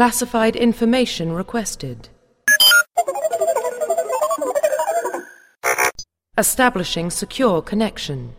[0.00, 2.08] Classified information requested.
[6.38, 8.30] Establishing secure connection.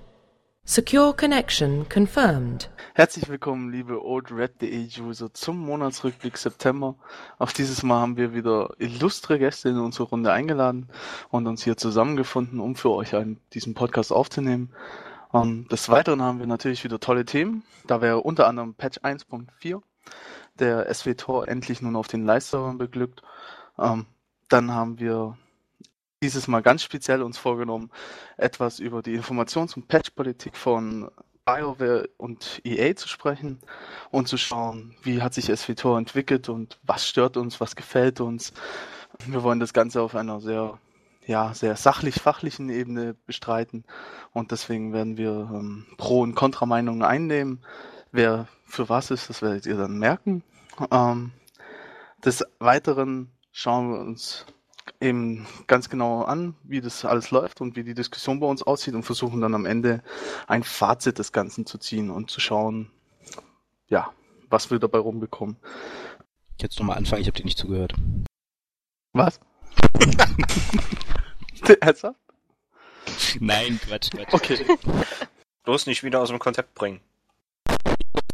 [0.66, 2.68] Secure connection confirmed.
[2.96, 6.96] Herzlich willkommen, liebe oldred.de User, zum Monatsrückblick September.
[7.38, 10.90] Auch dieses Mal haben wir wieder illustre Gäste in unsere Runde eingeladen
[11.30, 14.74] und uns hier zusammengefunden, um für euch einen, diesen Podcast aufzunehmen.
[15.32, 17.62] Um, des Weiteren haben wir natürlich wieder tolle Themen.
[17.86, 19.80] Da wäre unter anderem Patch 1.4,
[20.62, 23.22] der SW-Tor endlich nun auf den Live-Servern beglückt.
[23.78, 24.06] Um,
[24.48, 25.38] dann haben wir
[26.22, 27.90] dieses Mal ganz speziell uns vorgenommen,
[28.38, 31.10] etwas über die Informations- und Patch-Politik von
[31.46, 33.60] BioWare und EA zu sprechen
[34.12, 38.54] und zu schauen, wie hat sich SWTOR entwickelt und was stört uns, was gefällt uns.
[39.26, 40.80] Wir wollen das Ganze auf einer sehr,
[41.26, 43.84] ja, sehr sachlich-fachlichen Ebene bestreiten
[44.32, 47.64] und deswegen werden wir ähm, Pro- und Kontrameinungen einnehmen.
[48.12, 50.44] Wer für was ist, das werdet ihr dann merken.
[50.92, 51.32] Ähm,
[52.24, 54.46] des Weiteren schauen wir uns
[55.00, 58.94] eben ganz genau an, wie das alles läuft und wie die Diskussion bei uns aussieht
[58.94, 60.04] und versuchen dann am Ende
[60.48, 62.92] ein Fazit des Ganzen zu ziehen und zu schauen,
[63.88, 64.12] ja,
[64.50, 65.58] was wir dabei rumbekommen.
[66.60, 67.94] Jetzt nochmal anfangen, ich habe dir nicht zugehört.
[69.14, 69.40] Was?
[71.82, 72.20] Ernsthaft?
[73.40, 74.34] Nein, Quatsch, Quatsch.
[74.34, 74.66] Okay.
[75.64, 77.02] Bloß nicht wieder aus dem Konzept bringen.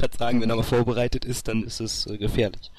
[0.07, 2.71] Würde sagen, wenn er mal vorbereitet ist, dann ist es äh, gefährlich.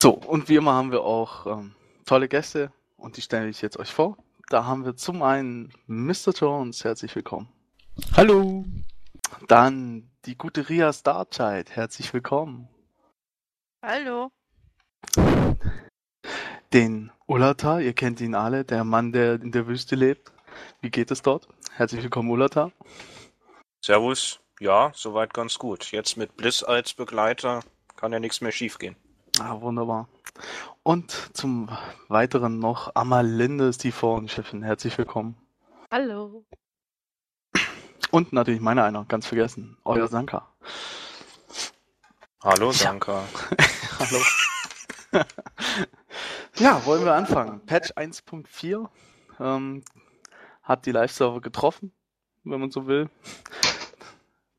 [0.00, 1.74] So, und wie immer haben wir auch ähm,
[2.06, 4.16] tolle Gäste und die stelle ich jetzt euch vor.
[4.50, 6.30] Da haben wir zum einen Mr.
[6.32, 7.48] Jones, herzlich willkommen.
[8.16, 8.64] Hallo!
[9.48, 12.68] Dann die gute Ria Starchild, herzlich willkommen.
[13.82, 14.30] Hallo.
[16.72, 20.30] Den Ulata, ihr kennt ihn alle, der Mann, der in der Wüste lebt.
[20.80, 21.48] Wie geht es dort?
[21.72, 22.70] Herzlich willkommen, Ulata.
[23.84, 24.43] Servus.
[24.60, 25.90] Ja, soweit ganz gut.
[25.90, 27.60] Jetzt mit Bliss als Begleiter
[27.96, 28.96] kann ja nichts mehr schiefgehen.
[29.40, 30.08] Ah, wunderbar.
[30.84, 31.68] Und zum
[32.08, 34.62] Weiteren noch Amalinde ist die Forenchefin.
[34.62, 35.36] Herzlich willkommen.
[35.90, 36.44] Hallo.
[38.12, 40.48] Und natürlich meine einer, ganz vergessen, euer Sanka.
[42.44, 43.24] Hallo, Sanka.
[43.98, 45.24] Hallo.
[46.56, 47.60] ja, wollen wir anfangen.
[47.66, 48.88] Patch 1.4
[49.40, 49.82] ähm,
[50.62, 51.92] hat die Live-Server getroffen,
[52.44, 53.10] wenn man so will.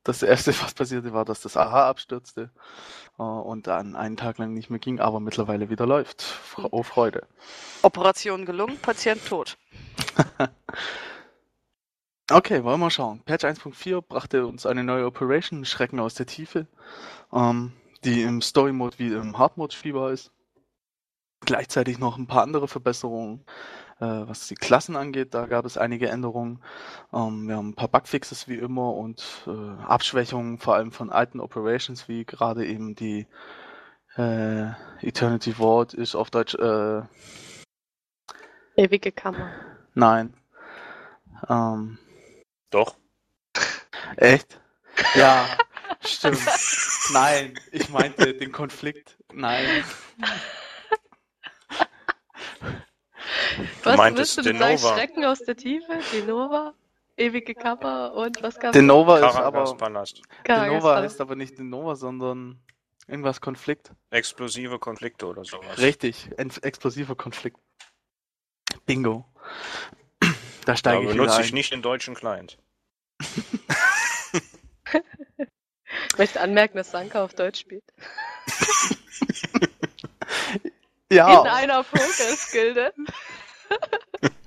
[0.06, 2.50] Das erste, was passierte, war, dass das AHA abstürzte
[3.20, 6.22] äh, und dann einen Tag lang nicht mehr ging, aber mittlerweile wieder läuft.
[6.22, 7.28] Fre- Oh Freude.
[7.82, 9.58] Operation gelungen, Patient tot.
[12.32, 13.22] Okay, wollen wir schauen.
[13.24, 16.66] Patch 1.4 brachte uns eine neue Operation, Schrecken aus der Tiefe,
[17.32, 17.72] ähm,
[18.04, 20.32] die im Story-Mode wie im Hard-Mode spielbar ist.
[21.42, 23.46] Gleichzeitig noch ein paar andere Verbesserungen,
[24.00, 25.34] äh, was die Klassen angeht.
[25.34, 26.62] Da gab es einige Änderungen.
[27.14, 31.40] Ähm, wir haben ein paar Bugfixes wie immer und äh, Abschwächungen vor allem von alten
[31.40, 33.28] Operations, wie gerade eben die
[34.18, 34.70] äh,
[35.02, 37.02] Eternity Vault ist auf Deutsch, äh,
[38.78, 39.52] Ewige Kammer.
[39.94, 40.34] nein.
[41.50, 41.98] Ähm,
[42.70, 42.96] Doch.
[44.18, 44.60] Echt?
[45.16, 45.46] Ja,
[46.06, 46.40] stimmt.
[47.14, 49.18] Nein, ich meinte den Konflikt.
[49.34, 49.84] Nein.
[53.86, 54.78] Was meintest willst du denn sagen?
[54.78, 54.96] Denova.
[54.96, 56.74] Schrecken aus der Tiefe, Denova,
[57.18, 58.74] ewige Kammer und was gab's?
[58.74, 59.78] Denova ist aber.
[59.78, 60.22] Palast.
[60.48, 62.60] Denova heißt aber nicht Denova, sondern
[63.08, 63.92] irgendwas Konflikt.
[64.10, 65.78] Explosive Konflikte oder sowas.
[65.78, 67.58] Richtig, ein explosiver Konflikt.
[68.86, 69.26] Bingo.
[70.66, 72.58] Da steige ich benutze ich nicht den deutschen Client.
[76.10, 77.84] Ich möchte anmerken, dass Sanka auf Deutsch spielt.
[81.10, 82.94] In Ja, einer Pokerskilde.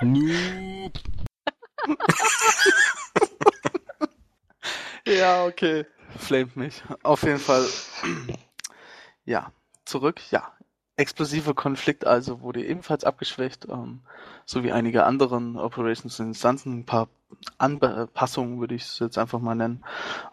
[0.02, 0.98] Noob!
[5.06, 5.84] ja, okay.
[6.16, 6.82] Flamet mich.
[7.02, 7.66] Auf jeden Fall.
[9.24, 9.52] Ja,
[9.84, 10.22] zurück.
[10.30, 10.54] Ja,
[10.98, 14.00] explosiver Konflikt also wurde ebenfalls abgeschwächt, ähm,
[14.44, 16.80] so wie einige anderen Operations Instanzen.
[16.80, 17.08] Ein paar
[17.58, 19.84] Anpassungen würde ich es jetzt einfach mal nennen.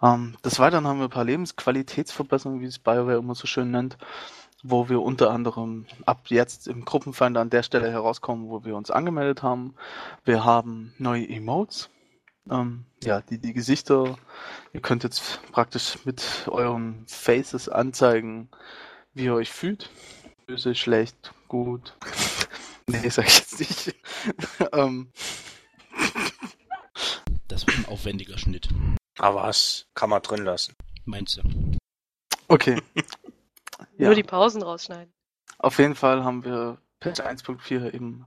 [0.02, 3.98] Ähm, des Weiteren haben wir ein paar Lebensqualitätsverbesserungen, wie es BioWare immer so schön nennt,
[4.68, 8.92] wo wir unter anderem ab jetzt im Gruppenfinder an der Stelle herauskommen, wo wir uns
[8.92, 9.76] angemeldet haben.
[10.24, 11.90] Wir haben neue Emotes.
[12.50, 14.18] Ähm, ja, die, die Gesichter,
[14.74, 18.50] ihr könnt jetzt praktisch mit euren Faces anzeigen,
[19.14, 19.90] wie ihr euch fühlt.
[20.48, 21.96] Böse, schlecht, gut.
[22.88, 23.96] nee, sag ich jetzt nicht.
[24.74, 25.12] ähm,
[27.48, 28.68] Das wird ein aufwendiger Schnitt.
[29.18, 30.74] Aber was kann man drin lassen?
[31.06, 31.78] Meinst du?
[32.48, 32.82] okay.
[33.98, 34.08] Ja.
[34.08, 35.14] Nur die Pausen rausschneiden.
[35.58, 38.26] Auf jeden Fall haben wir Patch 1.4 eben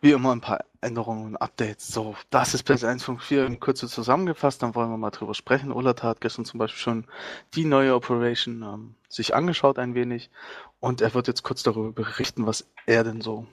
[0.00, 1.88] wie immer ein paar Änderungen und Updates.
[1.88, 5.72] So, das ist Patch 1.4 in Kürze zusammengefasst, dann wollen wir mal drüber sprechen.
[5.72, 7.06] Ullert hat gestern zum Beispiel schon
[7.54, 10.30] die neue Operation ähm, sich angeschaut ein wenig
[10.80, 13.46] und er wird jetzt kurz darüber berichten, was er denn so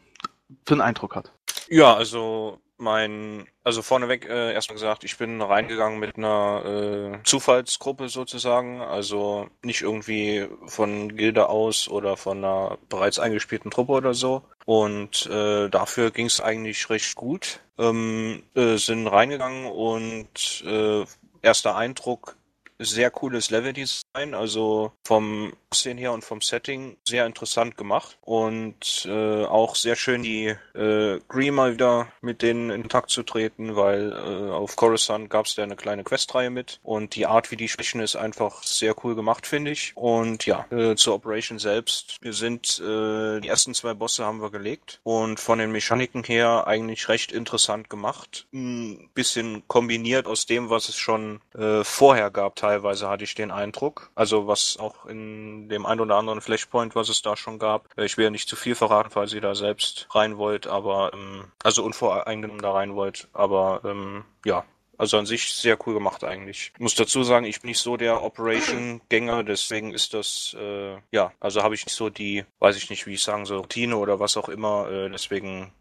[0.66, 1.32] für einen Eindruck hat.
[1.68, 8.10] Ja, also mein, also vorneweg äh, erstmal gesagt, ich bin reingegangen mit einer äh, Zufallsgruppe
[8.10, 14.44] sozusagen, also nicht irgendwie von Gilde aus oder von einer bereits eingespielten Truppe oder so.
[14.66, 17.62] Und äh, dafür ging es eigentlich recht gut.
[17.78, 21.06] Ähm, äh, sind reingegangen und äh,
[21.42, 22.38] erster Eindruck
[22.80, 29.44] sehr cooles Leveldesign, also vom Aussehen her und vom Setting sehr interessant gemacht und äh,
[29.44, 34.52] auch sehr schön die äh, Green wieder mit denen in Kontakt zu treten, weil äh,
[34.52, 38.00] auf Coruscant gab es da eine kleine Questreihe mit und die Art, wie die sprechen,
[38.00, 39.92] ist einfach sehr cool gemacht, finde ich.
[39.96, 44.52] Und ja, äh, zur Operation selbst, wir sind äh, die ersten zwei Bosse haben wir
[44.52, 48.48] gelegt und von den Mechaniken her eigentlich recht interessant gemacht.
[48.54, 53.52] Ein bisschen kombiniert aus dem, was es schon äh, vorher gab, teilweise hatte ich den
[53.52, 54.05] Eindruck.
[54.14, 57.90] Also was auch in dem ein oder anderen Flashpoint, was es da schon gab.
[57.98, 61.12] Äh, Ich will ja nicht zu viel verraten, falls ihr da selbst rein wollt, aber
[61.14, 63.28] ähm, also unvoreingenommen da rein wollt.
[63.34, 64.64] Aber ähm, ja,
[64.98, 66.72] also an sich sehr cool gemacht eigentlich.
[66.74, 71.34] Ich muss dazu sagen, ich bin nicht so der Operation-Gänger, deswegen ist das, äh, ja,
[71.40, 74.20] also habe ich nicht so die, weiß ich nicht, wie ich sagen soll, Routine oder
[74.20, 75.74] was auch immer, äh, deswegen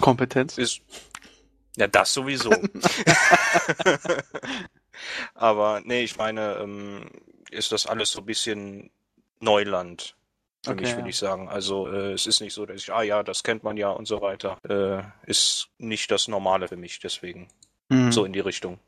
[0.00, 0.56] Kompetenz?
[0.56, 0.80] ist,
[1.76, 2.50] ja, das sowieso.
[5.34, 7.10] Aber nee, ich meine, ähm,
[7.52, 8.90] ist das alles so ein bisschen
[9.40, 10.14] Neuland
[10.64, 10.96] für Okay, mich, ja.
[10.96, 11.48] würde ich sagen.
[11.48, 14.06] Also äh, es ist nicht so, dass ich, ah ja, das kennt man ja und
[14.06, 14.58] so weiter.
[14.68, 17.48] Äh, ist nicht das Normale für mich, deswegen
[17.88, 18.10] Mhm.
[18.12, 18.78] so in die Richtung.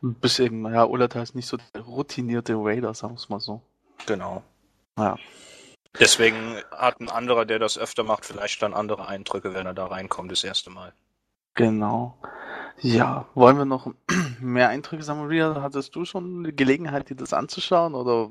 [0.00, 3.60] Bis eben, ja, Ullert ist nicht so der routinierte Raider, sagen wir es mal so.
[4.06, 4.42] Genau.
[4.96, 5.16] Ja.
[6.00, 9.86] Deswegen hat ein anderer, der das öfter macht, vielleicht dann andere Eindrücke, wenn er da
[9.86, 10.94] reinkommt das erste Mal.
[11.54, 12.16] Genau.
[12.80, 13.92] Ja, wollen wir noch
[14.40, 15.28] mehr Eindrücke sammeln?
[15.28, 17.94] Ria, hattest du schon die Gelegenheit, dir das anzuschauen?
[17.94, 18.30] Oder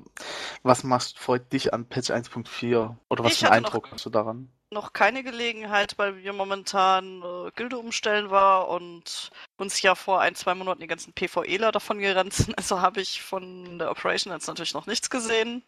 [0.63, 2.95] was machst, freut dich an Patch 1.4?
[3.09, 4.49] Oder was Ich für einen hatte noch- Eindruck hast du daran?
[4.69, 10.35] noch keine Gelegenheit, weil wir momentan äh, Gilde umstellen war und uns ja vor ein,
[10.35, 12.53] zwei Monaten die ganzen PvEler davon gerannt sind.
[12.57, 15.63] Also habe ich von der Operation jetzt natürlich noch nichts gesehen.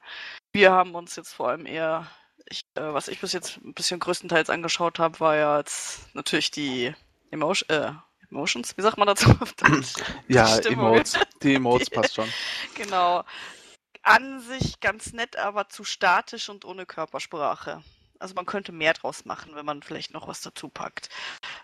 [0.52, 2.08] Wir haben uns jetzt vor allem eher,
[2.50, 6.52] ich, äh, was ich bis jetzt ein bisschen größtenteils angeschaut habe, war ja jetzt natürlich
[6.52, 6.94] die
[7.32, 7.92] Emotion, äh,
[8.32, 9.34] Emotions, wie sagt man dazu?
[10.28, 10.58] Ja.
[10.60, 11.18] Emotes.
[11.42, 12.32] Die Emotes passt schon.
[12.76, 13.24] Genau.
[14.04, 17.84] An sich ganz nett, aber zu statisch und ohne Körpersprache.
[18.20, 21.10] Also man könnte mehr draus machen, wenn man vielleicht noch was dazu packt.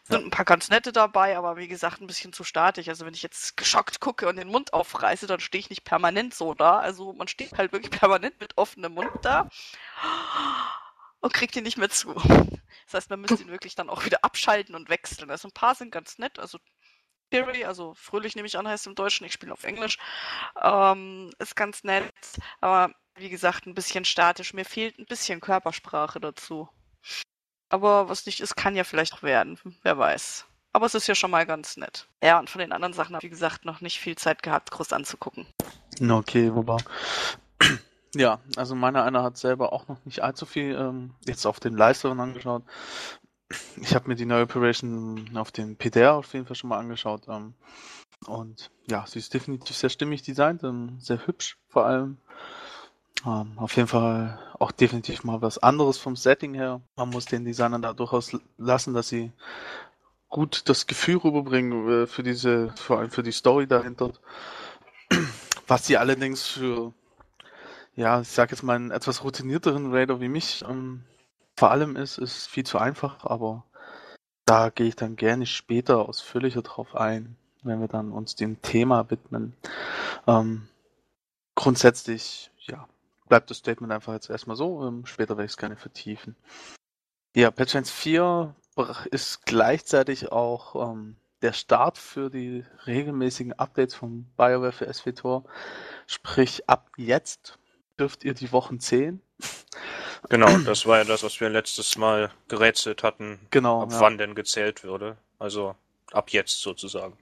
[0.03, 2.87] Sind ein paar ganz nette dabei, aber wie gesagt, ein bisschen zu statisch.
[2.87, 6.33] Also wenn ich jetzt geschockt gucke und den Mund aufreiße, dann stehe ich nicht permanent
[6.33, 6.79] so da.
[6.79, 9.49] Also man steht halt wirklich permanent mit offenem Mund da
[11.25, 12.13] und kriegt ihn nicht mehr zu.
[12.13, 15.31] Das heißt, man müsste ihn wirklich dann auch wieder abschalten und wechseln.
[15.31, 16.37] Also ein paar sind ganz nett.
[16.37, 16.59] Also
[17.31, 19.97] Theory, also fröhlich nehme ich an, heißt im Deutschen, ich spiele auf Englisch.
[20.61, 22.13] Ähm, ist ganz nett,
[22.61, 24.53] aber wie gesagt, ein bisschen statisch.
[24.53, 26.69] Mir fehlt ein bisschen Körpersprache dazu.
[27.69, 29.57] Aber was nicht ist, kann ja vielleicht noch werden.
[29.81, 30.45] Wer weiß.
[30.73, 32.07] Aber es ist ja schon mal ganz nett.
[32.21, 34.69] Ja, und von den anderen Sachen habe ich, wie gesagt, noch nicht viel Zeit gehabt,
[34.69, 35.47] groß anzugucken.
[35.99, 36.83] Okay, wunderbar.
[38.15, 41.75] Ja, also meiner einer hat selber auch noch nicht allzu viel ähm, jetzt auf den
[41.75, 42.63] Livestream angeschaut.
[43.75, 47.27] Ich habe mir die neue Operation auf dem PDR auf jeden Fall schon mal angeschaut.
[47.27, 47.53] Ähm,
[48.25, 52.17] und ja, sie ist definitiv sehr stimmig designt, ähm, sehr hübsch vor allem.
[53.25, 56.81] Ähm, auf jeden Fall auch definitiv mal was anderes vom Setting her.
[56.95, 59.31] Man muss den Designern da durchaus lassen, dass sie
[60.29, 64.13] gut das Gefühl rüberbringen äh, für diese, vor allem für die Story dahinter.
[65.67, 66.93] Was sie allerdings für,
[67.95, 71.03] ja, ich sag jetzt mal einen etwas routinierteren Raider wie mich ähm,
[71.55, 73.63] vor allem ist, ist viel zu einfach, aber
[74.45, 79.09] da gehe ich dann gerne später ausführlicher drauf ein, wenn wir dann uns dem Thema
[79.09, 79.55] widmen.
[80.27, 80.67] Ähm,
[81.55, 82.87] grundsätzlich, ja,
[83.27, 86.35] bleibt das Statement einfach jetzt erstmal so, ähm, später werde ich es gerne vertiefen.
[87.35, 94.25] Ja, Patch 1.4 br- ist gleichzeitig auch ähm, der Start für die regelmäßigen Updates von
[94.37, 95.45] BioWare für SWTOR.
[96.07, 97.57] Sprich, ab jetzt
[97.99, 99.21] dürft ihr die Wochen zählen.
[100.29, 103.83] Genau, das war ja das, was wir letztes Mal gerätselt hatten, Genau.
[103.83, 103.99] ab ja.
[103.99, 105.17] wann denn gezählt würde.
[105.39, 105.75] Also
[106.11, 107.17] ab jetzt sozusagen.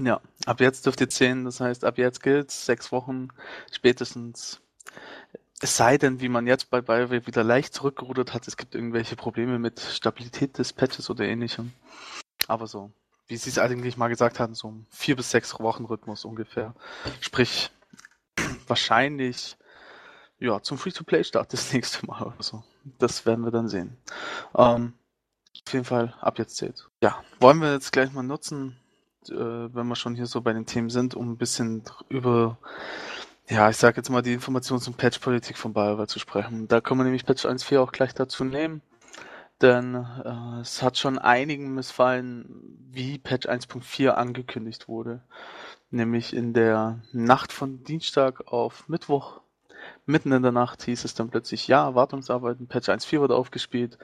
[0.00, 3.28] Ja, ab jetzt dürft ihr zählen, das heißt, ab jetzt gilt sechs Wochen
[3.72, 4.60] spätestens.
[5.60, 9.16] Es sei denn, wie man jetzt bei BioWare wieder leicht zurückgerudert hat, es gibt irgendwelche
[9.16, 11.72] Probleme mit Stabilität des Patches oder ähnlichem.
[12.46, 12.92] Aber so,
[13.26, 16.74] wie sie es eigentlich mal gesagt hatten, so ein vier bis sechs Wochen Rhythmus ungefähr.
[17.20, 17.70] Sprich,
[18.68, 19.56] wahrscheinlich
[20.40, 22.62] ja zum Free-to-Play-Start das nächste Mal oder so.
[22.98, 23.96] Das werden wir dann sehen.
[24.56, 24.94] Ähm,
[25.66, 26.88] auf jeden Fall ab jetzt zählt.
[27.02, 28.78] Ja, wollen wir jetzt gleich mal nutzen,
[29.28, 32.58] äh, wenn wir schon hier so bei den Themen sind, um ein bisschen über,
[33.48, 36.68] ja, ich sag jetzt mal die Informations- und Patch-Politik von BioWare zu sprechen.
[36.68, 38.80] Da können wir nämlich Patch 1.4 auch gleich dazu nehmen,
[39.60, 42.46] denn äh, es hat schon einigen missfallen,
[42.90, 45.22] wie Patch 1.4 angekündigt wurde.
[45.90, 49.40] Nämlich in der Nacht von Dienstag auf Mittwoch
[50.08, 53.98] mitten in der Nacht hieß es dann plötzlich, ja, Wartungsarbeiten, Patch 1.4 wird aufgespielt.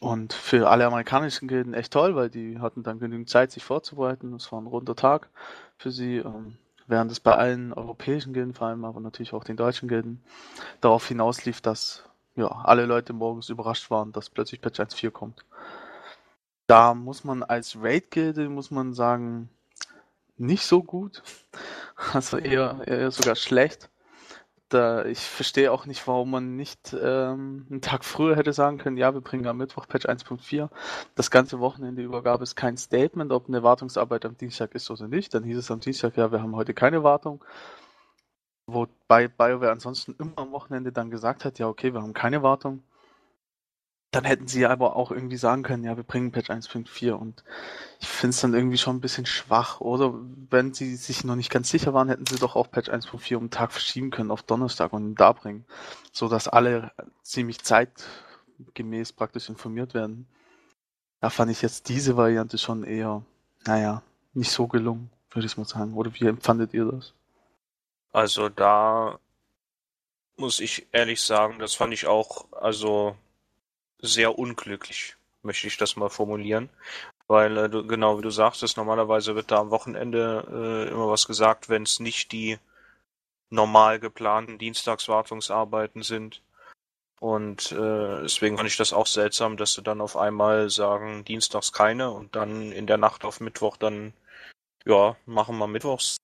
[0.00, 4.32] Und für alle amerikanischen Gilden echt toll, weil die hatten dann genügend Zeit, sich vorzubereiten.
[4.34, 5.28] Es war ein runder Tag
[5.76, 9.56] für sie, ähm, während es bei allen europäischen Gilden, vor allem aber natürlich auch den
[9.56, 10.22] deutschen Gilden,
[10.80, 12.04] darauf hinauslief, dass
[12.36, 15.44] ja, alle Leute morgens überrascht waren, dass plötzlich Patch 1.4 kommt.
[16.66, 19.50] Da muss man als Raid-Gilde, muss man sagen,
[20.36, 21.22] nicht so gut.
[22.14, 23.90] Also eher, eher sogar schlecht
[24.70, 28.96] da, ich verstehe auch nicht, warum man nicht ähm, einen Tag früher hätte sagen können,
[28.96, 30.68] ja, wir bringen am Mittwoch Patch 1.4.
[31.14, 35.08] Das ganze Wochenende über gab es kein Statement, ob eine Wartungsarbeit am Dienstag ist oder
[35.08, 35.34] nicht.
[35.34, 37.44] Dann hieß es am Dienstag, ja, wir haben heute keine Wartung.
[38.66, 42.82] Wobei BioWare ansonsten immer am Wochenende dann gesagt hat, ja, okay, wir haben keine Wartung.
[44.12, 47.44] Dann hätten sie aber auch irgendwie sagen können, ja, wir bringen Patch 1.4 und
[48.00, 49.80] ich finde es dann irgendwie schon ein bisschen schwach.
[49.80, 50.12] Oder
[50.50, 53.44] wenn sie sich noch nicht ganz sicher waren, hätten sie doch auch Patch 1.4 um
[53.44, 55.64] den Tag verschieben können auf Donnerstag und ihn da bringen,
[56.12, 56.90] so dass alle
[57.22, 60.26] ziemlich zeitgemäß praktisch informiert werden.
[61.20, 63.22] Da fand ich jetzt diese Variante schon eher,
[63.64, 64.02] naja,
[64.32, 65.94] nicht so gelungen, würde ich mal sagen.
[65.94, 67.14] Oder wie empfandet ihr das?
[68.12, 69.20] Also da
[70.36, 73.14] muss ich ehrlich sagen, das fand ich auch, also
[74.02, 76.70] sehr unglücklich, möchte ich das mal formulieren.
[77.26, 81.26] Weil, äh, du, genau wie du sagtest, normalerweise wird da am Wochenende äh, immer was
[81.26, 82.58] gesagt, wenn es nicht die
[83.50, 86.42] normal geplanten Dienstagswartungsarbeiten sind.
[87.20, 91.72] Und äh, deswegen fand ich das auch seltsam, dass sie dann auf einmal sagen, dienstags
[91.72, 94.14] keine und dann in der Nacht auf Mittwoch dann,
[94.86, 96.16] ja, machen wir Mittwochs.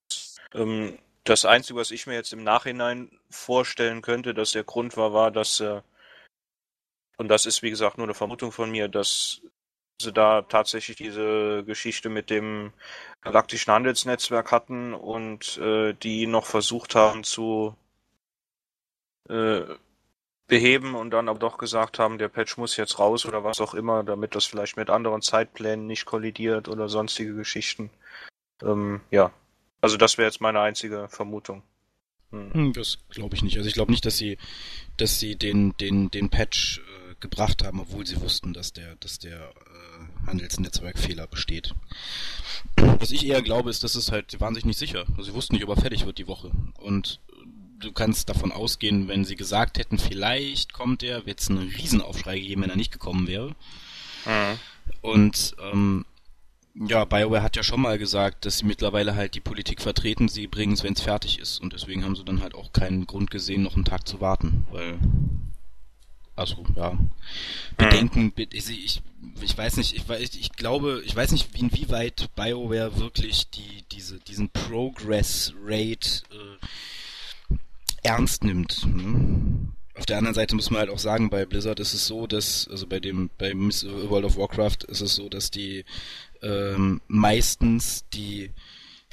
[0.55, 5.13] Ähm, das Einzige, was ich mir jetzt im Nachhinein vorstellen könnte, dass der Grund war,
[5.13, 5.83] war, dass äh,
[7.17, 9.43] und das ist, wie gesagt, nur eine Vermutung von mir, dass
[10.01, 12.73] sie da tatsächlich diese Geschichte mit dem
[13.23, 17.75] galaktischen Handelsnetzwerk hatten und äh, die noch versucht haben zu
[19.29, 19.63] äh,
[20.47, 23.75] beheben und dann aber doch gesagt haben, der Patch muss jetzt raus oder was auch
[23.75, 27.91] immer, damit das vielleicht mit anderen Zeitplänen nicht kollidiert oder sonstige Geschichten.
[28.63, 29.33] Ähm, ja,
[29.81, 31.63] also das wäre jetzt meine einzige Vermutung.
[32.31, 32.53] Hm.
[32.53, 33.57] hm das glaube ich nicht.
[33.57, 34.39] Also ich glaube nicht, dass sie,
[34.97, 36.81] dass sie den, den, den Patch
[37.21, 41.75] gebracht haben, obwohl sie wussten, dass der, dass der äh, Handelsnetzwerkfehler besteht.
[42.77, 45.05] Was ich eher glaube, ist, dass es halt, sie waren sich nicht sicher.
[45.21, 46.51] Sie wussten nicht, ob er fertig wird die Woche.
[46.79, 47.21] Und
[47.79, 52.39] du kannst davon ausgehen, wenn sie gesagt hätten, vielleicht kommt er, wird es einen Riesenaufschrei
[52.39, 53.55] gegeben, wenn er nicht gekommen wäre.
[54.25, 54.59] Mhm.
[55.03, 56.05] Und ähm,
[56.75, 60.47] ja, BioWare hat ja schon mal gesagt, dass sie mittlerweile halt die Politik vertreten, sie
[60.47, 61.61] bringen es, wenn es fertig ist.
[61.61, 64.67] Und deswegen haben sie dann halt auch keinen Grund gesehen, noch einen Tag zu warten,
[64.71, 64.99] weil
[66.37, 66.97] also ja,
[67.79, 69.03] Bedenken, ich,
[69.43, 74.51] ich, weiß nicht, ich, ich glaube, ich weiß nicht, inwieweit BioWare wirklich die, diese, diesen
[74.51, 77.57] Progress Rate äh,
[78.03, 78.87] ernst nimmt.
[78.87, 79.73] Ne?
[79.95, 82.69] Auf der anderen Seite muss man halt auch sagen, bei Blizzard ist es so, dass,
[82.69, 85.87] also bei dem, bei World of Warcraft ist es so, dass die
[86.43, 88.51] ähm, meistens die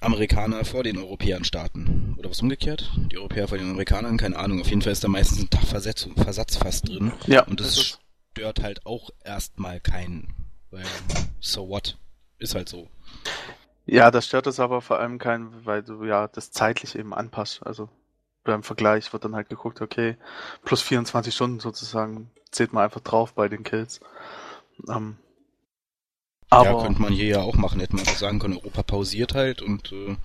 [0.04, 2.16] Amerikaner vor den Europäern starten.
[2.18, 2.92] Oder was umgekehrt?
[3.12, 4.18] Die Europäer vor den Amerikanern?
[4.18, 4.62] Keine Ahnung.
[4.62, 7.12] Auf jeden Fall ist da meistens ein Tag Versatz, Versatz fast drin.
[7.26, 7.44] Ja.
[7.46, 8.00] Und das, das
[8.32, 10.34] stört halt auch erstmal keinen.
[10.72, 10.86] Weil,
[11.40, 11.98] so what?
[12.38, 12.90] Ist halt so.
[13.86, 17.66] Ja, das stört es aber vor allem keinen, weil du ja das zeitlich eben anpasst.
[17.66, 17.90] Also
[18.44, 20.18] beim Vergleich wird dann halt geguckt, okay,
[20.64, 24.02] plus 24 Stunden sozusagen zählt man einfach drauf bei den Kills.
[24.90, 25.18] Ähm,
[26.54, 27.80] aber ja, könnte man hier ja auch machen.
[27.80, 30.16] Hätte man einfach sagen können, Europa pausiert halt und äh,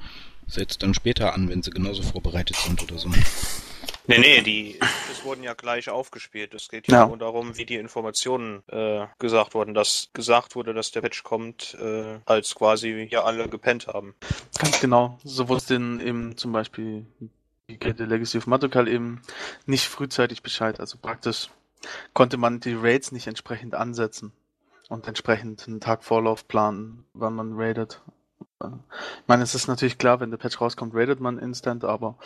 [0.47, 3.11] setzt dann später an, wenn sie genauso vorbereitet sind oder so.
[4.09, 6.55] Nee, nee, die das wurden ja gleich aufgespielt.
[6.55, 7.07] Es geht ja, ja.
[7.07, 9.75] nur darum, wie die Informationen äh, gesagt wurden.
[9.75, 14.15] Dass gesagt wurde, dass der Patch kommt, äh, als quasi ja alle gepennt haben.
[14.59, 15.19] Ganz genau.
[15.25, 17.05] So wusste eben zum Beispiel
[17.69, 19.21] die Legacy of Matokal eben
[19.67, 20.81] nicht frühzeitig Bescheid.
[20.81, 21.51] Also praktisch
[22.15, 24.33] konnte man die Raids nicht entsprechend ansetzen
[24.89, 28.03] und entsprechend einen Tag Vorlauf planen, wann man raidet.
[28.61, 32.17] Ich meine, es ist natürlich klar, wenn der Patch rauskommt, raidet man instant, aber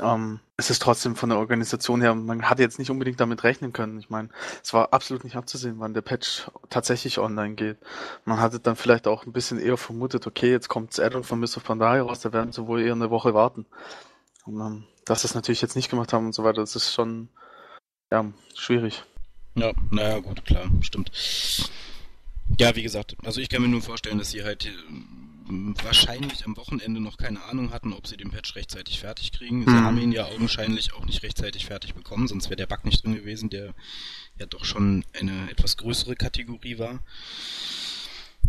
[0.00, 3.72] ähm, es ist trotzdem von der Organisation her, man hat jetzt nicht unbedingt damit rechnen
[3.72, 3.98] können.
[3.98, 4.28] Ich meine,
[4.62, 7.78] es war absolut nicht abzusehen, wann der Patch tatsächlich online geht.
[8.24, 11.40] Man hatte dann vielleicht auch ein bisschen eher vermutet, okay, jetzt kommt das Add-on von
[11.40, 11.60] Mr.
[11.62, 13.66] Pandaria raus, da werden sie wohl eher eine Woche warten.
[14.44, 16.92] Und ähm, dass sie es natürlich jetzt nicht gemacht haben und so weiter, das ist
[16.92, 17.28] schon
[18.10, 19.02] ja, schwierig.
[19.54, 21.10] Ja, naja, gut, klar, stimmt.
[22.58, 24.70] Ja, wie gesagt, also ich kann mir nur vorstellen, dass sie halt äh,
[25.82, 29.64] wahrscheinlich am Wochenende noch keine Ahnung hatten, ob sie den Patch rechtzeitig fertig kriegen.
[29.64, 29.84] Sie Mhm.
[29.84, 33.14] haben ihn ja augenscheinlich auch nicht rechtzeitig fertig bekommen, sonst wäre der Bug nicht drin
[33.14, 33.74] gewesen, der
[34.38, 37.00] ja doch schon eine etwas größere Kategorie war.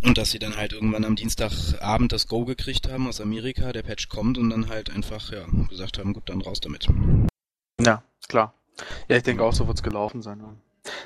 [0.04, 3.84] Und dass sie dann halt irgendwann am Dienstagabend das Go gekriegt haben aus Amerika, der
[3.84, 6.88] Patch kommt und dann halt einfach, ja, gesagt haben, gut, dann raus damit.
[7.80, 8.54] Ja, klar.
[9.08, 10.42] Ja, ich denke auch, so wird es gelaufen sein.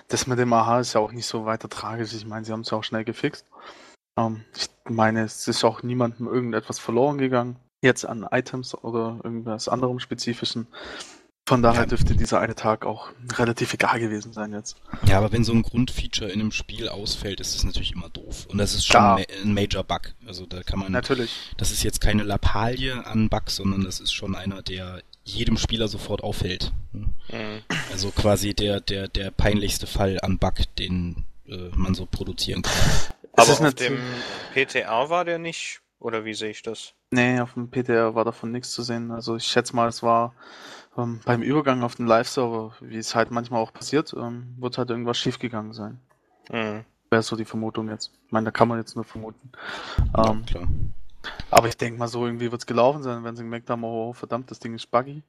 [0.07, 2.13] Das mit dem AHA ist ja auch nicht so weiter tragisch.
[2.13, 3.46] Ich meine, sie haben es ja auch schnell gefixt.
[4.17, 7.57] Ähm, ich meine, es ist auch niemandem irgendetwas verloren gegangen.
[7.84, 10.67] Jetzt an Items oder irgendwas anderem Spezifischen.
[11.48, 11.86] Von daher Ja.
[11.86, 14.75] dürfte dieser eine Tag auch relativ egal gewesen sein jetzt.
[15.05, 18.48] Ja, aber wenn so ein Grundfeature in einem Spiel ausfällt, ist das natürlich immer doof.
[18.50, 19.15] Und das ist schon Ja.
[19.15, 20.13] ein Major Bug.
[20.25, 21.53] Also da kann man Natürlich.
[21.55, 25.88] Das ist jetzt keine Lappalie an Bug, sondern das ist schon einer, der jedem Spieler
[25.88, 26.72] sofort auffällt.
[26.93, 27.62] Mhm.
[27.91, 32.74] Also quasi der, der, der peinlichste Fall an Bug, den äh, man so produzieren kann.
[33.34, 34.00] Aber ist auf dem
[34.53, 36.93] PTA war der nicht, oder wie sehe ich das?
[37.12, 39.12] Nee, auf dem PTR war davon nichts zu sehen.
[39.12, 40.34] Also ich schätze mal, es war
[40.98, 44.89] ähm, beim Übergang auf den Live-Server, wie es halt manchmal auch passiert, ähm, wird halt
[44.89, 46.00] irgendwas schiefgegangen sein.
[46.51, 46.84] Mhm.
[47.10, 48.12] Wäre so die Vermutung jetzt.
[48.25, 49.51] Ich meine, da kann man jetzt nur vermuten.
[50.15, 50.67] Ja, Ähm, klar.
[51.50, 54.13] Aber ich denke mal, so irgendwie wird es gelaufen sein, wenn sie gemerkt haben, oh
[54.13, 55.24] verdammt, das Ding ist buggy.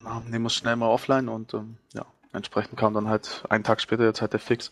[0.00, 3.80] Nehmen wir es schnell mal offline und ähm, ja, entsprechend kam dann halt einen Tag
[3.80, 4.70] später jetzt halt der Fix.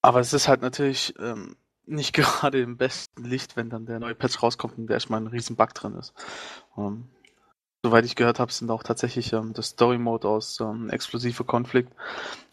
[0.00, 4.14] Aber es ist halt natürlich ähm, nicht gerade im besten Licht, wenn dann der neue
[4.14, 6.14] Patch rauskommt und da erstmal ein riesen Bug drin ist.
[6.76, 7.08] Ähm,
[7.82, 11.92] soweit ich gehört habe, sind auch tatsächlich ähm, das Story Mode aus ähm, explosive Konflikt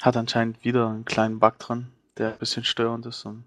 [0.02, 3.26] hat anscheinend wieder einen kleinen Bug drin, der ein bisschen störend ist.
[3.26, 3.46] Und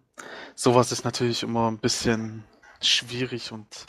[0.54, 2.44] sowas ist natürlich immer ein bisschen
[2.80, 3.86] schwierig und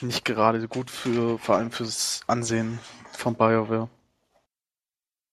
[0.00, 2.78] nicht gerade gut für, vor allem fürs Ansehen
[3.12, 3.88] von BioWare.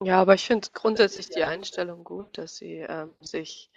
[0.02, 3.70] Ja, aber ich finde grundsätzlich die Einstellung gut, dass sie ähm, sich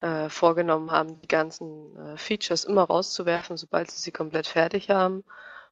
[0.00, 5.24] äh, vorgenommen haben, die ganzen äh, Features immer rauszuwerfen, sobald sie sie komplett fertig haben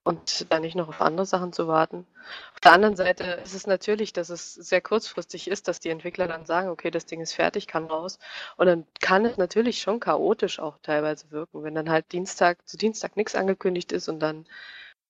[0.05, 2.07] und dann nicht noch auf andere Sachen zu warten.
[2.53, 6.29] Auf der anderen Seite ist es natürlich, dass es sehr kurzfristig ist, dass die Entwickler
[6.29, 8.19] dann sagen, okay, das Ding ist fertig, kann raus.
[8.57, 12.77] Und dann kann es natürlich schon chaotisch auch teilweise wirken, wenn dann halt Dienstag zu
[12.77, 14.47] Dienstag nichts angekündigt ist und dann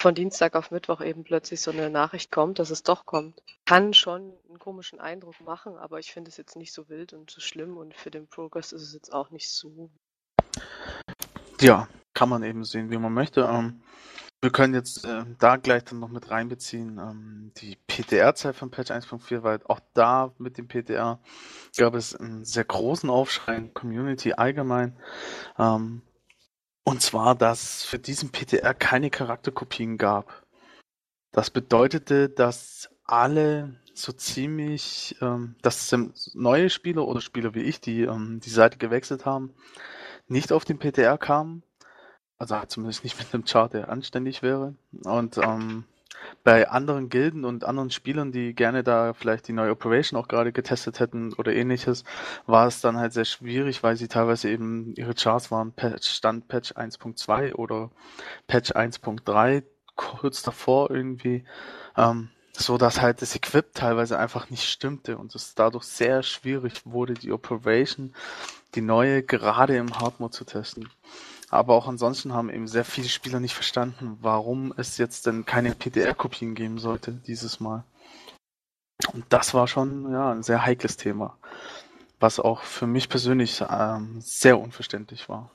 [0.01, 3.43] von Dienstag auf Mittwoch eben plötzlich so eine Nachricht kommt, dass es doch kommt.
[3.65, 7.31] Kann schon einen komischen Eindruck machen, aber ich finde es jetzt nicht so wild und
[7.31, 9.91] so schlimm und für den Progress ist es jetzt auch nicht so.
[11.61, 13.43] Ja, kann man eben sehen, wie man möchte.
[13.43, 13.83] Ähm,
[14.45, 18.91] wir können jetzt äh, da gleich dann noch mit reinbeziehen, ähm, die PTR-Zeit von Patch
[18.91, 21.19] 1.4, weil auch da mit dem PTR
[21.79, 24.97] gab es einen sehr großen Aufschrei in der Community allgemein.
[25.59, 26.03] Ähm,
[26.85, 30.45] und zwar, dass es für diesen PTR keine Charakterkopien gab.
[31.33, 35.97] Das bedeutete, dass alle so ziemlich, ähm, dass
[36.35, 39.55] neue Spieler oder Spieler wie ich, die ähm, die Seite gewechselt haben,
[40.29, 41.63] nicht auf den PTR kamen.
[42.39, 44.75] Also zumindest nicht mit einem Chart, der anständig wäre.
[45.05, 45.85] Und ähm,
[46.43, 50.53] bei anderen Gilden und anderen Spielern, die gerne da vielleicht die neue Operation auch gerade
[50.53, 52.05] getestet hätten oder ähnliches,
[52.47, 56.49] war es dann halt sehr schwierig, weil sie teilweise eben ihre Charts waren Patch, Stand
[56.49, 57.91] Patch 1.2 oder
[58.47, 59.63] Patch 1.3
[59.97, 61.45] kurz davor irgendwie,
[61.97, 66.83] ähm, so dass halt das Equip teilweise einfach nicht stimmte und es dadurch sehr schwierig
[66.85, 68.15] wurde, die Operation,
[68.75, 70.89] die neue, gerade im Hardmode zu testen.
[71.55, 75.73] Aber auch ansonsten haben eben sehr viele Spieler nicht verstanden, warum es jetzt denn keine
[75.73, 77.85] PTR-Kopien geben sollte dieses Mal.
[79.13, 81.39] Und das war schon ja, ein sehr heikles Thema,
[82.19, 85.53] was auch für mich persönlich ähm, sehr unverständlich war.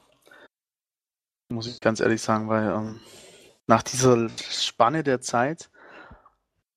[1.50, 3.02] Muss ich ganz ehrlich sagen, weil ähm,
[3.68, 5.70] nach dieser Spanne der Zeit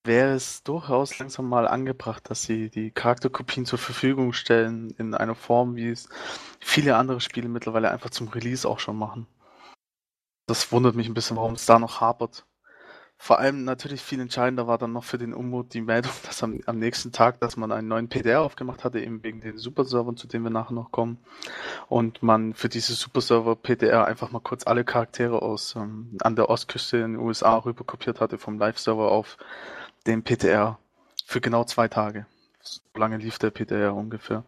[0.05, 5.35] wäre es durchaus langsam mal angebracht, dass sie die Charakterkopien zur Verfügung stellen in einer
[5.35, 6.09] Form, wie es
[6.61, 9.27] viele andere Spiele mittlerweile einfach zum Release auch schon machen.
[10.47, 12.45] Das wundert mich ein bisschen, warum es da noch hapert.
[13.17, 16.59] Vor allem natürlich viel entscheidender war dann noch für den Unmut die Meldung, dass am,
[16.67, 20.27] am nächsten Tag, dass man einen neuen PDR aufgemacht hatte, eben wegen den Superservern, zu
[20.27, 21.19] denen wir nachher noch kommen.
[21.89, 26.51] Und man für diese Superserver PDR einfach mal kurz alle Charaktere aus ähm, an der
[26.51, 29.37] Ostküste in den USA rüber kopiert hatte vom Live-Server auf
[30.07, 30.79] den PTR
[31.25, 32.27] für genau zwei Tage.
[32.61, 34.45] So lange lief der PTR ungefähr.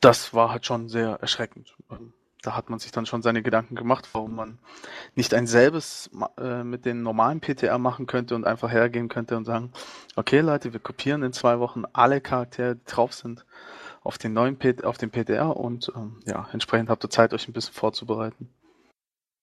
[0.00, 1.74] Das war halt schon sehr erschreckend.
[2.42, 4.58] Da hat man sich dann schon seine Gedanken gemacht, warum man
[5.14, 9.44] nicht ein selbes äh, mit den normalen PTR machen könnte und einfach hergehen könnte und
[9.44, 9.72] sagen,
[10.14, 13.44] okay Leute, wir kopieren in zwei Wochen alle Charaktere, die drauf sind,
[14.02, 17.48] auf den neuen P auf den PTR und ähm, ja, entsprechend habt ihr Zeit, euch
[17.48, 18.48] ein bisschen vorzubereiten.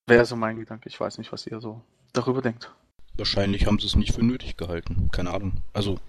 [0.07, 0.87] Wäre so mein Gedanke.
[0.87, 1.81] Ich weiß nicht, was ihr so
[2.13, 2.73] darüber denkt.
[3.15, 5.09] Wahrscheinlich haben sie es nicht für nötig gehalten.
[5.11, 5.53] Keine Ahnung.
[5.71, 5.99] Also,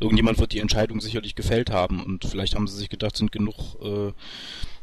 [0.00, 3.54] irgendjemand wird die Entscheidung sicherlich gefällt haben und vielleicht haben sie sich gedacht, sind genug
[3.80, 4.12] äh,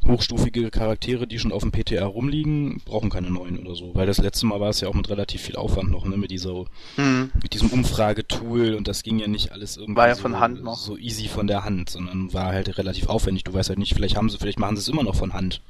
[0.08, 3.94] hochstufige Charaktere, die schon auf dem PTR rumliegen, brauchen keine neuen oder so.
[3.96, 6.32] Weil das letzte Mal war es ja auch mit relativ viel Aufwand noch, ne, mit
[6.32, 6.66] dieser,
[6.98, 7.32] Mhm.
[7.42, 10.64] mit diesem Umfragetool und das ging ja nicht alles irgendwie War ja so, von Hand
[10.64, 10.78] noch.
[10.78, 13.44] so easy von der Hand, sondern war halt relativ aufwendig.
[13.44, 15.62] Du weißt halt nicht, vielleicht haben sie, vielleicht machen sie es immer noch von Hand.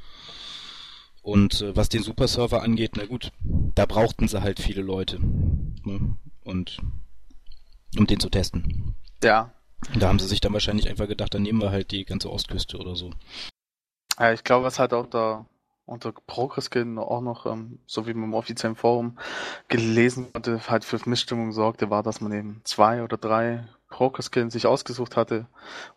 [1.26, 3.32] Und äh, was den Super-Server angeht, na gut,
[3.74, 5.20] da brauchten sie halt viele Leute.
[5.20, 6.16] Ne?
[6.44, 6.78] Und
[7.98, 8.94] um den zu testen.
[9.24, 9.52] Ja.
[9.98, 12.78] Da haben sie sich dann wahrscheinlich einfach gedacht, dann nehmen wir halt die ganze Ostküste
[12.78, 13.10] oder so.
[14.20, 15.48] Ja, ich glaube, was halt auch da
[15.86, 19.18] unter Progress Skin auch noch, ähm, so wie man im offiziellen Forum
[19.68, 24.49] gelesen hatte, halt für Missstimmung sorgte, war, dass man eben zwei oder drei Progress Skin
[24.49, 25.47] sich ausgesucht hatte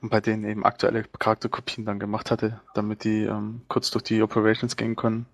[0.01, 4.23] und bei denen eben aktuelle Charakterkopien dann gemacht hatte, damit die ähm, kurz durch die
[4.23, 5.27] Operations gehen können.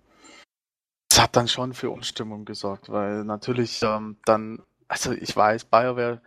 [1.09, 6.21] Das hat dann schon für Unstimmung gesorgt, weil natürlich ähm, dann, also ich weiß, BioWare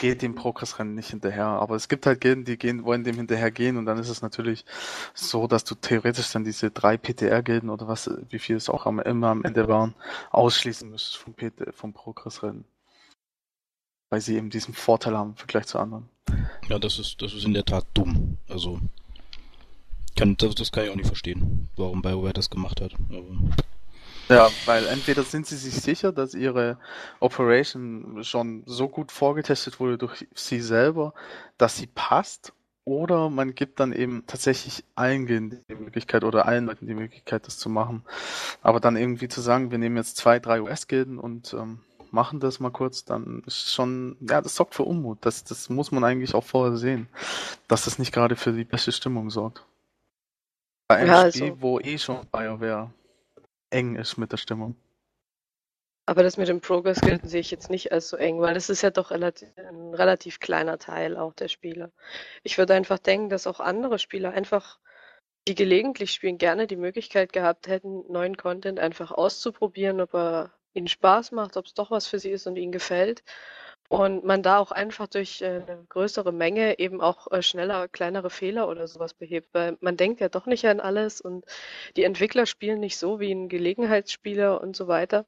[0.00, 3.52] geht dem Progressrennen nicht hinterher, aber es gibt halt Gilden, die gehen, wollen dem hinterher
[3.52, 4.64] gehen und dann ist es natürlich
[5.14, 9.28] so, dass du theoretisch dann diese drei PTR-Gilden oder was, wie viel es auch immer
[9.28, 9.94] am Ende waren,
[10.32, 12.64] ausschließen müsstest vom, PT, vom Progressrennen.
[14.14, 16.08] Weil sie eben diesen Vorteil haben im Vergleich zu anderen.
[16.68, 18.38] Ja, das ist, das ist in der Tat dumm.
[18.48, 18.78] Also,
[20.14, 22.92] kann, das, das kann ich auch nicht verstehen, warum BioWare das gemacht hat.
[23.10, 23.24] Aber,
[24.28, 26.78] Ja, weil entweder sind sie sich sicher, dass ihre
[27.18, 31.12] Operation schon so gut vorgetestet wurde durch sie selber,
[31.58, 32.52] dass sie passt,
[32.84, 37.58] oder man gibt dann eben tatsächlich allen die Möglichkeit oder allen Leuten die Möglichkeit, das
[37.58, 38.04] zu machen.
[38.62, 41.80] Aber dann irgendwie zu sagen, wir nehmen jetzt zwei, drei US-Gilden und ähm,
[42.14, 45.18] machen das mal kurz, dann ist schon, ja, das sorgt für Unmut.
[45.26, 47.08] Das, das muss man eigentlich auch vorher sehen,
[47.68, 49.64] dass das nicht gerade für die beste Stimmung sorgt.
[50.88, 52.90] Bei einem Ja, Spiel, also- wo eh schon BioWare
[53.70, 54.76] eng ist mit der Stimmung.
[56.06, 58.68] Aber das mit dem Progress Guilden sehe ich jetzt nicht als so eng, weil das
[58.68, 61.90] ist ja doch relativ, ein relativ kleiner Teil auch der Spieler.
[62.42, 64.78] Ich würde einfach denken, dass auch andere Spieler einfach,
[65.48, 70.88] die gelegentlich spielen, gerne die Möglichkeit gehabt hätten, neuen Content einfach auszuprobieren, ob er ihnen
[70.88, 73.22] Spaß macht, ob es doch was für sie ist und ihnen gefällt.
[73.88, 78.30] Und man da auch einfach durch äh, eine größere Menge eben auch äh, schneller kleinere
[78.30, 81.44] Fehler oder sowas behebt, weil man denkt ja doch nicht an alles und
[81.96, 85.26] die Entwickler spielen nicht so wie ein Gelegenheitsspieler und so weiter.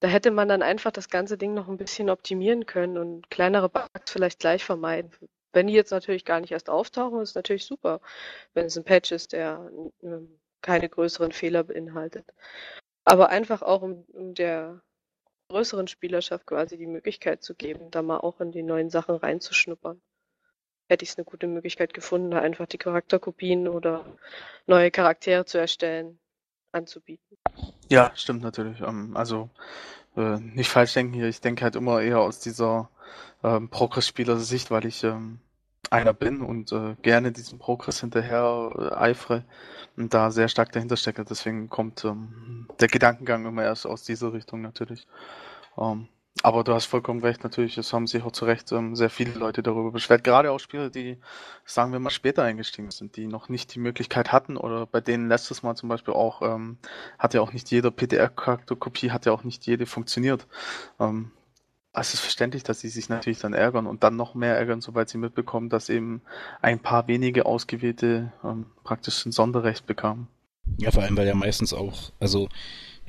[0.00, 3.68] Da hätte man dann einfach das ganze Ding noch ein bisschen optimieren können und kleinere
[3.68, 5.12] Bugs vielleicht gleich vermeiden.
[5.52, 8.00] Wenn die jetzt natürlich gar nicht erst auftauchen, ist natürlich super,
[8.54, 9.70] wenn es ein Patch ist, der
[10.02, 12.24] ähm, keine größeren Fehler beinhaltet.
[13.10, 14.80] Aber einfach auch um, um der
[15.48, 20.00] größeren Spielerschaft quasi die Möglichkeit zu geben, da mal auch in die neuen Sachen reinzuschnuppern.
[20.88, 24.04] Hätte ich es eine gute Möglichkeit gefunden, da einfach die Charakterkopien oder
[24.66, 26.20] neue Charaktere zu erstellen,
[26.72, 27.36] anzubieten.
[27.88, 28.80] Ja, stimmt natürlich.
[28.80, 29.50] Ähm, also
[30.16, 31.26] äh, nicht falsch denken hier.
[31.26, 32.90] Ich denke halt immer eher aus dieser
[33.42, 35.40] ähm, Progress-Spieler-Sicht, weil ich ähm,
[35.90, 39.44] einer bin und äh, gerne diesem Progress hinterher äh, eifere
[39.96, 41.24] und da sehr stark dahinter stecke.
[41.24, 45.06] Deswegen kommt ähm, der Gedankengang immer erst aus dieser Richtung natürlich.
[45.76, 46.08] Ähm,
[46.42, 49.32] aber du hast vollkommen recht, natürlich, es haben sich auch zu Recht ähm, sehr viele
[49.34, 50.24] Leute darüber beschwert.
[50.24, 51.18] Gerade auch Spieler, die,
[51.64, 55.28] sagen wir mal, später eingestiegen sind, die noch nicht die Möglichkeit hatten oder bei denen
[55.28, 56.78] letztes Mal zum Beispiel auch, ähm,
[57.18, 60.46] hat ja auch nicht jeder PTR-Charakterkopie, hat ja auch nicht jede funktioniert.
[61.00, 61.32] Ähm,
[61.92, 65.08] es ist verständlich, dass sie sich natürlich dann ärgern und dann noch mehr ärgern, sobald
[65.08, 66.22] sie mitbekommen, dass eben
[66.62, 70.28] ein paar wenige ausgewählte ähm, praktisch ein Sonderrecht bekamen.
[70.78, 72.48] ja, vor allem, weil ja meistens auch, also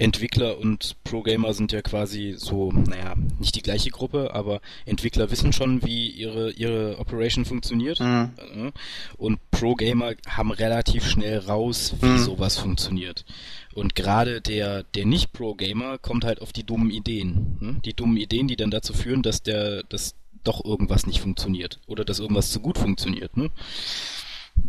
[0.02, 5.54] Entwickler und Pro-Gamer sind ja quasi so, naja, nicht die gleiche Gruppe, aber Entwickler wissen
[5.54, 8.00] schon, wie ihre, ihre Operation funktioniert.
[8.00, 8.32] Mhm.
[8.38, 8.72] Äh,
[9.18, 12.18] Und Pro-Gamer haben relativ schnell raus, wie Mhm.
[12.18, 13.26] sowas funktioniert.
[13.74, 17.58] Und gerade der, der Nicht-Pro-Gamer kommt halt auf die dummen Ideen.
[17.60, 17.76] Ne?
[17.86, 21.80] Die dummen Ideen, die dann dazu führen, dass der, dass doch irgendwas nicht funktioniert.
[21.86, 23.52] Oder dass irgendwas zu gut funktioniert, ne?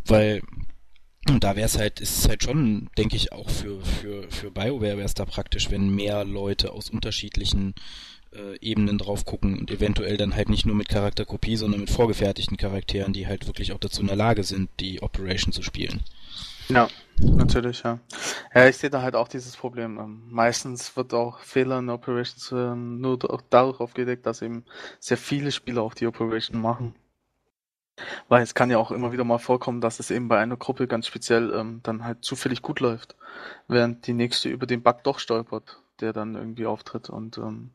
[0.04, 0.42] Weil,
[1.28, 4.50] und da wäre es halt, ist es halt schon, denke ich, auch für, für, für
[4.50, 7.74] BioWare wäre es da praktisch, wenn mehr Leute aus unterschiedlichen
[8.34, 12.56] äh, Ebenen drauf gucken und eventuell dann halt nicht nur mit Charakterkopie, sondern mit vorgefertigten
[12.56, 16.02] Charakteren, die halt wirklich auch dazu in der Lage sind, die Operation zu spielen.
[16.68, 16.92] Ja,
[17.36, 18.00] natürlich, ja.
[18.54, 19.98] Ja, ich sehe da halt auch dieses Problem.
[19.98, 24.64] Ähm, meistens wird auch Fehler in Operations ähm, nur da- dadurch aufgedeckt, dass eben
[24.98, 26.94] sehr viele Spieler auch die Operation machen.
[28.28, 30.86] Weil es kann ja auch immer wieder mal vorkommen, dass es eben bei einer Gruppe
[30.86, 33.16] ganz speziell ähm, dann halt zufällig gut läuft,
[33.68, 37.10] während die nächste über den Bug doch stolpert, der dann irgendwie auftritt.
[37.10, 37.70] Und ähm,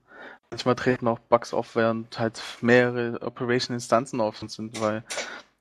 [0.50, 5.04] manchmal treten auch Bugs auf, während halt mehrere Operation-Instanzen offen sind, weil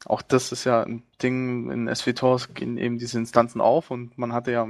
[0.08, 4.32] auch das ist ja ein Ding, in SWTORs gehen eben diese Instanzen auf und man
[4.32, 4.66] hatte ja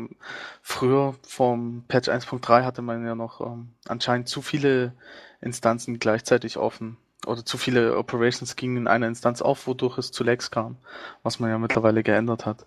[0.63, 4.95] früher vom Patch 1.3 hatte man ja noch ähm, anscheinend zu viele
[5.41, 6.97] Instanzen gleichzeitig offen.
[7.27, 10.77] Oder zu viele Operations gingen in einer Instanz auf, wodurch es zu Lags kam,
[11.23, 12.67] was man ja mittlerweile geändert hat.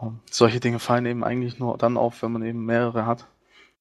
[0.00, 3.26] Ähm, solche Dinge fallen eben eigentlich nur dann auf, wenn man eben mehrere hat.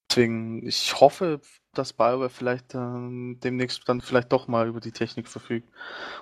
[0.09, 1.41] Deswegen, ich hoffe,
[1.73, 5.67] dass BioWare vielleicht ähm, demnächst dann vielleicht doch mal über die Technik verfügt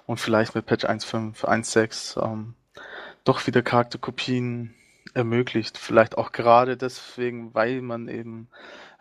[0.06, 2.56] und vielleicht mit Patch 1.5, 1.6 ähm,
[3.24, 4.74] doch wieder Charakterkopien
[5.14, 5.78] ermöglicht.
[5.78, 8.48] Vielleicht auch gerade deswegen, weil man eben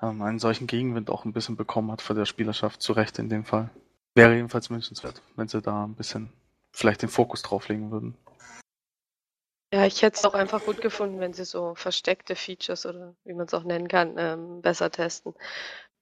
[0.02, 3.28] ähm, einen solchen Gegenwind auch ein bisschen bekommen hat von der Spielerschaft, zu Recht in
[3.28, 3.70] dem Fall.
[4.14, 6.32] Wäre jedenfalls wünschenswert, wenn sie da ein bisschen
[6.72, 8.16] vielleicht den Fokus drauf legen würden.
[9.72, 13.34] Ja, ich hätte es auch einfach gut gefunden, wenn sie so versteckte Features oder wie
[13.34, 15.32] man es auch nennen kann, ähm, besser testen.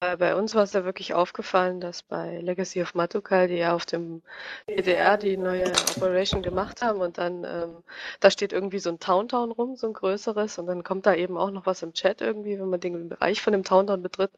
[0.00, 3.74] Äh, bei uns war es ja wirklich aufgefallen, dass bei Legacy of Matukal, die ja
[3.74, 4.22] auf dem
[4.66, 7.82] PDR die neue Operation gemacht haben und dann, ähm,
[8.20, 11.36] da steht irgendwie so ein Towntown rum, so ein größeres und dann kommt da eben
[11.36, 14.30] auch noch was im Chat irgendwie, wenn man den Bereich von dem Towntown betritt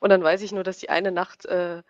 [0.00, 1.82] und dann weiß ich nur, dass die eine Nacht äh,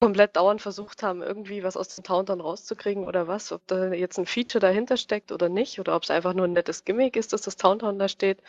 [0.00, 4.18] komplett dauernd versucht haben, irgendwie was aus dem Towntown rauszukriegen oder was, ob da jetzt
[4.18, 7.32] ein Feature dahinter steckt oder nicht oder ob es einfach nur ein nettes Gimmick ist,
[7.32, 8.42] dass das Towntown da steht.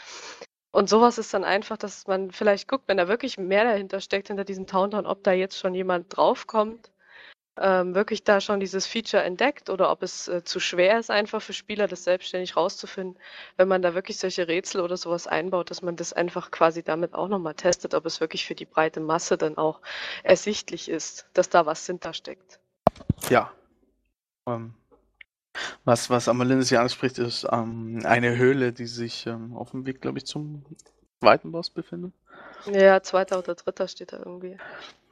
[0.72, 4.30] Und sowas ist dann einfach, dass man vielleicht guckt, wenn da wirklich mehr dahinter steckt,
[4.30, 6.92] hinter diesem Towntown, ob da jetzt schon jemand draufkommt,
[7.58, 11.42] ähm, wirklich da schon dieses Feature entdeckt oder ob es äh, zu schwer ist, einfach
[11.42, 13.18] für Spieler das selbstständig rauszufinden,
[13.58, 17.14] wenn man da wirklich solche Rätsel oder sowas einbaut, dass man das einfach quasi damit
[17.14, 19.82] auch nochmal testet, ob es wirklich für die breite Masse dann auch
[20.24, 22.60] ersichtlich ist, dass da was hintersteckt.
[23.30, 23.52] Ja.
[24.48, 24.74] Ähm,
[25.84, 30.02] was, was Amalindis hier anspricht, ist ähm, eine Höhle, die sich ähm, auf dem Weg,
[30.02, 30.64] glaube ich, zum
[31.20, 32.14] zweiten Boss befindet.
[32.66, 34.58] Ja, zweiter oder dritter steht da irgendwie.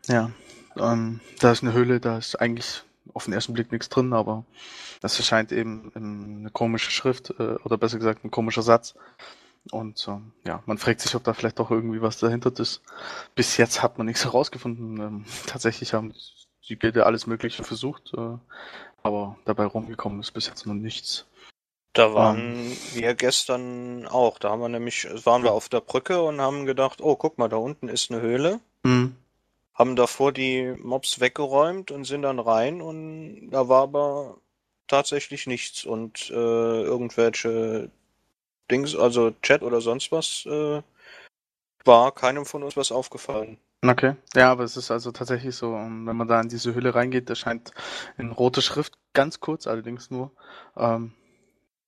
[0.10, 0.32] Ja,
[0.78, 4.44] ähm, da ist eine Höhle, da ist eigentlich auf den ersten Blick nichts drin, aber
[5.02, 8.96] das erscheint eben eine komische Schrift äh, oder besser gesagt ein komischer Satz.
[9.72, 12.82] Und ähm, ja, man fragt sich, ob da vielleicht doch irgendwie was dahinter ist.
[13.36, 15.00] Bis jetzt hat man nichts herausgefunden.
[15.00, 16.14] Ähm, tatsächlich haben
[16.68, 18.38] die Gilde alles Mögliche versucht, äh,
[19.04, 21.26] aber dabei rumgekommen ist bis jetzt noch nichts.
[21.94, 24.40] Da waren ähm, wir gestern auch.
[24.40, 27.50] Da haben wir nämlich, waren wir auf der Brücke und haben gedacht, oh, guck mal,
[27.50, 28.60] da unten ist eine Höhle.
[28.84, 29.16] Mhm.
[29.80, 34.38] Haben davor die Mobs weggeräumt und sind dann rein und da war aber
[34.88, 37.90] tatsächlich nichts und äh, irgendwelche
[38.70, 40.82] Dings, also Chat oder sonst was, äh,
[41.86, 43.58] war keinem von uns was aufgefallen.
[43.82, 46.94] Okay, ja, aber es ist also tatsächlich so, ähm, wenn man da in diese Hülle
[46.94, 47.72] reingeht, da scheint
[48.18, 50.32] in rote Schrift, ganz kurz allerdings nur,
[50.76, 51.14] ähm,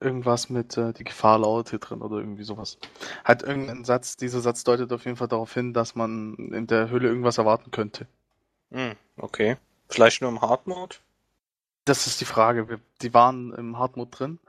[0.02, 2.78] irgendwas mit äh, die Gefahr lautet hier drin oder irgendwie sowas.
[3.24, 6.90] Hat irgendein Satz, dieser Satz deutet auf jeden Fall darauf hin, dass man in der
[6.90, 8.08] Hülle irgendwas erwarten könnte.
[8.72, 9.58] Hm, okay.
[9.90, 10.98] Vielleicht nur im Hard Mode?
[11.86, 12.70] Das ist die Frage.
[12.70, 14.40] Wir, die waren im Hard Mode drin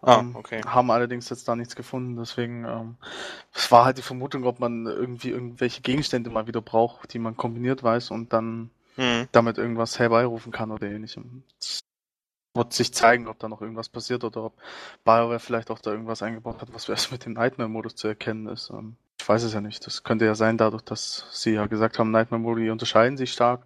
[0.00, 0.60] Ah, ähm, okay.
[0.64, 2.96] Haben allerdings jetzt da nichts gefunden, deswegen ähm,
[3.52, 7.36] es war halt die Vermutung, ob man irgendwie irgendwelche Gegenstände mal wieder braucht, die man
[7.36, 9.26] kombiniert weiß und dann hm.
[9.32, 11.42] damit irgendwas herbeirufen kann oder ähnlichem.
[11.58, 11.80] Es
[12.58, 14.58] wird sich zeigen, ob da noch irgendwas passiert oder ob
[15.04, 18.70] BioWare vielleicht auch da irgendwas eingebaut hat, was erst mit dem Nightmare-Modus zu erkennen ist.
[18.70, 19.86] Ähm, ich weiß es ja nicht.
[19.86, 23.64] Das könnte ja sein, dadurch, dass sie ja gesagt haben, Nightmare-Modi unterscheiden sich stark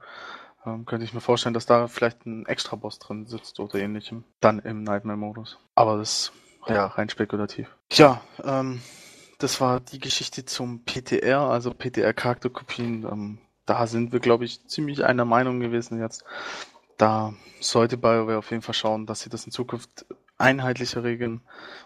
[0.66, 4.24] ähm, könnte ich mir vorstellen, dass da vielleicht ein Extra-Boss drin sitzt oder ähnlichem.
[4.40, 5.58] Dann im Nightmare-Modus.
[5.74, 6.32] Aber das ist
[6.68, 7.68] ja rein spekulativ.
[7.90, 8.80] Ja, ähm,
[9.38, 13.04] das war die Geschichte zum PTR, also PTR-Charakterkopien.
[13.04, 16.24] Ähm, da sind wir, glaube ich, ziemlich einer Meinung gewesen jetzt.
[17.02, 20.06] Da sollte BioWare auf jeden Fall schauen, dass sie das in Zukunft
[20.38, 21.40] einheitlicher regeln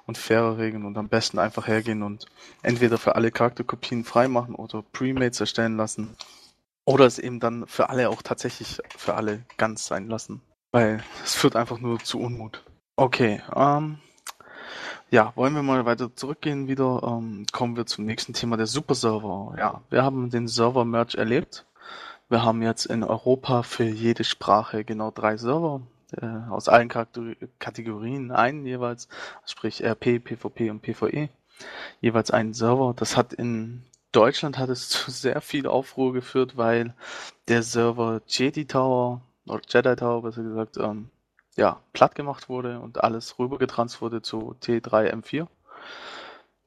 [0.04, 2.26] und fairer regeln und am besten einfach hergehen und
[2.62, 6.14] entweder für alle Charakterkopien freimachen oder Premates erstellen lassen
[6.84, 10.42] oder es eben dann für alle auch tatsächlich für alle ganz sein lassen.
[10.72, 12.62] Weil es führt einfach nur zu Unmut.
[12.96, 13.96] Okay, ähm,
[15.08, 17.02] ja, wollen wir mal weiter zurückgehen wieder.
[17.02, 19.54] Ähm, kommen wir zum nächsten Thema, der Super-Server.
[19.56, 21.64] Ja, wir haben den Server-Merge erlebt.
[22.28, 25.82] Wir haben jetzt in Europa für jede Sprache genau drei Server.
[26.12, 29.08] Äh, aus allen Kategorien einen jeweils,
[29.44, 31.28] sprich RP, PvP und PvE.
[32.00, 32.94] Jeweils einen Server.
[32.96, 36.94] Das hat in Deutschland hat es zu sehr viel Aufruhr geführt, weil
[37.46, 41.10] der Server Jedi Tower oder Jedi Tower besser gesagt, ähm,
[41.56, 45.46] ja, platt gemacht wurde und alles rübergetranst wurde zu T3M4.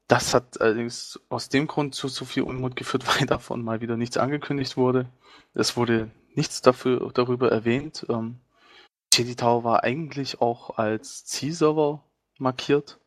[0.10, 3.96] Das hat allerdings aus dem Grund zu so viel Unmut geführt, weil davon mal wieder
[3.96, 5.08] nichts angekündigt wurde.
[5.54, 8.06] Es wurde nichts dafür, darüber erwähnt.
[8.10, 8.40] Ähm,
[9.14, 12.04] Jedi Tower war eigentlich auch als Zielserver
[12.40, 13.00] markiert,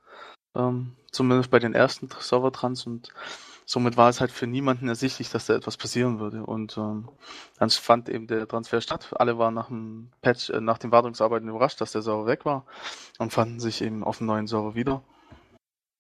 [0.55, 3.13] ähm, zumindest bei den ersten Servertrans und
[3.65, 6.45] somit war es halt für niemanden ersichtlich, dass da etwas passieren würde.
[6.45, 7.09] Und ähm,
[7.59, 9.09] dann fand eben der Transfer statt.
[9.17, 12.65] Alle waren nach dem Patch, äh, nach den Wartungsarbeiten überrascht, dass der Server weg war
[13.19, 15.03] und fanden sich eben auf dem neuen Server wieder.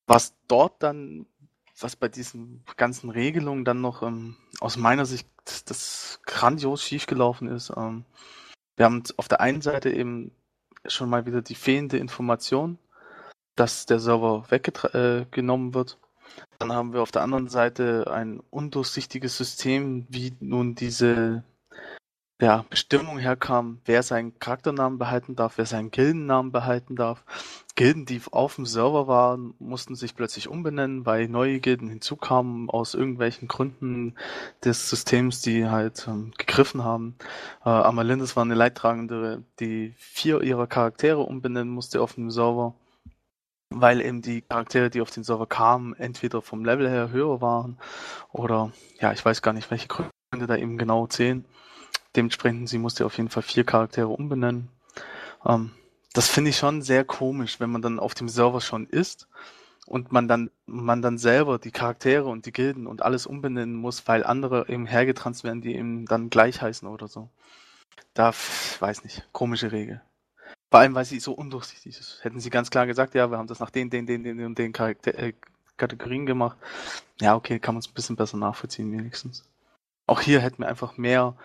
[0.07, 1.27] Was dort dann,
[1.79, 5.29] was bei diesen ganzen Regelungen dann noch ähm, aus meiner Sicht
[5.67, 8.05] das grandios schiefgelaufen ist, ähm,
[8.77, 10.33] Wir haben auf der einen Seite eben
[10.87, 12.79] schon mal wieder die fehlende Information,
[13.55, 15.99] dass der Server weggenommen äh, wird.
[16.59, 21.45] Dann haben wir auf der anderen Seite ein undurchsichtiges System, wie nun diese
[22.42, 27.24] ja, Bestimmung herkam, wer seinen Charakternamen behalten darf, wer seinen Gildennamen behalten darf.
[27.76, 32.94] Gilden, die auf dem Server waren, mussten sich plötzlich umbenennen, weil neue Gilden hinzukamen aus
[32.94, 34.16] irgendwelchen Gründen
[34.64, 37.14] des Systems, die halt ähm, gegriffen haben.
[37.64, 42.74] Äh, Amalindis war eine Leidtragende, die vier ihrer Charaktere umbenennen musste auf dem Server,
[43.70, 47.78] weil eben die Charaktere, die auf den Server kamen, entweder vom Level her höher waren
[48.33, 51.44] oder ja, ich weiß gar nicht, welche Gründe da eben genau zählen.
[52.16, 54.68] Dementsprechend, sie musste auf jeden Fall vier Charaktere umbenennen.
[55.44, 55.72] Ähm,
[56.12, 59.29] das finde ich schon sehr komisch, wenn man dann auf dem Server schon ist
[59.87, 64.07] und man dann, man dann selber die Charaktere und die Gilden und alles umbenennen muss,
[64.07, 67.31] weil andere eben hergetranst werden, die eben dann gleich heißen oder so.
[68.14, 68.33] Da,
[68.81, 70.03] weiß nicht, komische Regel.
[70.70, 72.22] Vor allem, weil sie so undurchsichtig ist.
[72.22, 74.59] Hätten sie ganz klar gesagt, ja, wir haben das nach den, den, den, den und
[74.59, 75.33] den Charakter äh,
[75.77, 76.59] Kategorien gemacht.
[77.20, 79.44] Ja, okay, kann man es ein bisschen besser nachvollziehen, wenigstens.
[80.07, 81.37] Auch hier hätten wir einfach mehr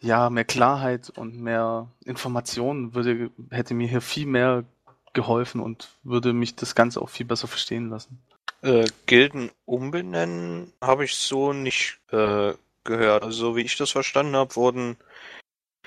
[0.00, 4.64] ja, mehr Klarheit und mehr Informationen würde, hätte mir hier viel mehr
[5.12, 8.22] geholfen und würde mich das Ganze auch viel besser verstehen lassen.
[8.62, 13.24] Äh, Gilden umbenennen habe ich so nicht äh, gehört.
[13.24, 14.96] Also so wie ich das verstanden habe, wurden,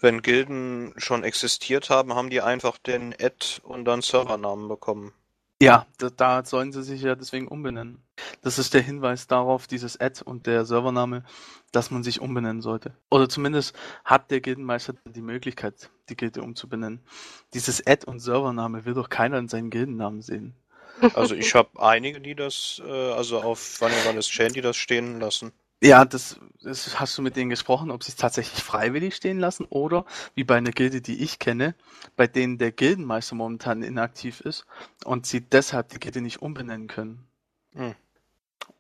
[0.01, 5.13] wenn Gilden schon existiert haben, haben die einfach den Ad und dann Servernamen bekommen.
[5.63, 8.03] Ja, da, da, sollen sie sich ja deswegen umbenennen.
[8.41, 11.23] Das ist der Hinweis darauf, dieses Ad und der Servername,
[11.71, 12.93] dass man sich umbenennen sollte.
[13.09, 17.01] Oder zumindest hat der Gildenmeister die Möglichkeit, die Gilde umzubenennen.
[17.53, 20.55] Dieses Ad und Servername will doch keiner in seinen Gildennamen sehen.
[21.15, 25.51] Also ich habe einige, die das, äh, also auf Vanilla Chain, die das stehen lassen.
[25.83, 29.65] Ja, das, das hast du mit denen gesprochen, ob sie es tatsächlich freiwillig stehen lassen
[29.69, 31.75] oder wie bei einer Gilde, die ich kenne,
[32.15, 34.65] bei denen der Gildenmeister momentan inaktiv ist
[35.03, 37.27] und sie deshalb die Gilde nicht umbenennen können.
[37.73, 37.95] Hm.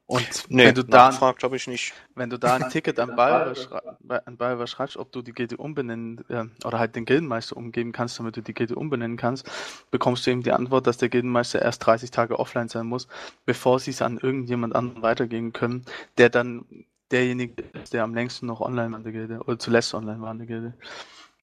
[0.05, 1.93] Und nee, wenn du da habe ich nicht.
[2.13, 3.15] Wenn du da ein Ticket an
[4.37, 8.37] Bayer schreibst, ob du die Gilde umbenennen äh, oder halt den Gildenmeister umgeben kannst, damit
[8.37, 9.49] du die Gilde umbenennen kannst,
[9.91, 13.07] bekommst du eben die Antwort, dass der Gildenmeister erst 30 Tage offline sein muss,
[13.45, 15.83] bevor sie es an irgendjemand anderen weitergeben können,
[16.17, 16.65] der dann
[17.13, 20.31] derjenige ist, der am längsten noch online war in der Gilde oder zuletzt online war
[20.31, 20.73] in der Gilde.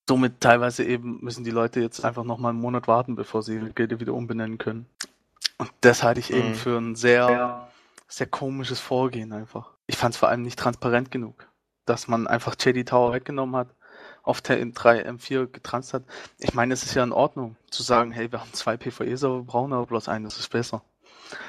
[0.09, 3.55] Somit teilweise eben müssen die Leute jetzt einfach noch mal einen Monat warten, bevor sie
[3.55, 4.87] ihre Gilde wieder umbenennen können.
[5.59, 6.37] Und das halte ich mhm.
[6.37, 7.69] eben für ein sehr,
[8.09, 9.71] sehr komisches Vorgehen einfach.
[9.87, 11.47] Ich fand es vor allem nicht transparent genug,
[11.87, 13.69] dass man einfach JD Tower weggenommen hat,
[14.23, 16.03] auf der M3, M4 getranst hat.
[16.39, 19.73] Ich meine, es ist ja in Ordnung zu sagen, hey, wir haben zwei PvE-Server, brauchen
[19.73, 20.83] aber bloß einen, das ist besser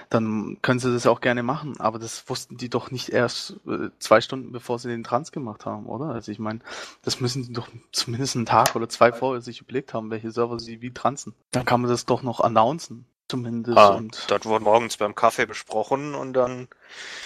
[0.10, 1.80] dann können sie das auch gerne machen.
[1.80, 5.66] Aber das wussten die doch nicht erst äh, zwei Stunden, bevor sie den Trans gemacht
[5.66, 6.08] haben, oder?
[6.08, 6.60] Also ich meine,
[7.04, 10.60] das müssen die doch zumindest einen Tag oder zwei vorher sich überlegt haben, welche Server
[10.60, 11.34] sie wie transen.
[11.52, 13.78] Dann kann man das doch noch announcen, zumindest.
[13.78, 16.68] Ah, und das wurde morgens beim Kaffee besprochen und dann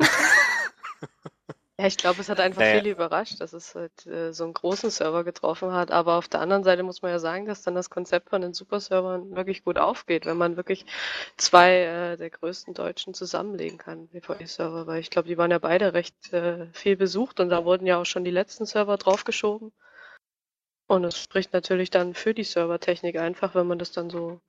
[1.77, 2.77] Ja, ich glaube, es hat einfach naja.
[2.77, 5.91] viele überrascht, dass es halt äh, so einen großen Server getroffen hat.
[5.91, 8.53] Aber auf der anderen Seite muss man ja sagen, dass dann das Konzept von den
[8.53, 10.85] Superservern wirklich gut aufgeht, wenn man wirklich
[11.35, 14.87] zwei äh, der größten Deutschen zusammenlegen kann, PvE-Server.
[14.87, 17.97] Weil ich glaube, die waren ja beide recht äh, viel besucht und da wurden ja
[17.99, 19.73] auch schon die letzten Server draufgeschoben.
[20.87, 24.39] Und es spricht natürlich dann für die Servertechnik einfach, wenn man das dann so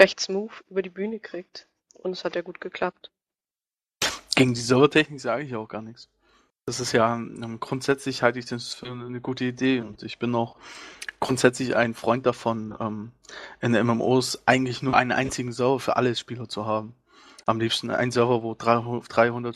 [0.00, 1.68] recht smooth über die Bühne kriegt.
[1.94, 3.12] Und es hat ja gut geklappt.
[4.34, 6.08] Gegen die Servertechnik sage ich auch gar nichts.
[6.68, 10.34] Das ist ja ähm, grundsätzlich halte ich das für eine gute Idee und ich bin
[10.34, 10.56] auch
[11.18, 13.12] grundsätzlich ein Freund davon, ähm,
[13.62, 16.94] in MMOs eigentlich nur einen einzigen Server für alle Spieler zu haben.
[17.46, 19.02] Am liebsten ein Server, wo 300,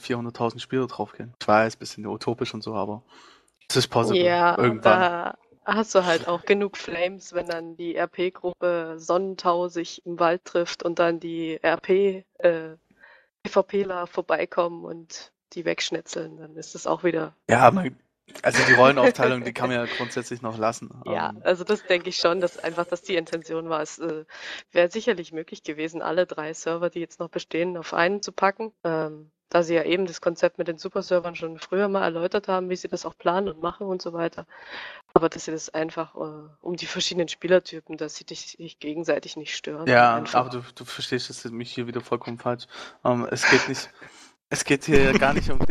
[0.01, 1.35] 400.000 Spieler draufgehen.
[1.38, 3.03] Ich weiß, bisschen utopisch und so, aber
[3.68, 4.25] es ist possible.
[4.25, 4.83] Ja, irgendwann.
[4.98, 10.46] Da hast du halt auch genug Flames, wenn dann die RP-Gruppe Sonnentau sich im Wald
[10.46, 12.77] trifft und dann die RP äh,
[13.42, 17.35] PvPler vorbeikommen und die wegschnitzeln, dann ist das auch wieder.
[17.49, 17.97] Ja, man,
[18.43, 20.91] also die Rollenaufteilung, die kann man ja grundsätzlich noch lassen.
[21.07, 23.83] Ja, ähm, also das denke ich schon, dass einfach das die Intention war.
[23.83, 24.25] Es äh,
[24.71, 28.73] wäre sicherlich möglich gewesen, alle drei Server, die jetzt noch bestehen, auf einen zu packen.
[28.85, 32.71] Ähm, da sie ja eben das Konzept mit den Superservern schon früher mal erläutert haben,
[32.71, 34.47] wie sie das auch planen und machen und so weiter.
[35.12, 39.55] Aber dass sie das einfach äh, um die verschiedenen Spielertypen, dass sie sich gegenseitig nicht
[39.55, 39.87] stören.
[39.87, 40.40] Ja, einfach.
[40.40, 42.67] aber du, du verstehst es mich hier wieder vollkommen falsch.
[43.05, 43.90] Ähm, es geht nicht,
[44.53, 45.59] es geht hier gar nicht um.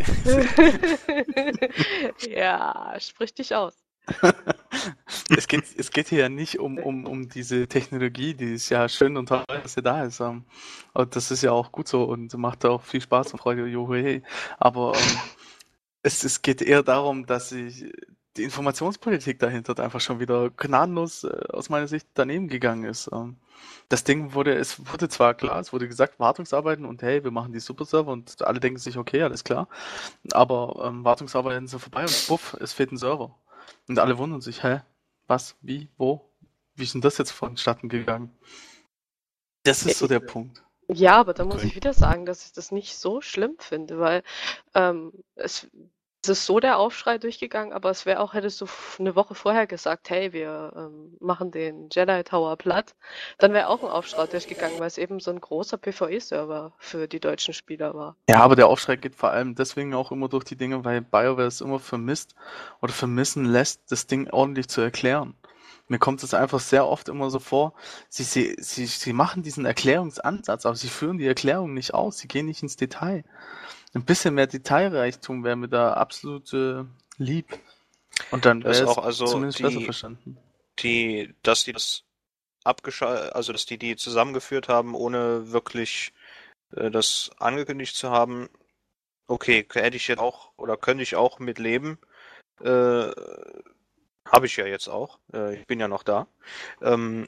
[2.28, 3.78] ja, sprich dich aus.
[5.38, 8.90] es, geht, es geht hier ja nicht um, um, um diese Technologie, die ist ja
[8.90, 10.20] schön und toll, dass sie da ist.
[10.20, 10.46] Ähm,
[10.94, 13.68] und das ist ja auch gut so und macht auch viel Spaß und Freude.
[13.68, 14.24] Johe.
[14.58, 15.20] Aber ähm,
[16.02, 17.86] es, es geht eher darum, dass ich
[18.38, 23.10] die Informationspolitik dahinter einfach schon wieder gnadenlos äh, aus meiner Sicht daneben gegangen ist.
[23.14, 23.38] Ähm,
[23.90, 27.54] das Ding wurde, es wurde zwar klar, es wurde gesagt, Wartungsarbeiten und hey, wir machen
[27.54, 29.68] die Superserver und alle denken sich, okay, alles klar,
[30.34, 33.36] aber ähm, Wartungsarbeiten sind vorbei und buff, es fehlt ein Server.
[33.88, 34.82] Und alle wundern sich, hä,
[35.28, 36.30] was, wie, wo,
[36.76, 38.32] wie ist denn das jetzt vonstatten gegangen?
[39.64, 40.64] Das ist so der Punkt.
[40.90, 41.68] Ja, aber da muss Okay.
[41.68, 44.24] ich wieder sagen, dass ich das nicht so schlimm finde, weil
[44.76, 45.68] ähm, es,
[46.24, 48.68] es ist so der Aufschrei durchgegangen, aber es wäre auch, hättest du
[49.00, 52.96] eine Woche vorher gesagt, hey, wir ähm, machen den Jedi Tower platt,
[53.40, 57.20] dann wäre auch ein Aufschrei durchgegangen, weil es eben so ein großer PvE-Server für die
[57.20, 58.16] deutschen Spieler war.
[58.30, 61.48] Ja, aber der Aufschrei geht vor allem deswegen auch immer durch die Dinge, weil BioWare
[61.48, 62.36] es immer vermisst
[62.82, 65.36] oder vermissen lässt, das Ding ordentlich zu erklären.
[65.88, 67.74] Mir kommt es einfach sehr oft immer so vor,
[68.08, 72.28] sie, sie, sie, sie machen diesen Erklärungsansatz, aber sie führen die Erklärung nicht aus, sie
[72.28, 73.26] gehen nicht ins Detail.
[73.94, 76.84] Ein bisschen mehr Detailreichtum wäre mir da absolut äh,
[77.18, 77.60] lieb.
[78.32, 80.38] Und dann wäre es auch also zumindest die- besser verstanden.
[80.80, 82.04] die, dass die das
[82.64, 86.14] abgeschaltet, also dass die die zusammengeführt haben, ohne wirklich
[86.76, 88.50] äh, das angekündigt zu haben.
[89.28, 91.98] Okay, hätte ich jetzt auch oder könnte ich auch mit leben.
[92.62, 93.12] Äh,
[94.26, 95.20] Habe ich ja jetzt auch.
[95.34, 96.28] Äh, ich bin ja noch da.
[96.82, 97.28] Ähm,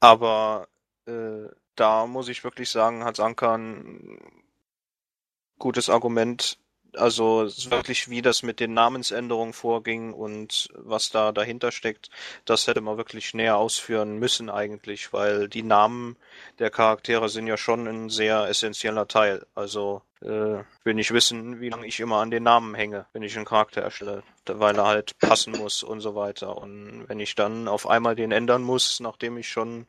[0.00, 0.68] aber
[1.06, 1.46] äh,
[1.76, 4.18] da muss ich wirklich sagen, hat Sanka ein
[5.62, 6.58] gutes Argument.
[6.94, 12.10] Also wirklich, wie das mit den Namensänderungen vorging und was da dahinter steckt,
[12.44, 16.16] das hätte man wirklich näher ausführen müssen eigentlich, weil die Namen
[16.58, 19.46] der Charaktere sind ja schon ein sehr essentieller Teil.
[19.54, 23.36] Also äh, will nicht wissen, wie lange ich immer an den Namen hänge, wenn ich
[23.36, 26.58] einen Charakter erstelle, weil er halt passen muss und so weiter.
[26.58, 29.86] Und wenn ich dann auf einmal den ändern muss, nachdem ich schon,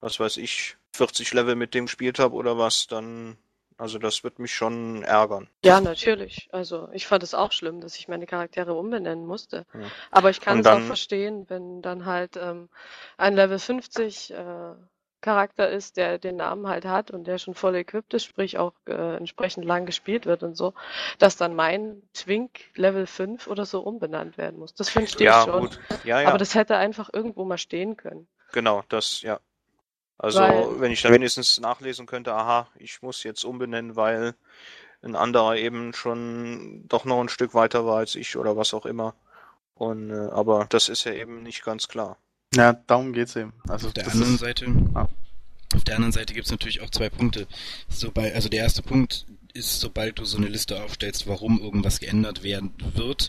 [0.00, 3.36] was weiß ich, 40 Level mit dem gespielt habe oder was, dann,
[3.78, 5.48] also das wird mich schon ärgern.
[5.64, 6.48] Ja, natürlich.
[6.52, 9.66] Also ich fand es auch schlimm, dass ich meine Charaktere umbenennen musste.
[9.74, 9.80] Ja.
[10.10, 12.68] Aber ich kann Und es auch dann- verstehen, wenn dann halt ähm,
[13.16, 14.74] ein Level 50 äh,
[15.22, 18.74] Charakter ist, der den Namen halt hat und der schon voll equipped ist, sprich auch
[18.86, 20.72] äh, entsprechend lang gespielt wird und so,
[21.18, 24.74] dass dann mein Twink Level 5 oder so umbenannt werden muss.
[24.74, 25.60] Das verstehe Ja, ich schon.
[25.60, 25.80] gut.
[26.04, 26.28] Ja, ja.
[26.28, 28.28] Aber das hätte einfach irgendwo mal stehen können.
[28.52, 29.40] Genau, das, ja.
[30.18, 34.34] Also, Weil- wenn ich da wenigstens nachlesen könnte, aha, ich muss jetzt umbenennen, weil
[35.02, 38.86] ein anderer eben schon doch noch ein Stück weiter war als ich oder was auch
[38.86, 39.14] immer.
[39.74, 42.16] Und, äh, aber das ist ja eben nicht ganz klar.
[42.54, 43.52] Ja, darum geht's eben.
[43.68, 44.64] Also Auf der anderen ist, Seite,
[44.94, 45.08] Ja.
[45.74, 47.46] auf der anderen Seite gibt es natürlich auch zwei Punkte.
[47.88, 52.42] Sobald, also der erste Punkt ist, sobald du so eine Liste aufstellst, warum irgendwas geändert
[52.42, 53.28] werden wird,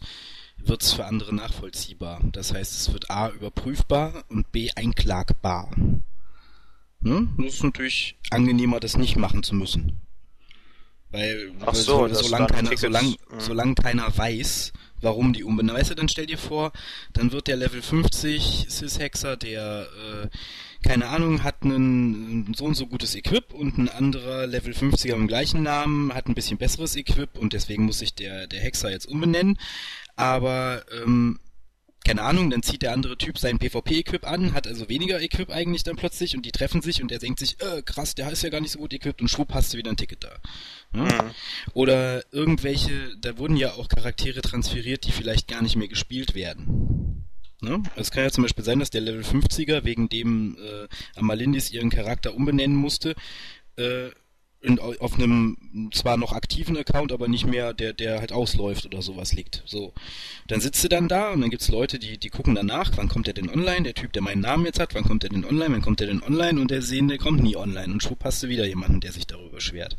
[0.57, 2.21] wird es für andere nachvollziehbar.
[2.31, 5.69] Das heißt, es wird A überprüfbar und B einklagbar.
[6.99, 7.27] Ne?
[7.37, 10.01] Das ist natürlich angenehmer, das nicht machen zu müssen.
[11.09, 13.39] Weil, Ach weil so, dass solange keiner, Tickets- solang, Mhm.
[13.39, 15.79] solange keiner weiß, warum die umbenennen.
[15.79, 16.73] Weißt du, dann stell dir vor,
[17.13, 19.87] dann wird der Level 50 Sys-Hexer, der,
[20.23, 20.27] äh,
[20.85, 25.21] keine Ahnung, hat einen so und so gutes Equip und ein anderer Level 50er mit
[25.21, 28.89] dem gleichen Namen hat ein bisschen besseres Equip und deswegen muss sich der, der Hexer
[28.91, 29.57] jetzt umbenennen.
[30.17, 31.39] Aber, ähm,
[32.07, 35.83] keine Ahnung, dann zieht der andere Typ sein PvP-Equip an, hat also weniger Equip eigentlich
[35.83, 38.49] dann plötzlich und die treffen sich und er denkt sich, äh, krass, der ist ja
[38.49, 40.39] gar nicht so gut equipped und schwupp hast du wieder ein Ticket da.
[40.93, 41.03] Ja?
[41.03, 41.31] Mhm.
[41.73, 47.25] Oder irgendwelche, da wurden ja auch Charaktere transferiert, die vielleicht gar nicht mehr gespielt werden.
[47.61, 47.73] Ne?
[47.89, 50.87] Also Es kann ja zum Beispiel sein, dass der Level 50er, wegen dem äh,
[51.19, 53.15] Amalindis ihren Charakter umbenennen musste,
[53.75, 54.11] äh,
[54.59, 59.01] in, auf einem zwar noch aktiven Account, aber nicht mehr, der, der halt ausläuft oder
[59.03, 59.61] sowas liegt.
[59.65, 59.93] So.
[60.47, 63.27] Dann sitzt du dann da und dann gibt's Leute, die, die gucken danach, wann kommt
[63.27, 65.75] der denn online, der Typ, der meinen Namen jetzt hat, wann kommt der denn online,
[65.75, 68.41] wann kommt der denn online und der sehen, der kommt nie online und schwupp hast
[68.41, 69.95] du wieder jemanden, der sich darüber beschwert.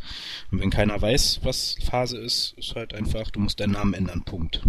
[0.50, 4.24] Und wenn keiner weiß, was Phase ist, ist halt einfach, du musst deinen Namen ändern,
[4.24, 4.62] Punkt.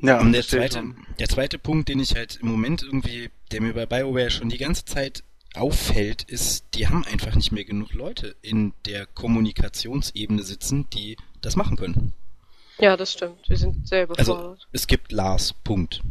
[0.00, 0.96] ja, Und der zweite, schon.
[1.18, 4.58] der zweite Punkt, den ich halt im Moment irgendwie, der mir bei BioWare schon die
[4.58, 5.24] ganze Zeit
[5.54, 11.56] auffällt, ist, die haben einfach nicht mehr genug Leute in der Kommunikationsebene sitzen, die das
[11.56, 12.12] machen können.
[12.78, 13.48] Ja, das stimmt.
[13.48, 14.68] Wir sind sehr Also überfordert.
[14.72, 16.02] es gibt Lars, Punkt.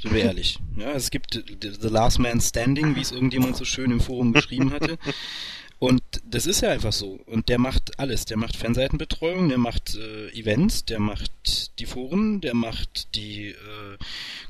[0.00, 0.58] Sind wir ehrlich.
[0.76, 4.32] Ja, es gibt The The Last Man Standing, wie es irgendjemand so schön im Forum
[4.34, 4.98] geschrieben hatte.
[5.78, 7.18] Und das ist ja einfach so.
[7.26, 8.24] Und der macht alles.
[8.24, 13.54] Der macht Fanseitenbetreuung, der macht äh, Events, der macht die Foren, der macht die äh,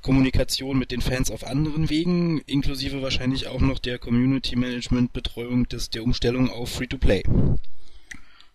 [0.02, 5.68] Kommunikation mit den Fans auf anderen Wegen, inklusive wahrscheinlich auch noch der Community Management Betreuung
[5.68, 7.24] des, der Umstellung auf Free-to-Play.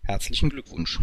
[0.04, 0.98] Herzlichen Glückwunsch.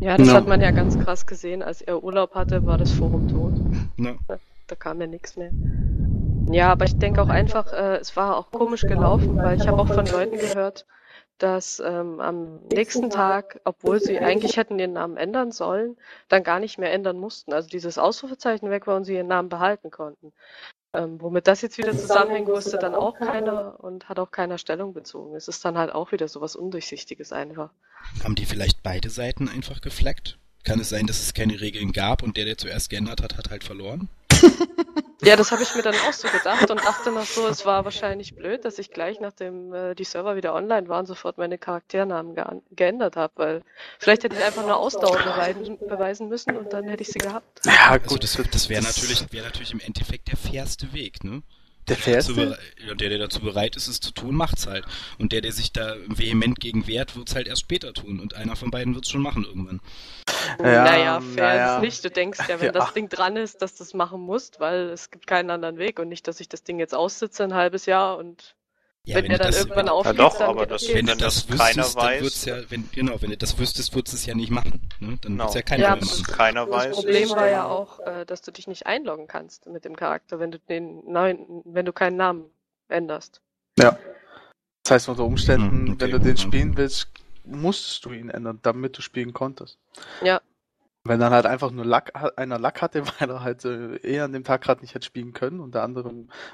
[0.00, 0.34] Ja, das Ja.
[0.34, 1.62] hat man ja ganz krass gesehen.
[1.62, 3.54] Als er Urlaub hatte, war das Forum tot.
[3.96, 4.14] Na,
[4.68, 5.50] Da kam ja nichts mehr.
[6.52, 9.78] Ja, aber ich denke auch einfach, äh, es war auch komisch gelaufen, weil ich habe
[9.78, 10.86] auch von Leuten gehört,
[11.42, 15.96] dass ähm, am nächsten Tag, obwohl sie eigentlich hätten ihren Namen ändern sollen,
[16.28, 17.52] dann gar nicht mehr ändern mussten.
[17.52, 20.32] Also dieses Ausrufezeichen weg war und sie ihren Namen behalten konnten.
[20.92, 24.92] Ähm, womit das jetzt wieder zusammenhängt, wusste dann auch keiner und hat auch keiner Stellung
[24.92, 25.36] bezogen.
[25.36, 27.70] Es ist dann halt auch wieder so was Undurchsichtiges einfach.
[28.24, 30.38] Haben die vielleicht beide Seiten einfach gefleckt?
[30.64, 33.50] Kann es sein, dass es keine Regeln gab und der, der zuerst geändert hat, hat
[33.50, 34.08] halt verloren?
[35.22, 37.84] Ja, das habe ich mir dann auch so gedacht und dachte noch so, es war
[37.84, 42.34] wahrscheinlich blöd, dass ich gleich nachdem äh, die Server wieder online waren, sofort meine Charakternamen
[42.34, 43.62] ge geändert habe, weil
[43.98, 47.66] vielleicht hätte ich einfach nur Ausdauer beweisen, beweisen müssen und dann hätte ich sie gehabt.
[47.66, 51.42] Ja, gut, also das, das wäre natürlich, wäre natürlich im Endeffekt der fairste Weg, ne?
[51.90, 52.22] Der?
[52.22, 54.84] Der, der, der dazu bereit ist, es zu tun, macht's halt.
[55.18, 58.20] Und der, der sich da vehement gegen wehrt, wird's halt erst später tun.
[58.20, 59.80] Und einer von beiden wird's schon machen irgendwann.
[60.58, 61.76] Ja, naja, fair naja.
[61.76, 62.04] ist nicht.
[62.04, 62.72] Du denkst ja, wenn ja.
[62.72, 65.98] das Ding dran ist, dass du es machen musst, weil es gibt keinen anderen Weg
[65.98, 68.54] und nicht, dass ich das Ding jetzt aussitze ein halbes Jahr und
[69.06, 71.46] ja, wenn, wenn der dann das, irgendwann aufgeht, ja doch, aber das, wenn, wenn das,
[71.46, 74.16] das keiner wüsstest, weiß, dann wird's ja, wenn, genau, wenn du das wüsstest, würdest du
[74.16, 74.88] es ja nicht machen.
[75.00, 75.18] Ne?
[75.22, 75.44] Dann genau.
[75.44, 76.24] wird's ja keiner ja, mehr machen.
[76.24, 76.96] Keiner das weiß.
[76.96, 80.50] Problem war ja auch, äh, dass du dich nicht einloggen kannst mit dem Charakter, wenn
[80.50, 82.50] du den neuen, wenn du keinen Namen
[82.88, 83.40] änderst.
[83.78, 83.98] Ja.
[84.82, 86.00] Das heißt unter Umständen, hm, okay.
[86.00, 87.08] wenn du den spielen willst,
[87.44, 89.78] musstest du ihn ändern, damit du spielen konntest.
[90.22, 90.40] Ja.
[91.02, 94.32] Wenn dann halt einfach nur Lack, einer Lack hatte, weil er halt äh, eher an
[94.32, 96.12] dem Tag gerade nicht hätte spielen können und der andere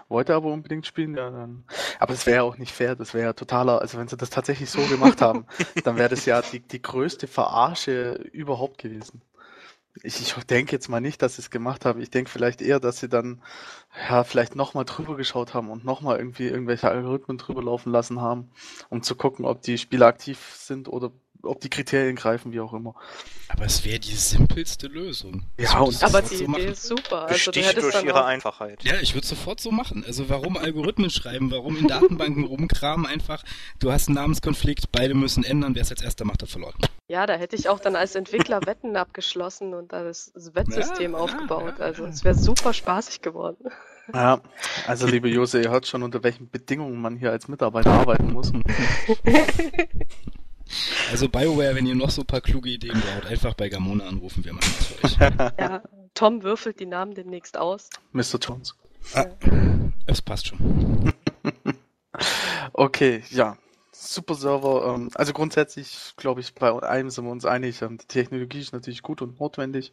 [0.08, 1.64] wollte aber unbedingt spielen, ja, dann.
[1.98, 4.30] Aber das wäre ja auch nicht fair, das wäre ja totaler, also wenn sie das
[4.30, 5.46] tatsächlich so gemacht haben,
[5.84, 9.22] dann wäre das ja die, die größte Verarsche überhaupt gewesen.
[10.02, 12.00] Ich, ich denke jetzt mal nicht, dass sie es gemacht haben.
[12.00, 13.42] Ich denke vielleicht eher, dass sie dann
[14.08, 18.50] ja vielleicht nochmal drüber geschaut haben und nochmal irgendwie irgendwelche Algorithmen drüber laufen lassen haben,
[18.90, 21.12] um zu gucken, ob die Spieler aktiv sind oder
[21.42, 22.94] ob die Kriterien greifen, wie auch immer.
[23.48, 25.44] Aber es wäre die simpelste Lösung.
[25.58, 27.22] Ja, und aber die so Idee ist super.
[27.22, 28.26] Also Besticht durch ihre auch...
[28.26, 28.82] Einfachheit.
[28.84, 30.04] Ja, ich würde sofort so machen.
[30.06, 33.44] Also warum Algorithmen schreiben, warum in Datenbanken rumkramen, einfach,
[33.78, 36.74] du hast einen Namenskonflikt, beide müssen ändern, wer es als erster macht, hat verloren.
[37.08, 41.18] Ja, da hätte ich auch dann als Entwickler Wetten abgeschlossen und da das Wettsystem ja,
[41.18, 41.74] aufgebaut.
[41.78, 43.68] Ja, ja, also es wäre super spaßig geworden.
[44.12, 44.40] Ja,
[44.86, 48.52] also liebe Jose, ihr hört schon, unter welchen Bedingungen man hier als Mitarbeiter arbeiten muss.
[51.10, 54.44] Also BioWare, wenn ihr noch so ein paar kluge Ideen braucht, einfach bei Gamona anrufen,
[54.44, 55.16] wir machen das für euch.
[55.58, 55.82] Ja,
[56.14, 57.88] Tom würfelt die Namen demnächst aus.
[58.12, 58.38] Mr.
[58.40, 58.74] Jones.
[59.14, 59.26] Ah,
[60.06, 61.12] es passt schon.
[62.72, 63.56] okay, ja.
[63.92, 64.94] Super Server.
[64.94, 68.72] Ähm, also grundsätzlich, glaube ich, bei einem sind wir uns einig, ähm, die Technologie ist
[68.72, 69.92] natürlich gut und notwendig.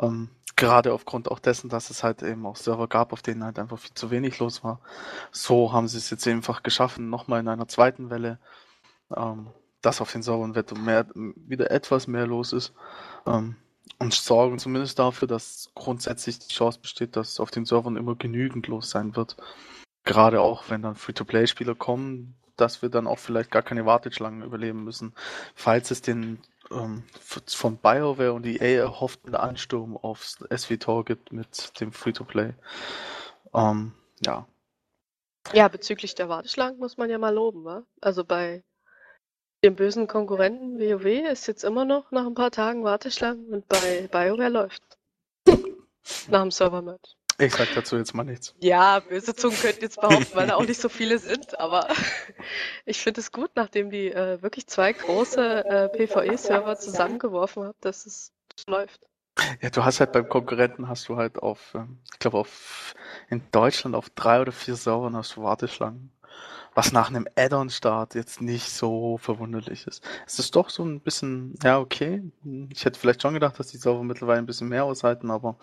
[0.00, 3.58] Ähm, gerade aufgrund auch dessen, dass es halt eben auch Server gab, auf denen halt
[3.58, 4.80] einfach viel zu wenig los war.
[5.32, 8.38] So haben sie es jetzt einfach geschaffen, nochmal in einer zweiten Welle
[9.84, 10.52] dass auf den Servern
[10.84, 12.72] mehr, wieder etwas mehr los ist.
[13.26, 13.56] Ähm,
[13.98, 18.66] und sorgen zumindest dafür, dass grundsätzlich die Chance besteht, dass auf den Servern immer genügend
[18.66, 19.36] los sein wird.
[20.04, 24.84] Gerade auch, wenn dann Free-to-Play-Spieler kommen, dass wir dann auch vielleicht gar keine Warteschlangen überleben
[24.84, 25.14] müssen,
[25.54, 26.38] falls es den
[26.70, 32.54] ähm, von BioWare und EA erhofften Ansturm aufs SWTOR gibt mit dem Free-to-Play.
[33.52, 33.92] Ähm,
[34.24, 34.46] ja.
[35.52, 37.84] Ja, bezüglich der Warteschlangen muss man ja mal loben, wa?
[38.00, 38.62] Also bei
[39.64, 44.08] dem bösen Konkurrenten WoW ist jetzt immer noch nach ein paar Tagen Warteschlangen und bei
[44.12, 44.82] BioWare läuft.
[46.28, 47.08] nach dem Server-Merge.
[47.38, 48.54] Ich sag dazu jetzt mal nichts.
[48.60, 51.88] Ja, böse Zungen könnten jetzt behaupten, weil da auch nicht so viele sind, aber
[52.84, 58.04] ich finde es gut, nachdem die äh, wirklich zwei große äh, PvE-Server zusammengeworfen haben, dass
[58.04, 58.32] es
[58.68, 59.00] läuft.
[59.62, 62.94] Ja, du hast halt beim Konkurrenten hast du halt auf, ähm, ich glaube auf
[63.30, 66.13] in Deutschland auf drei oder vier Servern hast du Warteschlangen
[66.74, 70.02] was nach einem Add-on-Start jetzt nicht so verwunderlich ist.
[70.26, 72.22] Es ist doch so ein bisschen, ja, okay.
[72.70, 75.56] Ich hätte vielleicht schon gedacht, dass die Server mittlerweile ein bisschen mehr aushalten, aber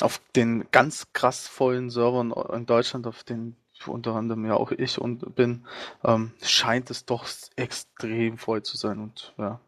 [0.00, 4.98] auf den ganz krass vollen Servern in Deutschland, auf den unter anderem ja auch ich
[4.98, 5.66] und bin,
[6.02, 7.26] ähm, scheint es doch
[7.56, 9.60] extrem voll zu sein und ja,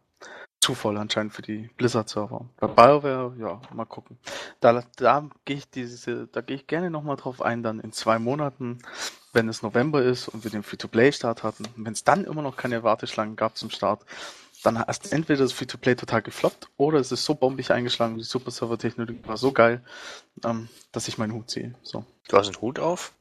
[0.60, 2.46] zu voll anscheinend für die Blizzard-Server.
[2.58, 4.18] Bei BioWare, ja, mal gucken.
[4.60, 8.18] Da, da gehe ich diese, da gehe ich gerne nochmal drauf ein, dann in zwei
[8.18, 8.78] Monaten,
[9.38, 12.82] wenn es November ist und wir den Free-to-Play-Start hatten, wenn es dann immer noch keine
[12.82, 14.04] Warteschlangen gab zum Start,
[14.64, 19.20] dann hast entweder das Free-to-Play total gefloppt oder es ist so bombig eingeschlagen, die Super-Server-Technologie
[19.24, 19.80] war so geil,
[20.44, 21.72] ähm, dass ich meinen Hut ziehe.
[21.84, 22.04] So.
[22.26, 23.12] Du hast einen Hut auf?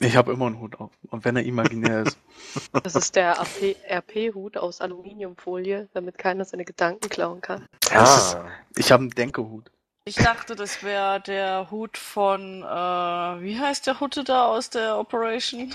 [0.00, 0.90] Ich habe immer einen Hut auf.
[1.10, 2.18] Und wenn er imaginär ist.
[2.82, 7.66] Das ist der RP-Hut aus Aluminiumfolie, damit keiner seine Gedanken klauen kann.
[7.90, 8.50] Ja, ah.
[8.74, 9.70] ich habe einen Denkerhut.
[10.08, 14.98] Ich dachte, das wäre der Hut von, äh, wie heißt der Hutte da aus der
[14.98, 15.74] Operation?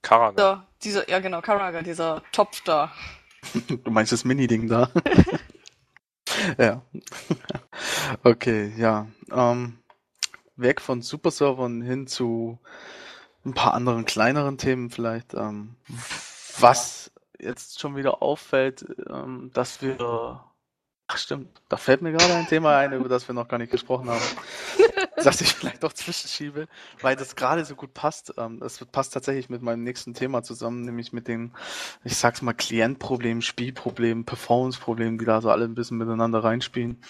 [0.00, 0.42] Karaga.
[0.42, 2.90] Ja, dieser, ja genau, Karaga, dieser Topf da.
[3.84, 4.90] Du meinst das Mini-Ding da?
[6.58, 6.80] ja.
[8.22, 9.06] Okay, ja.
[9.30, 9.78] Ähm,
[10.56, 12.58] weg von Superservern hin zu
[13.44, 15.34] ein paar anderen kleineren Themen vielleicht.
[15.34, 15.76] Ähm,
[16.58, 20.47] was jetzt schon wieder auffällt, ähm, dass wir
[21.10, 23.72] Ach stimmt, da fällt mir gerade ein Thema ein, über das wir noch gar nicht
[23.72, 24.20] gesprochen haben.
[25.24, 26.68] das ich vielleicht doch zwischenschiebe,
[27.00, 28.34] weil das gerade so gut passt.
[28.36, 31.54] Ähm, das passt tatsächlich mit meinem nächsten Thema zusammen, nämlich mit den,
[32.04, 37.02] ich sag's mal, Klientproblemen, Spielproblemen, Performanceproblemen, die da so alle ein bisschen miteinander reinspielen.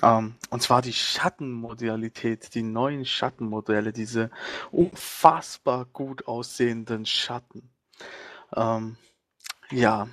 [0.00, 4.30] Ähm, und zwar die Schattenmodalität, die neuen Schattenmodelle, diese
[4.70, 7.68] unfassbar gut aussehenden Schatten.
[8.54, 8.96] Ähm,
[9.72, 10.06] ja,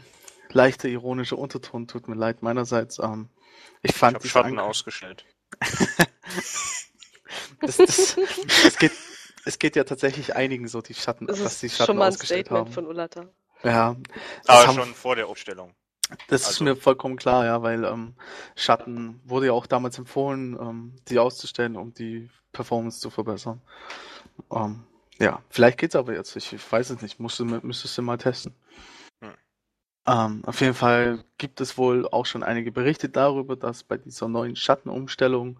[0.57, 2.99] leichter ironischer Unterton, tut mir leid meinerseits.
[2.99, 3.29] Ähm,
[3.83, 5.25] ich fand ich habe Schatten ausgestellt.
[7.61, 8.17] das, das,
[8.65, 8.91] es, geht,
[9.45, 12.05] es geht ja tatsächlich einigen so, die Schatten, Das dass die ist Schatten schon mal
[12.07, 12.73] ein ausgestellt Statement haben.
[12.73, 13.25] von Ulata.
[13.63, 13.95] Ja,
[14.47, 15.73] Aber haben- schon vor der Aufstellung.
[16.29, 18.15] Das ist Also- mir vollkommen klar, ja, weil ähm,
[18.55, 23.61] Schatten wurde ja auch damals empfohlen, ähm, die auszustellen, um die Performance zu verbessern.
[24.51, 24.85] Ähm,
[25.19, 26.35] ja, vielleicht geht's aber jetzt.
[26.35, 27.19] Ich, ich weiß es nicht.
[27.19, 28.53] Musst du, müsstest du mal testen.
[30.07, 30.13] Hm.
[30.13, 34.27] Ähm, auf jeden Fall gibt es wohl auch schon einige Berichte darüber, dass bei dieser
[34.27, 35.59] neuen Schattenumstellung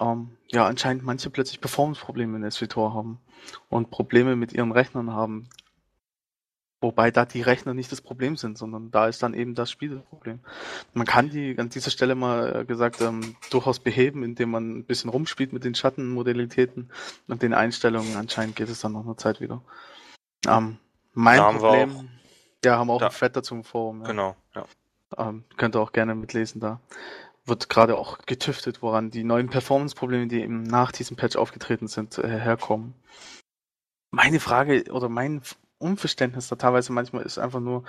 [0.00, 3.20] ähm, ja anscheinend manche plötzlich Performance-Probleme in SVTOR haben
[3.68, 5.48] und Probleme mit ihren Rechnern haben,
[6.82, 9.90] Wobei da die Rechner nicht das Problem sind, sondern da ist dann eben das Spiel
[9.90, 10.40] das Problem.
[10.94, 14.84] Man kann die an dieser Stelle mal äh, gesagt ähm, durchaus beheben, indem man ein
[14.84, 16.90] bisschen rumspielt mit den Schattenmodalitäten
[17.28, 18.16] und den Einstellungen.
[18.16, 19.62] Anscheinend geht es dann noch eine Zeit wieder.
[20.48, 20.78] Ähm,
[21.14, 22.08] mein Da Problem,
[22.64, 24.02] ja, haben wir auch Da- ein Thread dazu im Forum.
[24.02, 24.06] Ja.
[24.08, 24.64] Genau, ja.
[25.18, 26.80] Ähm, könnt ihr auch gerne mitlesen da.
[27.44, 32.16] Wird gerade auch getüftet, woran die neuen Performance-Probleme, die eben nach diesem Patch aufgetreten sind,
[32.18, 32.94] äh, herkommen.
[34.10, 35.42] Meine Frage oder mein
[35.78, 37.82] Unverständnis da teilweise manchmal ist einfach nur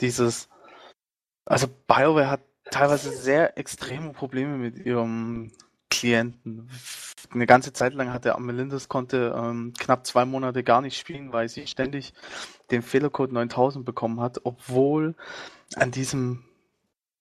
[0.00, 0.48] dieses,
[1.46, 5.52] also BioWare hat teilweise sehr extreme Probleme mit ihrem
[5.98, 6.68] Klienten.
[7.30, 11.32] Eine ganze Zeit lang hat der Amelindes konnte ähm, knapp zwei Monate gar nicht spielen,
[11.32, 12.14] weil sie ständig
[12.70, 15.14] den Fehlercode 9000 bekommen hat, obwohl
[15.74, 16.44] an diesem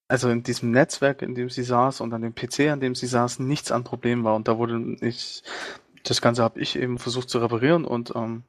[0.09, 3.07] also in diesem Netzwerk, in dem sie saß und an dem PC, an dem sie
[3.07, 4.36] saß, nichts an Problem war.
[4.36, 5.43] Und da wurde ich,
[6.03, 8.43] das Ganze habe ich eben versucht zu reparieren und ähm,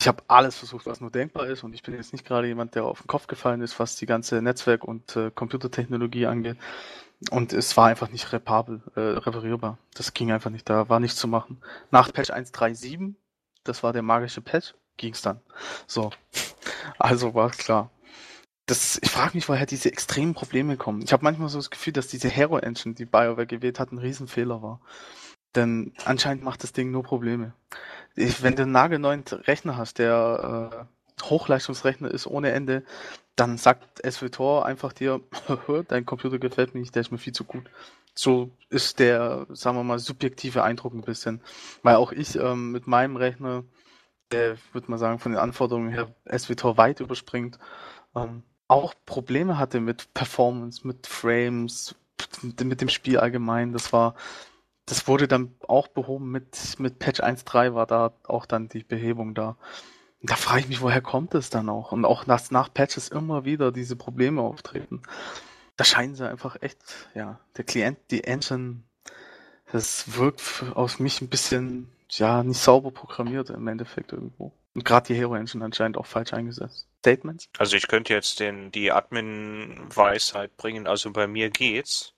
[0.00, 1.64] ich habe alles versucht, was nur denkbar ist.
[1.64, 4.06] Und ich bin jetzt nicht gerade jemand, der auf den Kopf gefallen ist, was die
[4.06, 6.58] ganze Netzwerk- und äh, Computertechnologie angeht.
[7.30, 9.78] Und es war einfach nicht reparabel, äh, reparierbar.
[9.94, 11.60] Das ging einfach nicht, da war nichts zu machen.
[11.90, 13.14] Nach Patch 1.3.7,
[13.64, 15.40] das war der magische Patch, ging's dann.
[15.86, 16.10] So.
[16.98, 17.90] Also war klar
[18.66, 21.02] das, ich frage mich, woher diese extremen Probleme kommen.
[21.02, 23.98] Ich habe manchmal so das Gefühl, dass diese Hero Engine, die BioWare gewählt hat, ein
[23.98, 24.80] Riesenfehler war.
[25.54, 27.52] Denn anscheinend macht das Ding nur Probleme.
[28.16, 32.82] Ich, wenn du einen nagelneuen Rechner hast, der äh, Hochleistungsrechner ist ohne Ende,
[33.36, 35.20] dann sagt SVTOR einfach dir,
[35.88, 37.64] dein Computer gefällt mir nicht, der ist mir viel zu gut.
[38.14, 41.40] So ist der, sagen wir mal, subjektive Eindruck ein bisschen.
[41.82, 43.64] Weil auch ich ähm, mit meinem Rechner,
[44.30, 47.58] der, würde man sagen, von den Anforderungen her SVTOR weit überspringt,
[48.14, 51.96] ähm, auch Probleme hatte mit Performance, mit Frames,
[52.42, 53.72] mit dem Spiel allgemein.
[53.72, 54.14] Das war,
[54.86, 59.34] das wurde dann auch behoben mit, mit Patch 1.3 war da auch dann die Behebung
[59.34, 59.56] da.
[60.26, 61.92] Da frage ich mich, woher kommt es dann auch?
[61.92, 65.02] Und auch nach, nach Patches immer wieder diese Probleme auftreten.
[65.76, 66.78] Da scheinen sie einfach echt,
[67.14, 68.82] ja, der Klient, die Engine,
[69.70, 70.40] das wirkt
[70.74, 74.52] auf mich ein bisschen, ja, nicht sauber programmiert im Endeffekt irgendwo.
[74.74, 76.88] Und gerade die Hero Engine anscheinend auch falsch eingesetzt.
[77.00, 77.50] Statements?
[77.58, 82.14] Also ich könnte jetzt den, die Admin-Weisheit bringen, also bei mir geht's.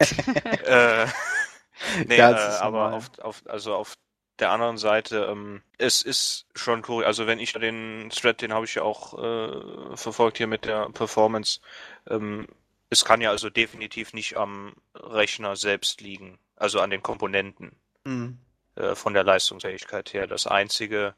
[0.00, 1.06] äh,
[2.06, 3.94] nee, Ja, äh, aber auf, auf, also auf
[4.38, 7.04] der anderen Seite, ähm, es ist schon cool.
[7.04, 10.88] Also wenn ich den Thread, den habe ich ja auch äh, verfolgt hier mit der
[10.90, 11.60] Performance,
[12.08, 12.46] ähm,
[12.90, 17.72] es kann ja also definitiv nicht am Rechner selbst liegen, also an den Komponenten
[18.04, 18.38] Mhm.
[18.76, 20.26] äh, von der Leistungsfähigkeit her.
[20.26, 21.14] Das Einzige,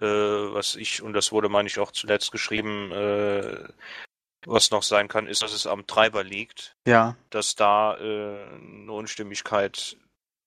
[0.00, 3.68] äh, was ich, und das wurde, meine ich, auch zuletzt geschrieben, äh,
[4.46, 8.92] was noch sein kann, ist, dass es am Treiber liegt, Ja, dass da äh, eine
[8.92, 9.96] Unstimmigkeit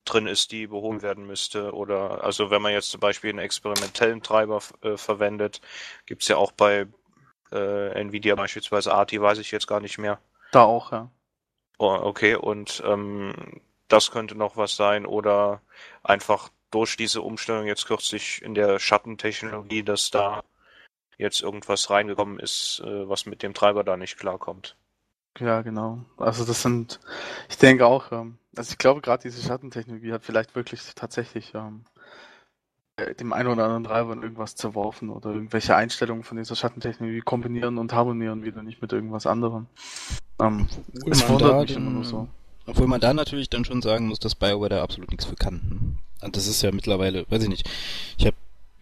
[0.06, 1.74] drin ist, die behoben werden müsste.
[1.74, 5.62] Oder also wenn man jetzt zum Beispiel einen experimentellen Treiber äh, verwendet,
[6.06, 6.88] gibt's ja auch bei
[7.52, 10.20] äh, Nvidia beispielsweise ARTI, weiß ich jetzt gar nicht mehr.
[10.52, 11.10] da auch, ja.
[11.78, 15.62] Oh, okay, und ähm, das könnte noch was sein oder
[16.04, 20.44] einfach durch diese Umstellung jetzt kürzlich in der Schattentechnologie, dass da
[21.18, 24.76] jetzt irgendwas reingekommen ist, äh, was mit dem Treiber da nicht klarkommt.
[25.40, 26.00] Ja, genau.
[26.18, 27.00] Also das sind,
[27.50, 31.86] ich denke auch, ähm, also ich glaube gerade diese Schattentechnologie hat vielleicht wirklich tatsächlich ähm,
[32.98, 37.22] äh, dem einen oder anderen Treiber in irgendwas zerworfen oder irgendwelche Einstellungen von dieser Schattentechnologie
[37.22, 39.66] kombinieren und harmonieren wieder nicht mit irgendwas anderem.
[40.40, 40.68] Ähm,
[40.98, 42.28] Obwohl es man wundert da mich immer nur so.
[42.68, 45.98] Obwohl man da natürlich dann schon sagen muss, dass BioWare da absolut nichts für kann.
[46.22, 47.70] Und das ist ja mittlerweile, weiß ich nicht.
[48.18, 48.38] Ich habe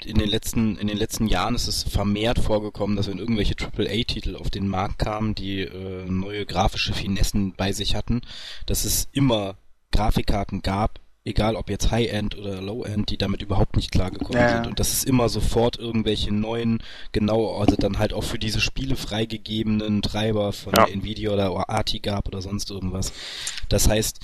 [0.05, 4.35] in den letzten in den letzten Jahren ist es vermehrt vorgekommen, dass wenn irgendwelche AAA-Titel
[4.35, 8.21] auf den Markt kamen, die äh, neue grafische Finessen bei sich hatten,
[8.65, 9.55] dass es immer
[9.91, 14.49] Grafikkarten gab, egal ob jetzt High-End oder Low-End, die damit überhaupt nicht klargekommen Ja.
[14.49, 14.67] sind.
[14.67, 16.81] Und dass es immer sofort irgendwelche neuen,
[17.11, 20.85] genau, also dann halt auch für diese Spiele freigegebenen Treiber von Ja.
[20.87, 23.13] Nvidia oder ATI gab oder sonst irgendwas.
[23.69, 24.19] Das heißt,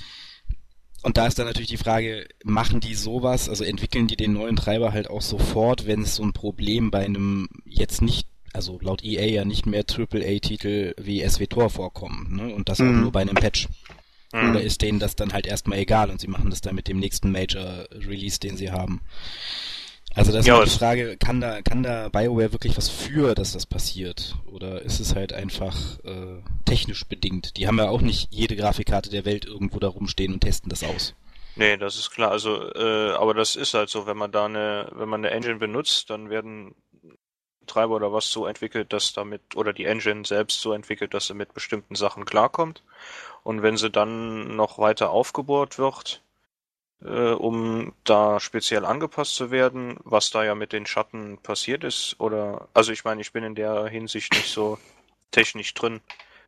[1.02, 4.56] und da ist dann natürlich die Frage, machen die sowas, also entwickeln die den neuen
[4.56, 9.04] Treiber halt auch sofort, wenn es so ein Problem bei einem jetzt nicht, also laut
[9.04, 12.54] EA ja nicht mehr AAA-Titel wie SWTOR vorkommen, ne?
[12.54, 13.00] Und das auch Mhm.
[13.02, 13.68] nur bei einem Patch.
[14.32, 14.50] Mhm.
[14.50, 16.98] Oder ist denen das dann halt erstmal egal und sie machen das dann mit dem
[16.98, 19.00] nächsten Major-Release, den sie haben?
[20.18, 23.36] Also das ist Ja, immer die Frage, kann da, kann da BioWare wirklich was für,
[23.36, 24.34] dass das passiert?
[24.46, 27.56] Oder ist es halt einfach äh, technisch bedingt?
[27.56, 30.82] Die haben ja auch nicht jede Grafikkarte der Welt irgendwo da rumstehen und testen das
[30.82, 31.14] aus.
[31.54, 32.30] Nee, das ist klar.
[32.30, 35.56] Also, äh, aber das ist halt so, wenn man da eine, wenn man eine Engine
[35.56, 36.74] benutzt, dann werden
[37.66, 41.34] Treiber oder was so entwickelt, dass damit, oder die Engine selbst so entwickelt, dass sie
[41.34, 42.82] mit bestimmten Sachen klarkommt.
[43.44, 46.22] Und wenn sie dann noch weiter aufgebohrt wird,
[47.04, 52.16] äh, um da speziell angepasst zu werden, was da ja mit den Schatten passiert ist,
[52.18, 54.78] oder, also ich meine, ich bin in der Hinsicht nicht so
[55.30, 56.00] technisch drin,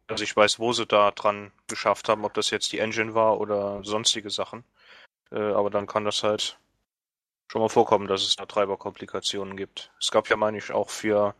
[0.06, 3.40] dass ich weiß, wo sie da dran geschafft haben, ob das jetzt die Engine war
[3.40, 4.64] oder sonstige Sachen.
[5.30, 6.58] Äh, aber dann kann das halt
[7.50, 9.92] schon mal vorkommen, dass es da Treiberkomplikationen gibt.
[10.00, 11.34] Es gab ja, meine ich, auch für,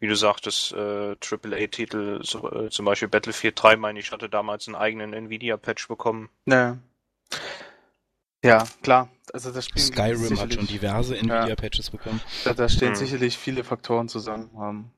[0.00, 4.68] wie du sagtest, äh, AAA-Titel, so, äh, zum Beispiel Battlefield 3, meine ich, hatte damals
[4.68, 6.28] einen eigenen Nvidia-Patch bekommen.
[6.46, 6.78] Ja.
[8.44, 9.08] Ja, klar.
[9.32, 12.20] Also das Spiel Skyrim hat schon diverse Nvidia-Patches bekommen.
[12.44, 12.94] Da, da stehen Hm.
[12.94, 14.50] sicherlich viele Faktoren zusammen.
[14.60, 14.90] Ähm,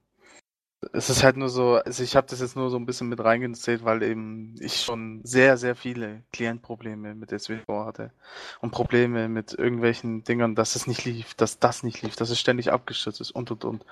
[0.92, 3.22] es ist halt nur so, also ich habe das jetzt nur so ein bisschen mit
[3.22, 8.12] reingezählt, weil eben ich schon sehr, sehr viele Klientprobleme mit SWTOR hatte.
[8.60, 12.40] Und Probleme mit irgendwelchen Dingern, dass es nicht lief, dass das nicht lief, dass es
[12.40, 13.84] ständig abgestürzt ist und und und.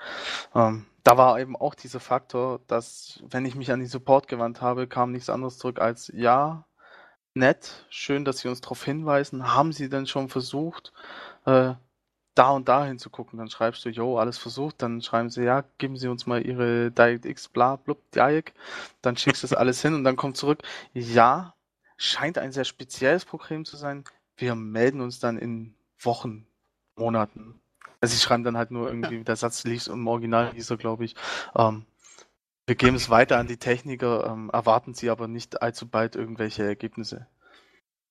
[0.55, 4.61] Ähm, da war eben auch dieser Faktor, dass wenn ich mich an den Support gewandt
[4.61, 6.65] habe, kam nichts anderes zurück als ja,
[7.39, 9.53] nett, schön, dass Sie uns darauf hinweisen.
[9.53, 10.93] Haben Sie denn schon versucht,
[11.45, 11.73] äh,
[12.35, 13.39] da und da hinzugucken?
[13.39, 14.81] Dann schreibst du, jo, alles versucht.
[14.81, 18.53] Dann schreiben sie, ja, geben Sie uns mal Ihre DirectX, bla, blub, Diag.
[19.01, 20.61] Dann schickst du das alles hin und dann kommt zurück,
[20.93, 21.55] ja,
[21.97, 24.03] scheint ein sehr spezielles Problem zu sein.
[24.37, 26.45] Wir melden uns dann in Wochen,
[26.95, 27.59] Monaten.
[28.01, 31.03] Also sie schreiben dann halt nur irgendwie, der Satz lief im Original, hieß er, glaube
[31.03, 31.15] ich,
[31.55, 31.85] ähm,
[32.69, 36.63] wir geben es weiter an die Techniker, ähm, erwarten sie aber nicht allzu bald irgendwelche
[36.63, 37.27] Ergebnisse.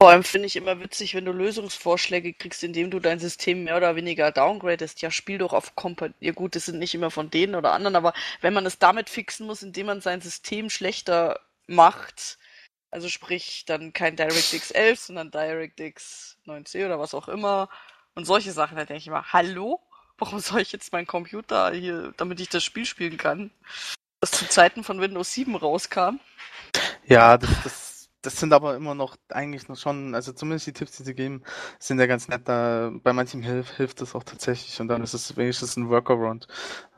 [0.00, 3.76] Vor allem finde ich immer witzig, wenn du Lösungsvorschläge kriegst, indem du dein System mehr
[3.76, 5.00] oder weniger downgradest.
[5.00, 6.12] Ja, spiel doch auf Kompat.
[6.20, 9.08] Ja gut, das sind nicht immer von denen oder anderen, aber wenn man es damit
[9.08, 12.38] fixen muss, indem man sein System schlechter macht,
[12.90, 17.68] also sprich dann kein DirectX 11, sondern DirectX 9C oder was auch immer
[18.14, 19.80] und solche Sachen, da denke ich immer, hallo?
[20.18, 23.52] Warum soll ich jetzt meinen Computer hier, damit ich das Spiel spielen kann?
[24.20, 26.18] Das zu Zeiten von Windows 7 rauskam.
[27.06, 30.96] Ja, das, das, das sind aber immer noch eigentlich noch schon, also zumindest die Tipps,
[30.96, 31.42] die sie geben,
[31.78, 32.42] sind ja ganz nett.
[32.48, 36.48] Da, bei manchen hilft, hilft das auch tatsächlich und dann ist es wenigstens ein Workaround.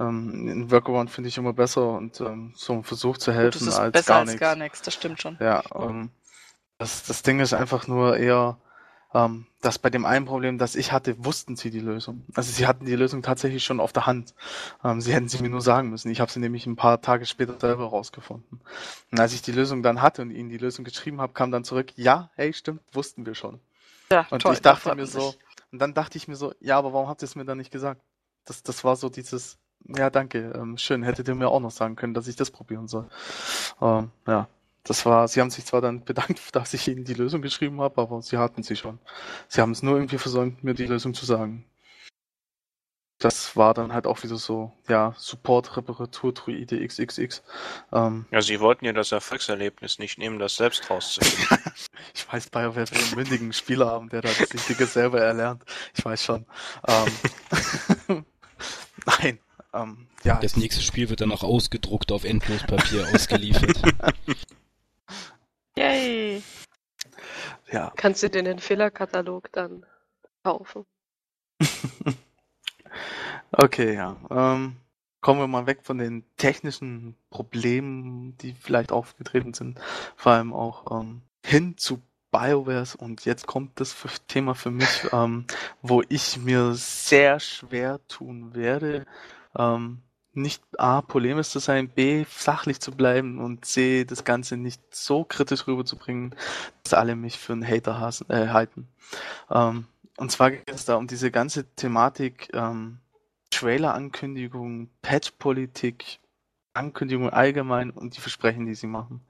[0.01, 3.67] Ähm, ein Workaround finde ich immer besser und ähm, so ein Versuch zu Gut, helfen
[3.67, 4.41] das ist als besser gar als nichts.
[4.41, 5.39] gar nichts, das stimmt schon.
[5.41, 6.11] Ja, ähm,
[6.79, 8.59] das, das Ding ist einfach nur eher,
[9.13, 12.25] ähm, dass bei dem einen Problem, das ich hatte, wussten sie die Lösung.
[12.35, 14.35] Also sie hatten die Lösung tatsächlich schon auf der Hand.
[14.85, 16.11] Ähm, sie hätten sie mir nur sagen müssen.
[16.11, 18.61] Ich habe sie nämlich ein paar Tage später selber rausgefunden.
[19.11, 21.65] Und als ich die Lösung dann hatte und ihnen die Lösung geschrieben habe, kam dann
[21.65, 23.61] zurück, ja, hey, stimmt, wussten wir schon.
[24.13, 25.35] Ja, Und toll, ich da dachte mir so,
[25.73, 27.71] und dann dachte ich mir so, ja, aber warum habt ihr es mir dann nicht
[27.71, 28.01] gesagt?
[28.45, 31.97] Das, das war so dieses, ja, danke, ähm, schön, hättet ihr mir auch noch sagen
[31.97, 33.09] können, dass ich das probieren soll.
[33.81, 34.49] Ähm, ja,
[34.85, 38.01] das war, sie haben sich zwar dann bedankt, dass ich ihnen die Lösung geschrieben habe,
[38.01, 38.99] aber sie hatten sie schon.
[39.49, 41.65] Sie haben es nur irgendwie versäumt, mir die Lösung zu sagen.
[43.19, 47.43] Das war dann halt auch wieder so, ja, Support, Reparatur, Druide XXX.
[47.93, 51.59] Ähm, Ja, sie wollten ja das Erfolgserlebnis nicht nehmen, das selbst rauszufinden.
[52.15, 55.63] Ich weiß, BioWare will einen mündigen Spieler haben, der da das Richtige selber erlernt.
[55.95, 56.47] Ich weiß schon.
[56.89, 58.25] Ähm,
[59.07, 59.39] Nein.
[59.75, 63.81] Ähm, ja, Das nächste Spiel wird dann auch ausgedruckt auf Endlospapier ausgeliefert.
[65.77, 66.43] Yay!
[67.71, 67.93] ja.
[67.97, 69.87] Kannst du dir den Fehlerkatalog dann
[70.43, 70.85] kaufen?
[73.53, 74.17] Okay, ja.
[74.31, 74.77] Ähm,
[75.21, 79.81] kommen wir mal weg von den technischen Problemen, die vielleicht aufgetreten sind,
[80.17, 82.01] vor allem auch ähm, hin zu
[82.31, 83.97] BioWares und jetzt kommt das
[84.29, 85.47] Thema für mich, ähm,
[85.83, 89.05] wo ich mir sehr schwer tun werde,
[89.59, 90.03] ähm,
[90.33, 95.25] nicht A, polemisch zu sein, B, sachlich zu bleiben und C, das Ganze nicht so
[95.25, 96.35] kritisch rüberzubringen,
[96.85, 98.89] dass alle mich für einen Hater hassen, äh, halten.
[99.51, 102.99] Ähm, und zwar geht es da um diese ganze Thematik, ähm,
[103.51, 106.21] Trailer-Ankündigungen, Patch-Politik,
[106.75, 109.23] Ankündigungen allgemein und die Versprechen, die sie machen.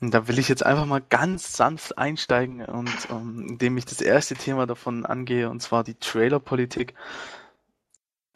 [0.00, 4.00] Und da will ich jetzt einfach mal ganz sanft einsteigen und ähm, indem ich das
[4.00, 6.94] erste Thema davon angehe, und zwar die Trailer-Politik.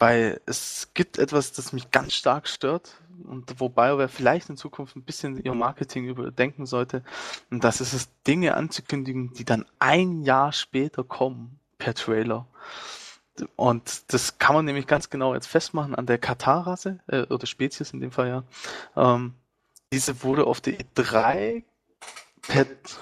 [0.01, 4.95] Weil es gibt etwas, das mich ganz stark stört und wo BioWare vielleicht in Zukunft
[4.95, 7.03] ein bisschen ihr Marketing überdenken sollte.
[7.51, 12.47] Und das ist es, Dinge anzukündigen, die dann ein Jahr später kommen per Trailer.
[13.55, 17.93] Und das kann man nämlich ganz genau jetzt festmachen an der Katar-Rasse, äh, oder Spezies
[17.93, 18.43] in dem Fall ja.
[18.95, 19.35] Ähm,
[19.93, 21.63] diese wurde auf der E3 per,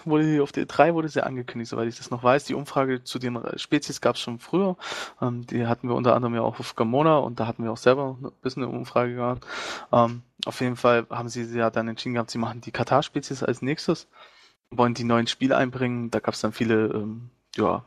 [0.05, 2.45] wurde auf der E3 wurde sie angekündigt, soweit ich das noch weiß.
[2.45, 4.75] Die Umfrage zu den Spezies gab es schon früher.
[5.21, 7.77] Ähm, die hatten wir unter anderem ja auch auf Gamona und da hatten wir auch
[7.77, 9.45] selber ein bisschen eine Umfrage gehabt.
[9.91, 13.61] Ähm, auf jeden Fall haben sie ja dann entschieden gehabt, sie machen die Katar-Spezies als
[13.61, 14.07] nächstes,
[14.69, 16.11] wollen die neuen Spiele einbringen.
[16.11, 17.29] Da gab es dann viele ähm,
[17.59, 17.85] ja,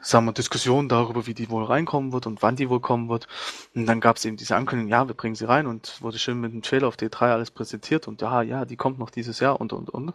[0.00, 3.28] sagen wir, Diskussionen darüber, wie die wohl reinkommen wird und wann die wohl kommen wird.
[3.74, 6.40] Und dann gab es eben diese Ankündigung, ja, wir bringen sie rein und wurde schön
[6.40, 9.60] mit dem Trailer auf D3 alles präsentiert und ja, ja, die kommt noch dieses Jahr
[9.60, 10.14] und und und.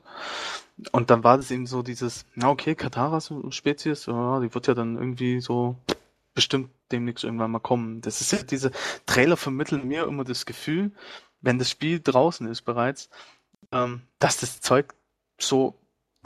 [0.91, 4.73] Und dann war das eben so dieses, na okay, Kataras Spezies, ja, die wird ja
[4.73, 5.77] dann irgendwie so
[6.33, 8.01] bestimmt demnächst irgendwann mal kommen.
[8.01, 8.71] Das ist ja diese
[9.05, 10.91] Trailer vermitteln mir immer das Gefühl,
[11.41, 13.09] wenn das Spiel draußen ist bereits,
[13.71, 14.93] ähm, dass das Zeug
[15.39, 15.75] so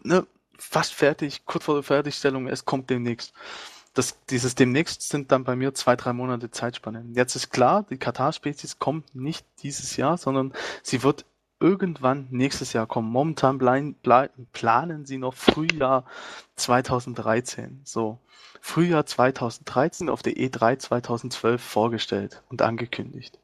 [0.04, 0.26] ne,
[0.60, 3.34] fast fertig, kurz vor der Fertigstellung, es kommt demnächst.
[3.94, 7.04] Das, dieses demnächst sind dann bei mir zwei, drei Monate Zeitspanne.
[7.14, 10.54] Jetzt ist klar, die Katar-Spezies kommt nicht dieses Jahr, sondern
[10.84, 11.26] sie wird
[11.60, 13.10] irgendwann nächstes Jahr kommen.
[13.10, 16.06] Momentan blein, blein, planen sie noch Frühjahr
[16.56, 17.82] 2013.
[17.84, 18.20] So.
[18.62, 23.40] Frühjahr 2013 auf der E3 2012 vorgestellt und angekündigt.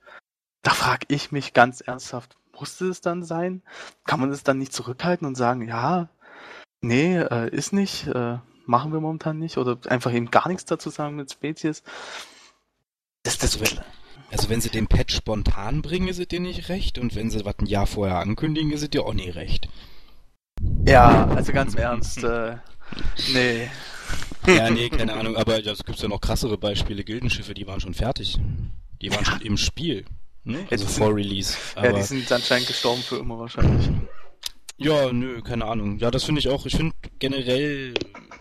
[0.62, 3.62] Da frage ich mich ganz ernsthaft, musste es dann sein?
[4.06, 6.10] Kann man es dann nicht zurückhalten und sagen, ja,
[6.86, 8.06] Nee, äh, ist nicht.
[8.08, 9.58] Äh, machen wir momentan nicht.
[9.58, 11.82] Oder einfach eben gar nichts dazu sagen mit Spezies.
[13.24, 13.80] Das, das wenn,
[14.32, 17.00] also wenn sie den Patch spontan bringen, ist es dir nicht recht.
[17.00, 19.68] Und wenn sie was ein Jahr vorher ankündigen, ist es dir auch nie recht.
[20.86, 22.58] Ja, also ganz im Ernst, äh,
[23.34, 23.68] nee.
[24.46, 27.04] Ja, nee, keine Ahnung, aber es gibt ja noch krassere Beispiele.
[27.04, 28.38] Gildenschiffe, die waren schon fertig.
[29.02, 30.06] Die waren schon im Spiel.
[30.44, 30.68] Ne?
[30.70, 31.58] Also vor Release.
[31.74, 31.88] Aber...
[31.88, 33.90] Ja, die sind anscheinend gestorben für immer wahrscheinlich.
[34.78, 36.00] Ja, nö, keine Ahnung.
[36.00, 36.66] Ja, das finde ich auch.
[36.66, 37.94] Ich finde generell,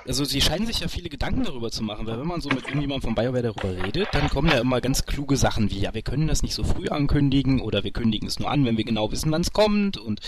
[0.04, 2.64] also sie scheinen sich ja viele Gedanken darüber zu machen, weil wenn man so mit
[2.64, 6.02] irgendjemandem von BioWare darüber redet, dann kommen ja immer ganz kluge Sachen wie, ja, wir
[6.02, 9.12] können das nicht so früh ankündigen oder wir kündigen es nur an, wenn wir genau
[9.12, 10.20] wissen, wann es kommt und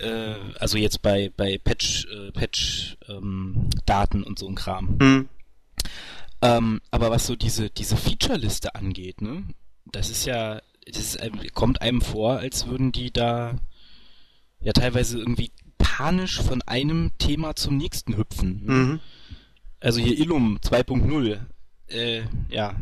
[0.00, 4.96] äh, also jetzt bei bei Patch äh, Patch ähm, Daten und so ein Kram.
[4.98, 5.28] Mhm.
[6.40, 9.44] Ähm, aber was so diese diese Feature-Liste angeht, ne,
[9.84, 13.56] das ist ja, das ist, kommt einem vor, als würden die da
[14.64, 18.62] ja teilweise irgendwie panisch von einem Thema zum nächsten hüpfen.
[18.64, 19.00] Mhm.
[19.80, 21.38] Also hier Illum 2.0,
[21.88, 22.74] äh, ja,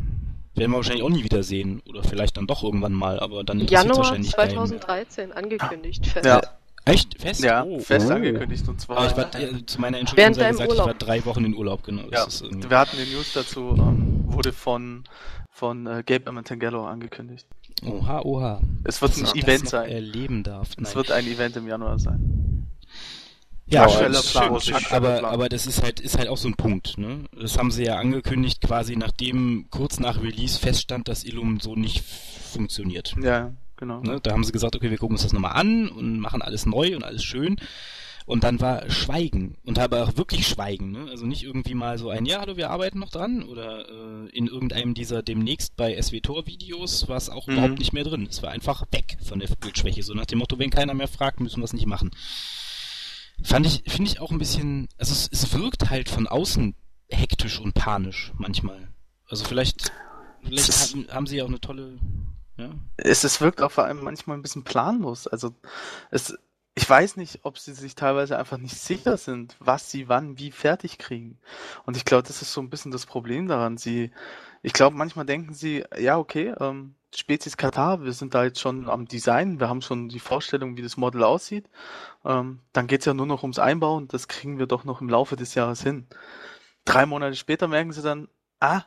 [0.55, 1.81] werden wir wahrscheinlich auch nie wieder sehen.
[1.87, 5.43] Oder vielleicht dann doch irgendwann mal, aber dann interessiert Januar wahrscheinlich 2013 keinen.
[5.43, 6.25] angekündigt, fest.
[6.25, 6.41] Ja.
[6.85, 7.21] Echt?
[7.21, 7.41] Fest?
[7.41, 7.79] Ja, oh.
[7.79, 8.13] fest oh.
[8.13, 8.97] angekündigt und zwar.
[8.97, 10.87] Aber ich war, äh, zu meiner Entschuldigung sei gesagt, Urlaub.
[10.87, 12.03] ich war drei Wochen in Urlaub, genau.
[12.11, 15.05] Ja, wir hatten den News dazu, ähm, wurde von,
[15.49, 17.47] von äh, Gabe Amantangello angekündigt.
[17.85, 18.61] Oha, oha.
[18.83, 19.89] Es wird ein Event sein.
[19.89, 20.77] erleben darf.
[20.77, 20.85] Nein.
[20.85, 22.67] Es wird ein Event im Januar sein.
[23.65, 26.97] Ja, ja Plan, schön, aber, aber das ist halt, ist halt auch so ein Punkt,
[26.97, 27.23] ne?
[27.39, 32.03] Das haben sie ja angekündigt, quasi nachdem kurz nach Release feststand, dass Illum so nicht
[32.03, 33.15] funktioniert.
[33.21, 34.01] Ja, genau.
[34.01, 34.19] Ne?
[34.21, 36.95] Da haben sie gesagt, okay, wir gucken uns das nochmal an und machen alles neu
[36.95, 37.55] und alles schön.
[38.25, 41.07] Und dann war Schweigen und aber auch wirklich Schweigen, ne?
[41.09, 44.47] Also nicht irgendwie mal so ein, ja, hallo, wir arbeiten noch dran oder äh, in
[44.47, 47.53] irgendeinem dieser demnächst bei SWTOR Videos war es auch mhm.
[47.53, 48.27] überhaupt nicht mehr drin.
[48.29, 51.39] Es war einfach weg von der Bildschwäche, so nach dem Motto, wenn keiner mehr fragt,
[51.39, 52.11] müssen wir es nicht machen.
[53.43, 56.75] Fand ich, finde ich auch ein bisschen, also es, es wirkt halt von außen
[57.09, 58.87] hektisch und panisch manchmal.
[59.27, 59.91] Also vielleicht,
[60.43, 61.99] vielleicht haben, haben sie ja auch eine tolle
[62.57, 62.69] ja.
[62.97, 65.27] Es, es wirkt auch vor allem manchmal ein bisschen planlos.
[65.27, 65.55] Also
[66.11, 66.37] es,
[66.75, 70.51] ich weiß nicht, ob sie sich teilweise einfach nicht sicher sind, was sie wann wie
[70.51, 71.37] fertig kriegen.
[71.85, 73.77] Und ich glaube, das ist so ein bisschen das Problem daran.
[73.77, 74.11] Sie,
[74.63, 78.89] ich glaube, manchmal denken sie, ja, okay, ähm, Spezies Katar, wir sind da jetzt schon
[78.89, 81.69] am Design, wir haben schon die Vorstellung, wie das Model aussieht.
[82.25, 85.35] Ähm, dann geht's ja nur noch ums Einbauen, das kriegen wir doch noch im Laufe
[85.35, 86.07] des Jahres hin.
[86.85, 88.81] Drei Monate später merken sie dann, ah,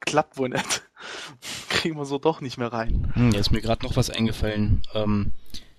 [0.00, 0.82] klappt wohl nicht.
[1.70, 3.10] kriegen wir so doch nicht mehr rein.
[3.14, 4.82] Hm, jetzt ist mir gerade noch was eingefallen.
[4.94, 5.32] Ähm,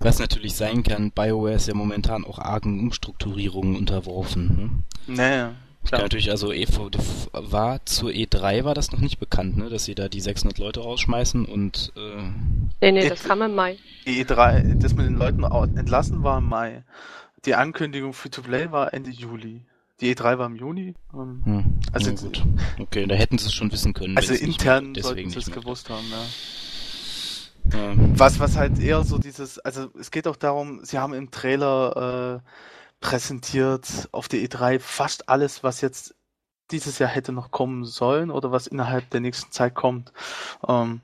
[0.04, 4.84] was natürlich sein kann, BioWare ist ja momentan auch argen Umstrukturierungen unterworfen.
[5.08, 5.16] Ne?
[5.16, 5.54] Naja.
[5.86, 6.02] Klar.
[6.04, 6.92] natürlich, also EV
[7.34, 10.80] war zur E3 war das noch nicht bekannt, ne, dass sie da die 600 Leute
[10.80, 12.22] rausschmeißen und äh,
[12.82, 13.78] Nee, nee, das kam im Mai.
[14.08, 16.84] Die E3, das mit den Leuten entlassen war im Mai.
[17.46, 19.66] Die Ankündigung für To Play war Ende Juli.
[20.00, 20.94] die E3 war im Juni.
[21.14, 21.80] Ähm, Hm.
[21.92, 22.44] Also Also gut.
[22.80, 24.16] Okay, da hätten sie es schon wissen können.
[24.16, 26.24] also intern sollten sie es gewusst haben, ja.
[27.72, 31.32] Ähm, Was, was halt eher so dieses, also es geht auch darum, sie haben im
[31.32, 32.50] Trailer äh,
[33.00, 36.16] präsentiert auf der E3 fast alles, was jetzt
[36.72, 40.14] dieses Jahr hätte noch kommen sollen oder was innerhalb der nächsten Zeit kommt.
[40.68, 41.02] Ähm,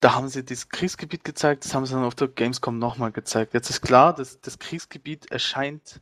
[0.00, 3.54] da haben sie das Kriegsgebiet gezeigt, das haben sie dann auf der Gamescom nochmal gezeigt.
[3.54, 6.00] Jetzt ist klar, dass das Kriegsgebiet erscheint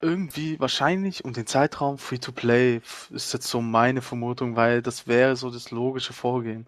[0.00, 5.36] irgendwie wahrscheinlich um den Zeitraum Free-to-Play, f- ist jetzt so meine Vermutung, weil das wäre
[5.36, 6.66] so das logische Vorgehen.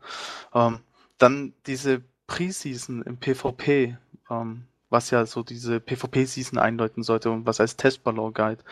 [0.54, 0.80] Ähm,
[1.18, 3.96] dann diese Preseason im PvP,
[4.30, 8.64] ähm, was ja so diese PvP-Season einläuten sollte und was als Testballon galt.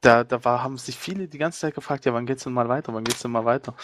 [0.00, 2.68] Da, da war, haben sich viele die ganze Zeit gefragt, ja, wann geht's denn mal
[2.68, 3.74] weiter, wann geht's denn mal weiter?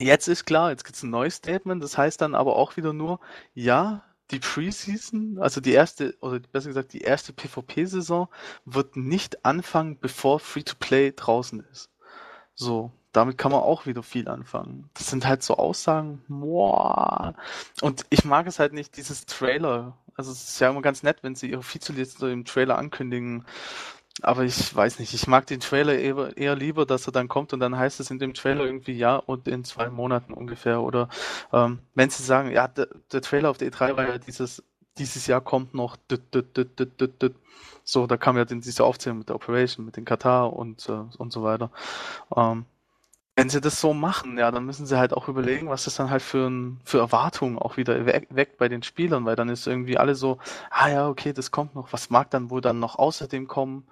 [0.00, 3.18] Jetzt ist klar, jetzt gibt's ein neues Statement, das heißt dann aber auch wieder nur,
[3.54, 8.28] ja, die Preseason, also die erste, oder besser gesagt, die erste PvP-Saison
[8.64, 11.90] wird nicht anfangen, bevor Free-to-Play draußen ist.
[12.54, 14.90] So, damit kann man auch wieder viel anfangen.
[14.94, 17.34] Das sind halt so Aussagen, boah.
[17.80, 19.96] Und ich mag es halt nicht, dieses Trailer.
[20.14, 23.44] Also es ist ja immer ganz nett, wenn sie ihre Vizeliste im Trailer ankündigen.
[24.22, 27.52] Aber ich weiß nicht, ich mag den Trailer eher, eher lieber, dass er dann kommt
[27.52, 30.82] und dann heißt es in dem Trailer irgendwie ja und in zwei Monaten ungefähr.
[30.82, 31.08] Oder
[31.52, 34.62] ähm, wenn sie sagen, ja, der, der Trailer auf der E3 war ja dieses,
[34.98, 37.34] dieses Jahr kommt noch düt, düt, düt.
[37.84, 41.04] so, da kam ja dann diese Aufzählung mit der Operation, mit den Katar und, äh,
[41.16, 41.70] und so weiter.
[42.36, 42.66] Ähm,
[43.38, 46.10] wenn sie das so machen, ja, dann müssen sie halt auch überlegen, was das dann
[46.10, 49.66] halt für, ein, für Erwartungen auch wieder we- weckt bei den Spielern, weil dann ist
[49.68, 50.38] irgendwie alle so,
[50.70, 53.86] ah ja, okay, das kommt noch, was mag dann wohl dann noch außerdem kommen?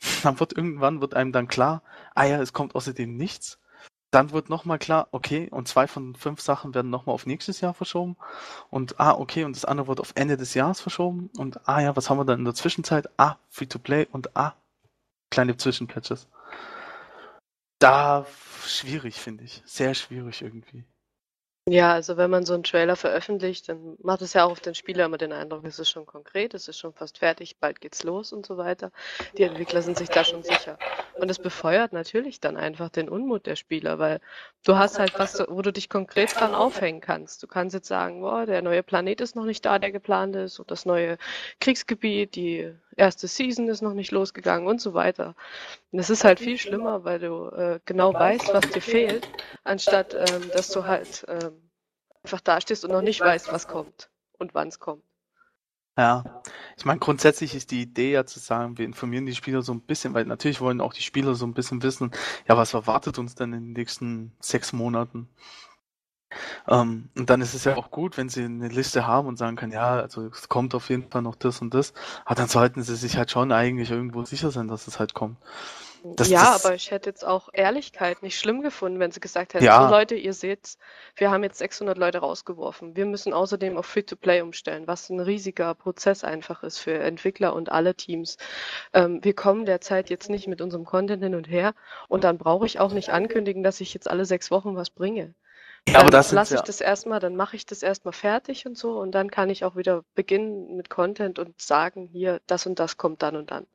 [0.24, 1.82] Dann wird irgendwann wird einem dann klar,
[2.14, 3.58] ah ja, es kommt außerdem nichts.
[4.10, 7.74] Dann wird nochmal klar, okay, und zwei von fünf Sachen werden nochmal auf nächstes Jahr
[7.74, 8.16] verschoben.
[8.70, 11.30] Und ah, okay, und das andere wird auf Ende des Jahres verschoben.
[11.38, 13.08] Und ah ja, was haben wir dann in der Zwischenzeit?
[13.18, 14.54] Ah, Free-to-Play und ah,
[15.30, 16.28] kleine Zwischenpatches.
[17.78, 18.26] Da
[18.64, 19.62] schwierig, finde ich.
[19.64, 20.84] Sehr schwierig irgendwie.
[21.68, 24.76] Ja, also wenn man so einen Trailer veröffentlicht, dann macht es ja auch auf den
[24.76, 28.04] Spieler immer den Eindruck, es ist schon konkret, es ist schon fast fertig, bald geht's
[28.04, 28.92] los und so weiter.
[29.36, 30.78] Die Entwickler sind sich da schon sicher.
[31.14, 34.20] Und es befeuert natürlich dann einfach den Unmut der Spieler, weil
[34.64, 37.42] du hast halt was, wo du dich konkret dran aufhängen kannst.
[37.42, 40.60] Du kannst jetzt sagen, boah, der neue Planet ist noch nicht da, der geplant ist,
[40.60, 41.18] und das neue
[41.58, 45.34] Kriegsgebiet, die erste Season ist noch nicht losgegangen und so weiter.
[45.92, 49.28] Und es ist halt viel schlimmer, weil du äh, genau weißt, was dir fehlt,
[49.64, 51.70] anstatt ähm, dass du halt ähm,
[52.24, 55.02] einfach dastehst und noch nicht weißt, was kommt und wann es kommt.
[55.98, 56.42] Ja,
[56.76, 59.80] ich meine, grundsätzlich ist die Idee ja zu sagen, wir informieren die Spieler so ein
[59.80, 62.10] bisschen, weil natürlich wollen auch die Spieler so ein bisschen wissen,
[62.46, 65.28] ja, was erwartet uns denn in den nächsten sechs Monaten?
[66.68, 69.56] Ähm, und dann ist es ja auch gut, wenn sie eine Liste haben und sagen
[69.56, 71.92] können, ja, also es kommt auf jeden Fall noch das und das,
[72.24, 75.36] aber dann sollten sie sich halt schon eigentlich irgendwo sicher sein, dass es halt kommt.
[76.14, 79.54] Das- ja, das- aber ich hätte jetzt auch Ehrlichkeit nicht schlimm gefunden, wenn sie gesagt
[79.54, 79.82] hätten, Ja.
[79.88, 80.76] so Leute, ihr seht,
[81.16, 82.94] wir haben jetzt 600 Leute rausgeworfen.
[82.94, 87.72] Wir müssen außerdem auf Free-to-Play umstellen, was ein riesiger Prozess einfach ist für Entwickler und
[87.72, 88.36] alle Teams.
[88.92, 91.74] Ähm, wir kommen derzeit jetzt nicht mit unserem Content hin und her
[92.06, 95.34] und dann brauche ich auch nicht ankündigen, dass ich jetzt alle sechs Wochen was bringe.
[95.88, 98.66] Ja, aber Dann das lasse ja, ich das erstmal, dann mache ich das erstmal fertig
[98.66, 102.66] und so und dann kann ich auch wieder beginnen mit Content und sagen, hier, das
[102.66, 103.66] und das kommt dann und dann.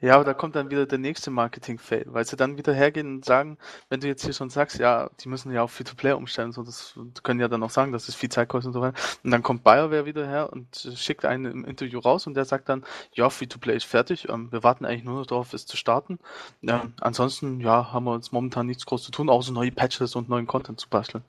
[0.00, 3.24] Ja, aber da kommt dann wieder der nächste Marketing-Fail, weil sie dann wieder hergehen und
[3.24, 3.58] sagen,
[3.88, 6.98] wenn du jetzt hier schon sagst, ja, die müssen ja auf Free-to-Play umstellen, so das
[7.22, 8.98] können ja dann auch sagen, dass es viel Zeit kostet und so weiter.
[9.24, 12.68] Und dann kommt BioWare wieder her und schickt einen im Interview raus und der sagt
[12.68, 16.18] dann, ja, Free-to-Play ist fertig, ähm, wir warten eigentlich nur noch darauf, es zu starten.
[16.62, 20.28] Ja, ansonsten, ja, haben wir uns momentan nichts groß zu tun, außer neue Patches und
[20.28, 21.24] neuen Content zu basteln.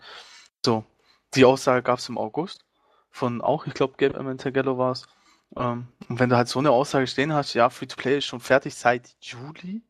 [0.66, 0.84] So,
[1.36, 2.66] die Aussage gab es im August
[3.10, 5.08] von auch, ich glaube, Gabe Amentegello war es.
[5.56, 8.76] Ähm, und wenn du halt so eine Aussage stehen hast, ja, Free-to-Play ist schon fertig
[8.76, 9.82] seit Juli,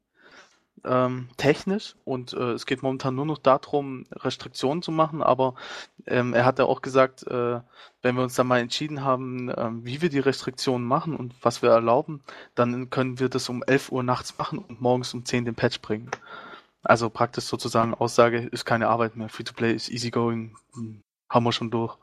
[0.85, 5.55] ähm, technisch, und äh, es geht momentan nur noch darum, Restriktionen zu machen, aber
[6.05, 7.59] ähm, er hat ja auch gesagt, äh,
[8.01, 11.61] wenn wir uns dann mal entschieden haben, ähm, wie wir die Restriktionen machen und was
[11.61, 12.21] wir erlauben,
[12.55, 15.81] dann können wir das um 11 Uhr nachts machen und morgens um 10 den Patch
[15.81, 16.11] bringen.
[16.83, 21.71] Also praktisch sozusagen Aussage, ist keine Arbeit mehr, Free-to-Play ist easygoing, hm, haben wir schon
[21.71, 21.97] durch.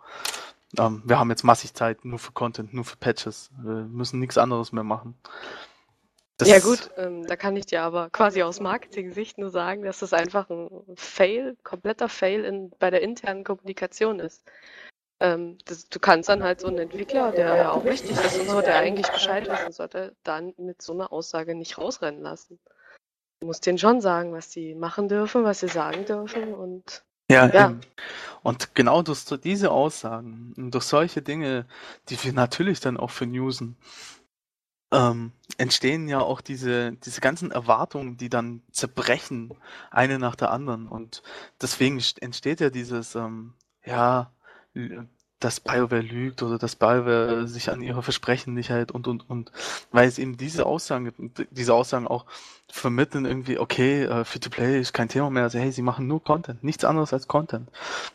[0.79, 3.51] Ähm, wir haben jetzt massig Zeit nur für Content, nur für Patches.
[3.63, 5.17] Wir müssen nichts anderes mehr machen.
[6.37, 10.01] Das Ja gut, ähm, da kann ich dir aber quasi aus Marketing-Sicht nur sagen, dass
[10.01, 14.45] das einfach ein Fail, kompletter Fail in, bei der internen Kommunikation ist.
[15.21, 18.49] Ähm, das, du kannst dann halt so einen Entwickler, der ja auch wichtig ist und
[18.49, 22.59] so, der eigentlich Bescheid wissen sollte, dann mit so einer Aussage nicht rausrennen lassen.
[23.41, 27.47] Du musst denen schon sagen, was sie machen dürfen, was sie sagen dürfen und Ja,
[27.53, 27.71] Ja.
[27.71, 27.81] eben.
[28.43, 31.67] Und genau durch diese Aussagen und durch solche Dinge,
[32.11, 33.77] die wir natürlich dann auch für Newsen,
[34.93, 39.53] ähm, entstehen ja auch diese, diese ganzen Erwartungen, die dann zerbrechen,
[39.91, 40.87] eine nach der anderen.
[40.89, 41.23] Und
[41.61, 43.55] deswegen entsteht ja dieses, ähm,
[43.85, 44.31] ja,
[45.45, 49.53] dass BioWare lügt oder dass BioWare sich an ihre Versprechen nicht hält und und und
[49.93, 52.25] weil es eben diese Aussagen gibt, diese Aussagen auch
[52.71, 56.65] vermitteln irgendwie, okay, äh, Free-to-Play ist kein Thema mehr, also hey, sie machen nur Content,
[56.65, 57.69] nichts anderes als Content.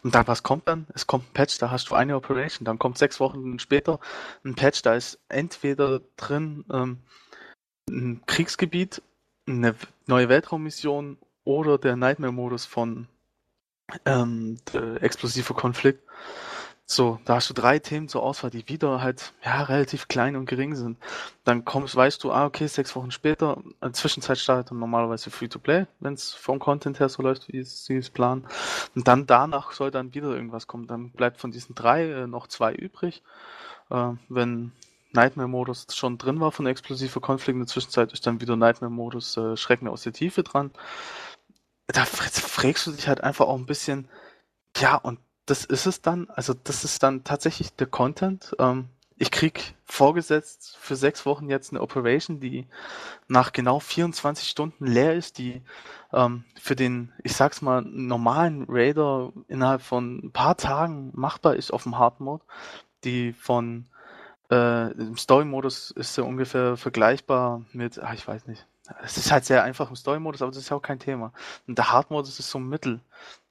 [0.04, 0.88] Und dann, was kommt dann?
[0.96, 4.00] Es kommt ein Patch, da hast du eine Operation, dann kommt sechs Wochen später
[4.44, 6.98] ein Patch, da ist entweder drin ähm,
[7.90, 9.04] ein Kriegsgebiet,
[9.48, 9.76] eine
[10.08, 13.08] neue Weltraummission oder der Nightmare-Modus von
[14.06, 14.58] ähm,
[15.00, 16.04] explosiver Konflikt.
[16.92, 20.48] So, da hast du drei Themen zur Auswahl, die wieder halt ja relativ klein und
[20.48, 20.98] gering sind.
[21.44, 25.30] Dann kommst, weißt du, ah, okay, sechs Wochen später, in der Zwischenzeit startet dann normalerweise
[25.30, 28.48] Free-to-Play, wenn es vom Content her so läuft, wie sie es planen.
[28.96, 30.88] Und dann danach soll dann wieder irgendwas kommen.
[30.88, 33.22] Dann bleibt von diesen drei äh, noch zwei übrig.
[33.92, 34.72] Äh, wenn
[35.12, 39.58] Nightmare-Modus schon drin war von explosiver Konflikt, in der Zwischenzeit ist dann wieder Nightmare-Modus äh,
[39.58, 40.72] Schrecken aus der Tiefe dran.
[41.86, 44.10] Da fragst du dich halt einfach auch ein bisschen,
[44.76, 45.20] ja, und
[45.50, 46.30] das ist es dann.
[46.30, 48.56] Also das ist dann tatsächlich der Content.
[48.60, 52.68] Ähm, ich krieg vorgesetzt für sechs Wochen jetzt eine Operation, die
[53.28, 55.62] nach genau 24 Stunden leer ist, die
[56.14, 61.72] ähm, für den, ich sag's mal, normalen Raider innerhalb von ein paar Tagen machbar ist
[61.72, 62.44] auf dem Hard Mode,
[63.04, 63.88] die von
[64.52, 68.66] äh, im Story-Modus ist sie ungefähr vergleichbar mit, ah, ich weiß nicht,
[69.04, 71.34] es ist halt sehr einfach im Story-Modus, aber das ist ja auch kein Thema.
[71.68, 73.02] Und der Hard-Modus ist so ein Mittel,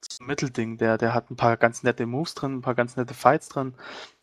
[0.00, 0.78] so ein Mittelding.
[0.78, 3.74] Der, der hat ein paar ganz nette Moves drin, ein paar ganz nette Fights drin.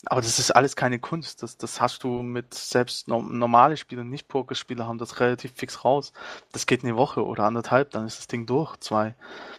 [0.06, 1.44] Aber das ist alles keine Kunst.
[1.44, 6.14] Das, das hast du mit selbst normale Spieler, nicht Pokerspieler haben das relativ fix raus.
[6.52, 9.16] Das geht eine Woche oder anderthalb, dann ist das Ding durch, zwei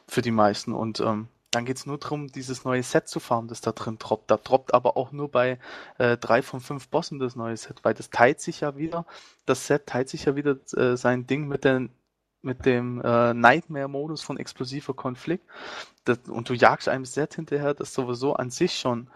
[0.09, 0.73] für die meisten.
[0.73, 3.97] Und ähm, dann geht es nur darum, dieses neue Set zu farmen, das da drin
[3.99, 4.31] droppt.
[4.31, 5.59] Da droppt aber auch nur bei
[5.97, 9.07] äh, drei von fünf Bossen das neue Set, weil das teilt sich ja wieder,
[9.47, 11.89] das Set teilt sich ja wieder äh, sein Ding mit, den,
[12.43, 15.47] mit dem äh, Nightmare-Modus von explosiver Konflikt.
[16.05, 19.09] Das, und du jagst einem Set hinterher, das sowieso an sich schon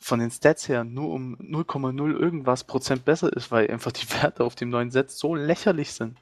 [0.00, 4.44] von den Stats her nur um 0,0 irgendwas Prozent besser ist, weil einfach die Werte
[4.44, 6.16] auf dem neuen Set so lächerlich sind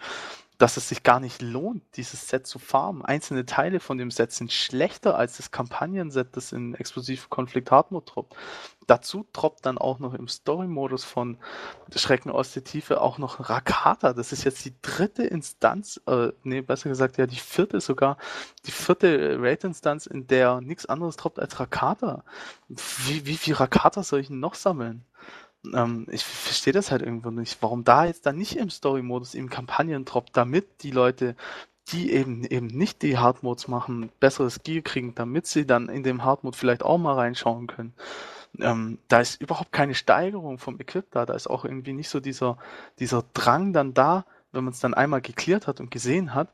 [0.59, 3.05] dass es sich gar nicht lohnt, dieses Set zu farmen.
[3.05, 7.93] Einzelne Teile von dem Set sind schlechter als das Kampagnen-Set, das in Explosiv Konflikt Hard
[7.93, 8.35] Mode droppt.
[8.89, 11.39] Dazu droppt dann auch noch im Story-Modus von
[11.95, 14.13] Schrecken aus der Tiefe auch noch Rakata.
[14.15, 18.17] Das ist jetzt die dritte Instanz, äh, nee, besser gesagt, ja, die vierte sogar,
[18.67, 22.25] die vierte Raid-Instanz, in der nichts anderes droppt als Rakata.
[22.69, 25.05] Wie, wie viel Rakata soll ich denn noch sammeln?
[25.75, 29.51] Ähm, ich verstehe das halt irgendwo nicht, warum da jetzt dann nicht im Story-Modus im
[29.51, 31.37] Kampagnen-Drop, damit die Leute,
[31.89, 36.25] die eben eben nicht die Hard-Modes machen, besseres Gear kriegen, damit sie dann in dem
[36.25, 37.95] Hard-Mode vielleicht auch mal reinschauen können.
[38.61, 42.21] Ähm, da ist überhaupt keine Steigerung vom Equip da, da ist auch irgendwie nicht so
[42.21, 42.59] dieser,
[42.99, 46.49] dieser Drang dann da, wenn man es dann einmal geklärt hat und gesehen hat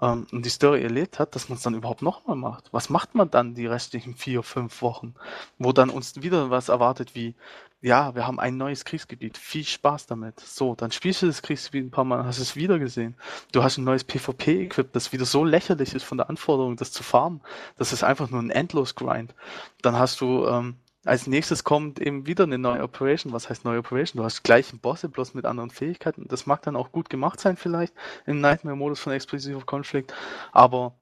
[0.00, 2.72] ähm, und die Story erlebt hat, dass man es dann überhaupt nochmal macht.
[2.72, 5.14] Was macht man dann die restlichen vier, fünf Wochen,
[5.58, 7.34] wo dann uns wieder was erwartet wie,
[7.80, 10.40] ja, wir haben ein neues Kriegsgebiet, viel Spaß damit.
[10.40, 13.16] So, dann spielst du das Kriegsgebiet ein paar Mal, hast es wieder gesehen.
[13.52, 17.02] Du hast ein neues PvP-Equip, das wieder so lächerlich ist von der Anforderung, das zu
[17.02, 17.40] farmen.
[17.76, 19.34] Das ist einfach nur ein Endlos-Grind.
[19.82, 23.32] Dann hast du ähm, als nächstes kommt eben wieder eine neue Operation.
[23.32, 24.18] Was heißt neue Operation?
[24.18, 26.26] Du hast gleichen Bosse, bloß mit anderen Fähigkeiten.
[26.28, 27.94] Das mag dann auch gut gemacht sein vielleicht
[28.26, 30.12] im Nightmare-Modus von Explosive Conflict,
[30.52, 30.98] aber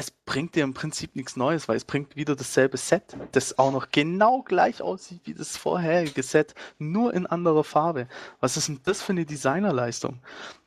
[0.00, 3.72] es bringt dir im Prinzip nichts Neues, weil es bringt wieder dasselbe Set, das auch
[3.72, 8.08] noch genau gleich aussieht wie das vorherige Set, nur in anderer Farbe.
[8.40, 10.20] Was ist denn das für eine Designerleistung?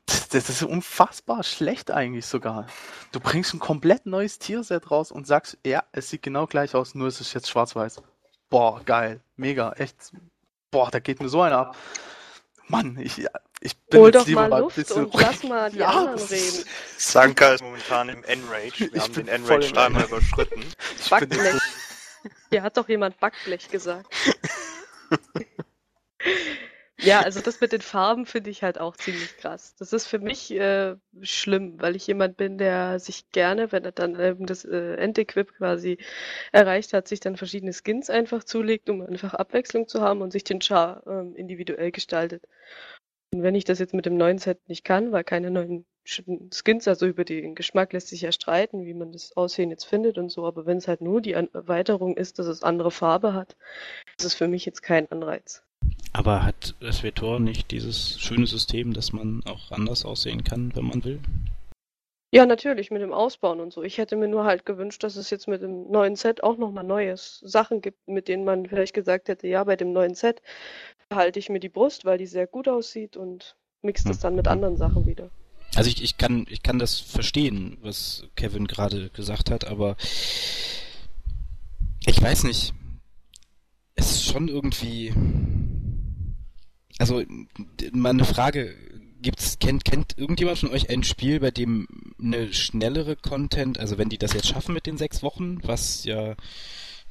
[0.05, 2.67] Das, das ist unfassbar schlecht eigentlich sogar.
[3.11, 6.95] Du bringst ein komplett neues Tierset raus und sagst, ja, es sieht genau gleich aus,
[6.95, 8.01] nur ist es jetzt schwarz-weiß
[8.53, 10.11] boah, geil, mega, echt,
[10.69, 11.77] boah, da geht mir so einer ab.
[12.73, 13.23] Mann, ich,
[13.61, 16.65] ich bin Hol jetzt doch lieber mal Luft und lass mal die Ja, anderen reden.
[16.97, 18.79] Sanka ist momentan im N-Rage.
[18.79, 20.63] Wir Ich haben bin den N-Rage im dreimal überschritten.
[21.09, 21.61] Backblech.
[22.49, 24.07] Hier hat doch jemand Backblech gesagt.
[27.03, 29.75] Ja, also das mit den Farben finde ich halt auch ziemlich krass.
[29.77, 33.91] Das ist für mich äh, schlimm, weil ich jemand bin, der sich gerne, wenn er
[33.91, 35.97] dann eben das äh, Endequip quasi
[36.51, 40.43] erreicht hat, sich dann verschiedene Skins einfach zulegt, um einfach Abwechslung zu haben und sich
[40.43, 42.47] den Char ähm, individuell gestaltet.
[43.33, 46.87] Und wenn ich das jetzt mit dem neuen Set nicht kann, weil keine neuen Skins,
[46.87, 50.29] also über den Geschmack lässt sich ja streiten, wie man das Aussehen jetzt findet und
[50.29, 53.55] so, aber wenn es halt nur die Erweiterung ist, dass es andere Farbe hat,
[54.19, 55.63] ist es für mich jetzt kein Anreiz.
[56.11, 61.03] Aber hat SWTOR nicht dieses schöne System, dass man auch anders aussehen kann, wenn man
[61.03, 61.19] will?
[62.31, 63.83] Ja, natürlich, mit dem Ausbauen und so.
[63.83, 66.83] Ich hätte mir nur halt gewünscht, dass es jetzt mit dem neuen Set auch nochmal
[66.83, 70.41] neues Sachen gibt, mit denen man vielleicht gesagt hätte, ja, bei dem neuen Set
[71.09, 74.21] behalte ich mir die Brust, weil die sehr gut aussieht und mixt es Hm.
[74.23, 75.29] dann mit anderen Sachen wieder.
[75.75, 79.95] Also ich, ich kann ich kann das verstehen, was Kevin gerade gesagt hat, aber
[82.05, 82.73] ich weiß nicht.
[83.95, 85.13] Es ist schon irgendwie
[86.99, 88.75] also d- mal eine Frage,
[89.21, 91.87] gibt's kennt kennt irgendjemand von euch ein Spiel, bei dem
[92.21, 96.35] eine schnellere Content, also wenn die das jetzt schaffen mit den sechs Wochen, was ja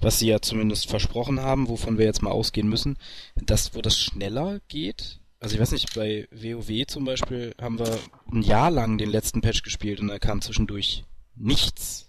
[0.01, 2.99] was sie ja zumindest versprochen haben, wovon wir jetzt mal ausgehen müssen,
[3.37, 5.21] dass wo das schneller geht.
[5.39, 7.99] Also ich weiß nicht, bei WoW zum Beispiel haben wir
[8.33, 11.05] ein Jahr lang den letzten Patch gespielt und da kam zwischendurch
[11.37, 12.09] nichts.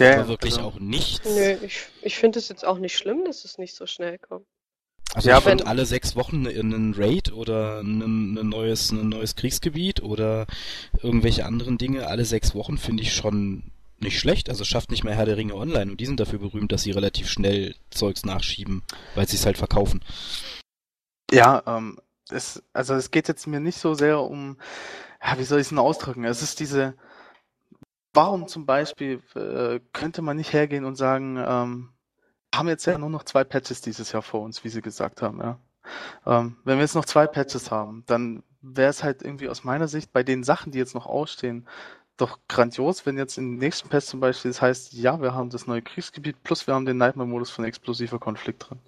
[0.00, 1.24] Ja, Aber wirklich also- auch nichts.
[1.24, 4.46] Nö, ich, ich finde es jetzt auch nicht schlimm, dass es nicht so schnell kommt.
[5.14, 9.08] Also Ja, ich fand wenn- alle sechs Wochen einen Raid oder ein, ein neues ein
[9.08, 10.46] neues Kriegsgebiet oder
[11.02, 14.48] irgendwelche anderen Dinge alle sechs Wochen finde ich schon nicht schlecht.
[14.48, 16.92] Also schafft nicht mehr Herr der Ringe online und die sind dafür berühmt, dass sie
[16.92, 18.82] relativ schnell Zeugs nachschieben,
[19.14, 20.04] weil sie es halt verkaufen.
[21.32, 21.98] Ja, ähm,
[22.30, 24.58] es, also es geht jetzt mir nicht so sehr um,
[25.24, 26.24] ja, wie soll ich es denn ausdrücken?
[26.24, 26.94] Es ist diese,
[28.14, 31.88] warum zum Beispiel äh, könnte man nicht hergehen und sagen, ähm,
[32.54, 35.40] haben jetzt ja nur noch zwei Patches dieses Jahr vor uns, wie Sie gesagt haben,
[35.40, 35.58] ja.
[36.26, 39.88] Ähm, wenn wir jetzt noch zwei Patches haben, dann wäre es halt irgendwie aus meiner
[39.88, 41.66] Sicht bei den Sachen, die jetzt noch ausstehen,
[42.16, 45.66] doch grandios, wenn jetzt im nächsten Patch zum Beispiel das heißt, ja, wir haben das
[45.66, 48.80] neue Kriegsgebiet plus wir haben den Nightmare-Modus von explosiver Konflikt drin.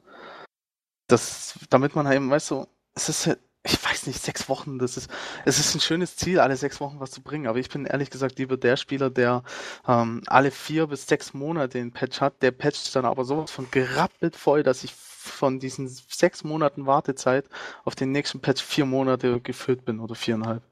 [1.06, 4.96] Das, damit man eben, weißt du, es ist halt, ich weiß nicht, sechs Wochen, das
[4.96, 5.10] ist,
[5.44, 8.10] es ist ein schönes Ziel, alle sechs Wochen was zu bringen, aber ich bin ehrlich
[8.10, 9.42] gesagt lieber der Spieler, der
[9.86, 13.70] ähm, alle vier bis sechs Monate den Patch hat, der patcht dann aber sowas von
[13.70, 17.44] gerappelt voll, dass ich von diesen sechs Monaten Wartezeit
[17.84, 20.62] auf den nächsten Patch vier Monate gefüllt bin oder viereinhalb.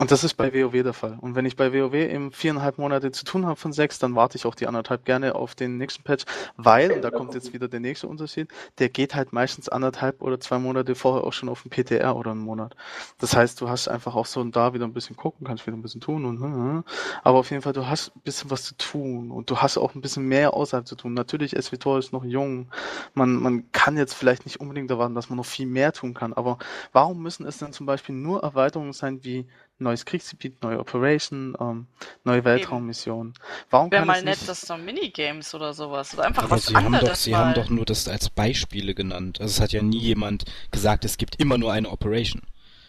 [0.00, 1.18] Und das ist bei WoW der Fall.
[1.20, 4.38] Und wenn ich bei WoW eben viereinhalb Monate zu tun habe von sechs, dann warte
[4.38, 6.24] ich auch die anderthalb gerne auf den nächsten Patch,
[6.56, 8.48] weil, und da kommt jetzt wieder der nächste Unterschied,
[8.78, 12.30] der geht halt meistens anderthalb oder zwei Monate vorher auch schon auf den PTR oder
[12.30, 12.76] einen Monat.
[13.18, 15.76] Das heißt, du hast einfach auch so und da wieder ein bisschen gucken, kannst wieder
[15.76, 16.84] ein bisschen tun und,
[17.22, 19.94] aber auf jeden Fall, du hast ein bisschen was zu tun und du hast auch
[19.94, 21.12] ein bisschen mehr außerhalb zu tun.
[21.12, 22.70] Natürlich, SWTOR ist noch jung.
[23.12, 26.32] Man, man kann jetzt vielleicht nicht unbedingt erwarten, dass man noch viel mehr tun kann,
[26.32, 26.56] aber
[26.92, 29.46] warum müssen es denn zum Beispiel nur Erweiterungen sein wie
[29.80, 31.86] neues Kriegsgebiet, neue Operation, ähm,
[32.24, 33.34] neue Weltraummissionen?
[33.70, 34.48] Warum Wäre kann mal es nett, nicht...
[34.48, 36.14] dass da Minigames oder sowas.
[36.14, 37.38] Oder einfach Aber was sie haben anderes doch, sie mal.
[37.38, 39.40] haben doch nur das als Beispiele genannt.
[39.40, 42.42] Also es hat ja nie jemand gesagt, es gibt immer nur eine Operation.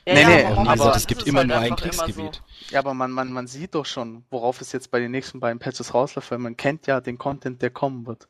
[0.06, 1.68] ja, Nee, ja, nee, aber auch nie aber- gesagt, es gibt immer halt nur ein
[1.68, 1.84] immer so.
[1.84, 2.42] Kriegsgebiet.
[2.70, 5.60] Ja, aber man, man, man sieht doch schon, worauf es jetzt bei den nächsten beiden
[5.60, 8.28] Patches rausläuft, weil man kennt ja den Content, der kommen wird.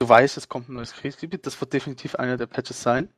[0.00, 3.08] Du weißt, es kommt ein neues Kriegsgebiet, das wird definitiv einer der Patches sein.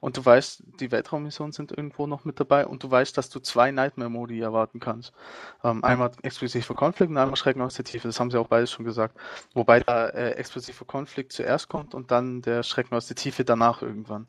[0.00, 3.38] Und du weißt, die Weltraummissionen sind irgendwo noch mit dabei und du weißt, dass du
[3.38, 5.12] zwei Nightmare-Modi erwarten kannst.
[5.62, 8.08] Ähm, einmal exklusiv für Konflikt und einmal Schrecken aus der Tiefe.
[8.08, 9.16] Das haben sie auch beides schon gesagt.
[9.52, 13.82] Wobei da äh, exklusive Konflikt zuerst kommt und dann der Schrecken aus der Tiefe danach
[13.82, 14.26] irgendwann.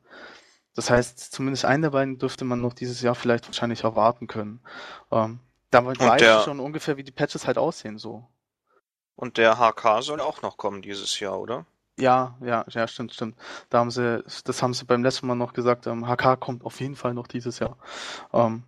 [0.76, 4.62] Das heißt, zumindest einen der beiden dürfte man noch dieses Jahr vielleicht wahrscheinlich erwarten können.
[5.12, 5.40] Ähm,
[5.70, 8.28] damit Und weiß ich schon ungefähr, wie die Patches halt aussehen so.
[9.16, 11.66] Und der HK soll auch noch kommen dieses Jahr, oder?
[12.02, 13.36] Ja, ja, ja, stimmt, stimmt.
[13.70, 16.80] Da haben sie, das haben sie beim letzten Mal noch gesagt, ähm, HK kommt auf
[16.80, 17.78] jeden Fall noch dieses Jahr.
[18.34, 18.64] Ähm,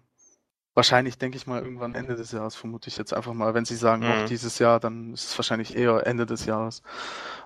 [0.76, 3.54] wahrscheinlich denke ich mal irgendwann Ende des Jahres, vermute ich jetzt einfach mal.
[3.56, 4.28] Wenn sie sagen noch Mhm.
[4.28, 6.84] dieses Jahr, dann ist es wahrscheinlich eher Ende des Jahres.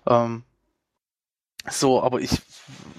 [0.08, 0.44] Ähm,
[1.70, 2.42] so, aber ich,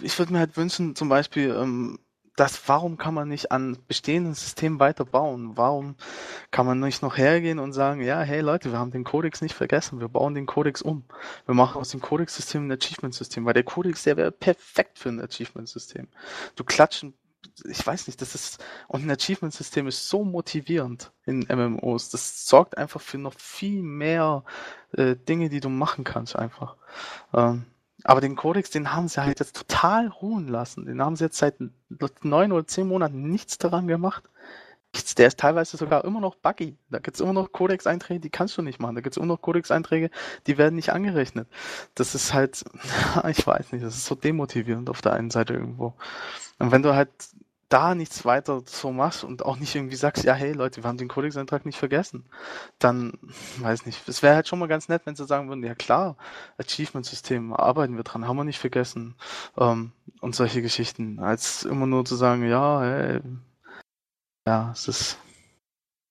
[0.03, 1.99] ich würde mir halt wünschen, zum Beispiel, ähm,
[2.39, 5.57] dass, warum kann man nicht an bestehenden Systemen weiterbauen?
[5.57, 5.97] Warum
[6.53, 9.55] kann man nicht noch hergehen und sagen, ja, hey Leute, wir haben den Codex nicht
[9.55, 11.05] vergessen, wir bauen den Codex um.
[11.47, 15.21] Wir machen aus dem Codex-System ein Achievement-System, weil der Codex, der wäre perfekt für ein
[15.21, 16.07] Achievement-System.
[16.55, 17.15] Du klatschen,
[17.65, 22.11] ich weiß nicht, das ist, und ein Achievement-System ist so motivierend in MMOs.
[22.11, 24.45] Das sorgt einfach für noch viel mehr
[24.93, 26.77] äh, Dinge, die du machen kannst, einfach.
[27.35, 27.67] Ähm,
[28.05, 30.87] aber den Codex, den haben sie halt jetzt total ruhen lassen.
[30.87, 31.57] Den haben sie jetzt seit
[32.23, 34.25] neun oder zehn Monaten nichts daran gemacht.
[34.95, 35.15] Nichts.
[35.15, 36.79] Der ist teilweise sogar immer noch buggy.
[36.91, 38.95] Da gibt es immer noch Codex-Einträge, die kannst du nicht machen.
[38.95, 40.11] Da gibt es immer noch Codex-Einträge,
[40.47, 41.49] die werden nicht angerechnet.
[41.95, 42.65] Das ist halt,
[43.29, 45.95] ich weiß nicht, das ist so demotivierend auf der einen Seite irgendwo.
[46.59, 47.11] Und wenn du halt
[47.69, 50.99] da nichts weiter so machst und auch nicht irgendwie sagst, ja, hey Leute, wir haben
[50.99, 52.25] den Codex-Eintrag nicht vergessen,
[52.79, 53.19] dann,
[53.59, 56.17] weiß nicht, es wäre halt schon mal ganz nett, wenn sie sagen würden, ja klar,
[56.59, 59.17] Achievement-System, arbeiten wir dran, haben wir nicht vergessen,
[59.57, 63.21] ähm, und solche Geschichten, als immer nur zu sagen, ja, hey,
[64.47, 65.19] ja, es ist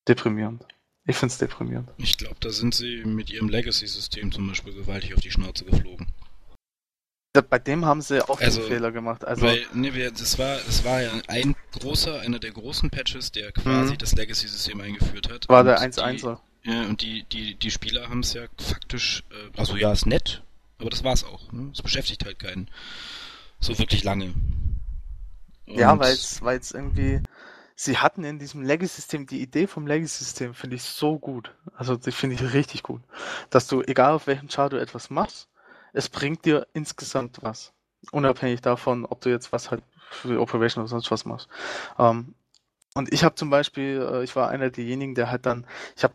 [0.06, 0.64] deprimierend.
[1.06, 1.88] Ich finde es deprimierend.
[1.96, 6.06] Ich glaube, da sind sie mit ihrem Legacy-System zum Beispiel gewaltig auf die Schnauze geflogen.
[7.32, 9.24] Bei dem haben sie auch Also, den Fehler gemacht.
[9.24, 13.30] Also, Weil, ne, wir, das war, das war ja ein großer, einer der großen Patches,
[13.32, 13.98] der quasi Mhm.
[13.98, 15.48] das Legacy-System eingeführt hat.
[15.48, 16.40] war der die- 1-1er.
[16.64, 20.42] Ja, und die, die, die Spieler haben es ja faktisch, äh, also ja, ist nett,
[20.78, 21.52] aber das war's auch.
[21.52, 21.70] Ne?
[21.72, 22.68] Es beschäftigt halt keinen
[23.60, 24.34] so wirklich lange.
[25.66, 27.20] Ja, Und- weil es weil es irgendwie,
[27.76, 31.54] sie hatten in diesem Legacy-System, die Idee vom Legacy-System finde ich so gut.
[31.76, 33.02] Also die finde ich richtig gut.
[33.50, 35.46] Dass du, egal auf welchem Chart du etwas machst,
[35.98, 37.72] es bringt dir insgesamt was.
[38.12, 41.48] Unabhängig davon, ob du jetzt was halt für Operation oder sonst was machst.
[41.98, 42.36] Ähm,
[42.94, 45.66] und ich habe zum Beispiel, äh, ich war einer derjenigen, der halt dann,
[45.96, 46.14] ich habe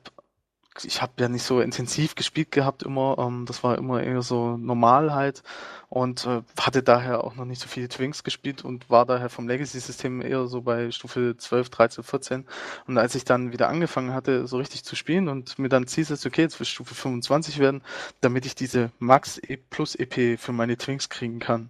[0.83, 3.17] ich habe ja nicht so intensiv gespielt gehabt immer.
[3.19, 5.43] Ähm, das war immer eher so normal halt
[5.89, 9.47] und äh, hatte daher auch noch nicht so viele Twinks gespielt und war daher vom
[9.47, 12.45] Legacy-System eher so bei Stufe 12, 13, 14.
[12.87, 16.25] Und als ich dann wieder angefangen hatte, so richtig zu spielen und mir dann zielst,
[16.25, 17.83] okay, jetzt will Stufe 25 werden,
[18.21, 21.69] damit ich diese Max E plus EP für meine Twinks kriegen kann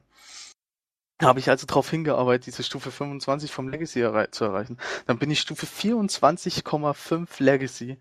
[1.21, 4.77] habe ich also darauf hingearbeitet, diese Stufe 25 vom Legacy errei zu erreichen.
[5.05, 7.97] Dann bin ich Stufe 24,5 Legacy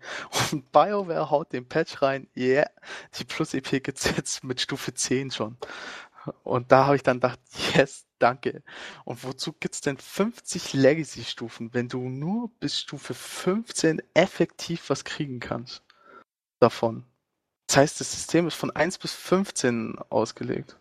[0.51, 2.69] und BioWare haut den Patch rein, yeah,
[3.17, 5.57] die Plus-EP gesetzt mit Stufe 10 schon.
[6.43, 7.39] Und da habe ich dann gedacht,
[7.75, 8.63] yes, danke.
[9.03, 15.39] Und wozu gibt's denn 50 Legacy-Stufen, wenn du nur bis Stufe 15 effektiv was kriegen
[15.39, 15.83] kannst
[16.59, 17.05] davon?
[17.67, 20.77] Das heißt, das System ist von 1 bis 15 ausgelegt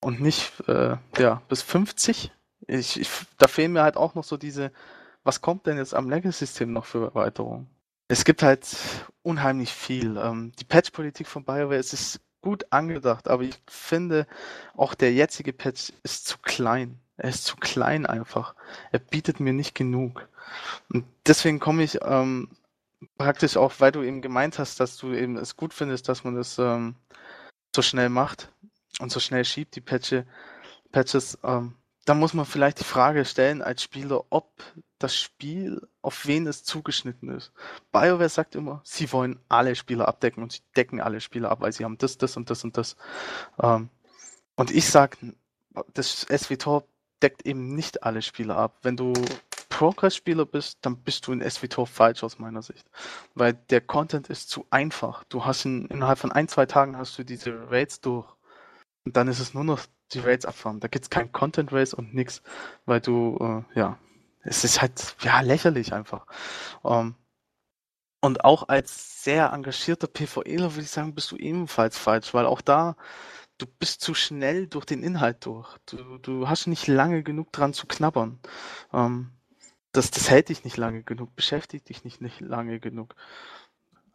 [0.00, 2.32] und nicht äh, ja, bis 50.
[2.66, 4.72] Ich, ich, da fehlen mir halt auch noch so diese,
[5.22, 7.68] was kommt denn jetzt am Legacy-System noch für Erweiterungen?
[8.08, 8.66] Es gibt halt
[9.22, 10.16] unheimlich viel.
[10.16, 14.26] Ähm, die Patch-Politik von BioWare es ist gut angedacht, aber ich finde,
[14.74, 16.98] auch der jetzige Patch ist zu klein.
[17.16, 18.54] Er ist zu klein einfach.
[18.92, 20.26] Er bietet mir nicht genug.
[20.90, 22.48] Und deswegen komme ich ähm,
[23.18, 26.34] praktisch auch, weil du eben gemeint hast, dass du eben es gut findest, dass man
[26.34, 26.96] das ähm,
[27.76, 28.50] so schnell macht
[29.00, 30.26] und so schnell schiebt die Patche,
[30.92, 31.74] Patches, ähm,
[32.04, 34.62] da muss man vielleicht die Frage stellen als Spieler, ob
[34.98, 37.52] das Spiel auf wen es zugeschnitten ist.
[37.92, 41.72] BioWare sagt immer, sie wollen alle Spieler abdecken und sie decken alle Spieler ab, weil
[41.72, 42.96] sie haben das, das und das und das.
[43.62, 43.90] Ähm,
[44.56, 45.18] und ich sag,
[45.94, 46.84] das SWTOR
[47.22, 48.78] deckt eben nicht alle Spieler ab.
[48.82, 49.12] Wenn du
[49.68, 52.90] Progress-Spieler bist, dann bist du in SWTOR falsch aus meiner Sicht.
[53.34, 55.24] Weil der Content ist zu einfach.
[55.24, 58.26] Du hast in, innerhalb von ein, zwei Tagen hast du diese Raids durch.
[59.04, 59.80] Und dann ist es nur noch
[60.12, 60.80] die Raids abfahren.
[60.80, 62.42] Da gibt es kein Content Race und nix,
[62.86, 63.98] weil du, äh, ja,
[64.42, 66.26] es ist halt, ja, lächerlich einfach.
[66.84, 67.14] Ähm,
[68.20, 72.60] und auch als sehr engagierter PvEler würde ich sagen, bist du ebenfalls falsch, weil auch
[72.60, 72.96] da,
[73.58, 75.76] du bist zu schnell durch den Inhalt durch.
[75.86, 78.38] Du, du hast nicht lange genug dran zu knabbern.
[78.92, 79.30] Ähm,
[79.92, 83.14] das, das hält dich nicht lange genug, beschäftigt dich nicht, nicht lange genug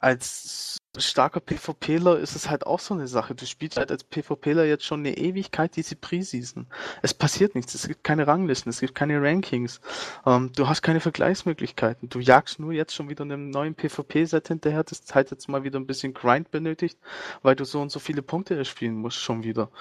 [0.06, 3.34] als starker PvPler ist es halt auch so eine Sache.
[3.34, 6.68] Du spielst halt als PvPler jetzt schon eine Ewigkeit diese Preseason.
[7.02, 7.74] Es passiert nichts.
[7.74, 9.82] Es gibt keine Ranglisten, es gibt keine Rankings.
[10.28, 12.08] Ähm, du hast keine Vergleichsmöglichkeiten.
[12.08, 15.80] Du jagst nur jetzt schon wieder einem neuen PvP-Set hinterher, das halt jetzt mal wieder
[15.80, 17.00] ein bisschen Grind benötigt,
[17.42, 19.72] weil du so und so viele Punkte erspielen musst schon wieder.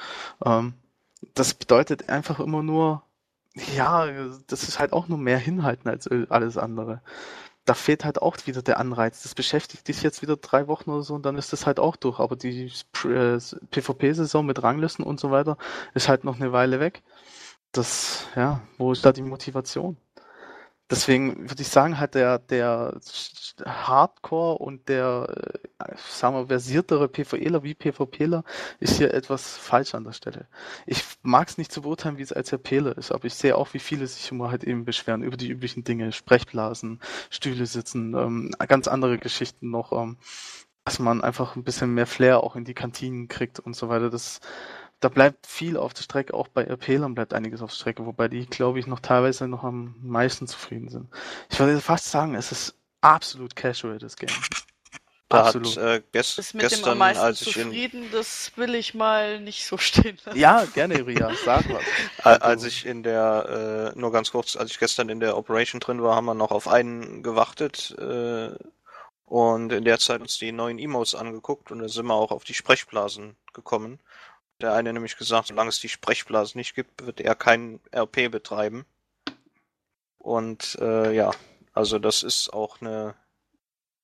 [0.42, 0.72] Ähm,
[1.34, 3.02] das bedeutet einfach immer nur,
[3.76, 4.08] ja,
[4.46, 7.02] das ist halt auch nur mehr hinhalten als alles andere
[7.64, 9.22] da fehlt halt auch wieder der Anreiz.
[9.22, 11.96] Das beschäftigt dich jetzt wieder drei Wochen oder so und dann ist das halt auch
[11.96, 12.20] durch.
[12.20, 12.70] Aber die
[13.04, 13.38] äh,
[13.70, 15.56] PvP-Saison mit Ranglisten und so weiter
[15.94, 17.02] ist halt noch eine Weile weg.
[17.72, 19.96] Das, ja, wo ist da die Motivation?
[20.90, 23.00] Deswegen würde ich sagen, halt der, der
[23.64, 28.44] Hardcore und der, äh, sagen wir, versiertere PvEler wie PvPler
[28.80, 30.46] ist hier etwas falsch an der Stelle.
[30.84, 33.72] Ich mag es nicht zu beurteilen, wie es als RPler ist, aber ich sehe auch,
[33.72, 37.00] wie viele sich immer halt eben beschweren über die üblichen Dinge, Sprechblasen,
[37.30, 40.18] Stühle sitzen, ähm, ganz andere Geschichten noch, ähm,
[40.84, 44.10] dass man einfach ein bisschen mehr Flair auch in die Kantinen kriegt und so weiter.
[44.10, 44.40] Das
[45.04, 48.28] da bleibt viel auf der Strecke, auch bei RPlern bleibt einiges auf der Strecke, wobei
[48.28, 51.10] die, glaube ich, noch teilweise noch am meisten zufrieden sind.
[51.50, 54.30] Ich würde fast sagen, es ist absolut casual, das Game.
[55.28, 55.76] Da Absolut.
[55.76, 59.40] Hat, äh, gest ist mit gestern, dem am meisten als zufrieden, das will ich mal
[59.40, 60.38] nicht so stehen lassen.
[60.38, 61.82] Ja, gerne, Ria, sag was.
[62.42, 66.02] als ich in der, äh, nur ganz kurz, als ich gestern in der Operation drin
[66.02, 68.52] war, haben wir noch auf einen gewartet äh,
[69.26, 72.44] und in der Zeit uns die neuen Emotes angeguckt und da sind wir auch auf
[72.44, 73.98] die Sprechblasen gekommen
[74.60, 78.86] der eine nämlich gesagt, solange es die Sprechblase nicht gibt, wird er kein RP betreiben.
[80.18, 81.32] Und äh, ja,
[81.72, 83.14] also das ist auch eine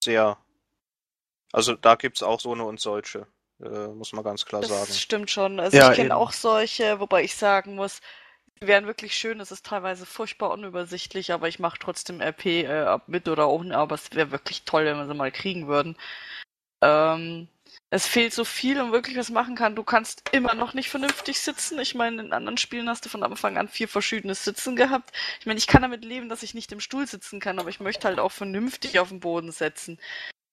[0.03, 0.37] sehr.
[1.53, 3.27] Also da gibt es auch so eine und solche,
[3.61, 4.85] äh, muss man ganz klar das sagen.
[4.87, 5.59] Das stimmt schon.
[5.59, 8.01] Also ja, ich kenne auch solche, wobei ich sagen muss,
[8.61, 12.99] die wären wirklich schön, es ist teilweise furchtbar unübersichtlich, aber ich mache trotzdem RP äh,
[13.07, 15.97] mit oder ohne, aber es wäre wirklich toll, wenn wir sie mal kriegen würden.
[16.83, 17.49] Ähm,
[17.91, 19.75] es fehlt so viel, um wirklich was machen kann.
[19.75, 21.79] Du kannst immer noch nicht vernünftig sitzen.
[21.81, 25.11] Ich meine, in anderen Spielen hast du von Anfang an vier verschiedene Sitzen gehabt.
[25.41, 27.81] Ich meine, ich kann damit leben, dass ich nicht im Stuhl sitzen kann, aber ich
[27.81, 29.99] möchte halt auch vernünftig auf den Boden setzen.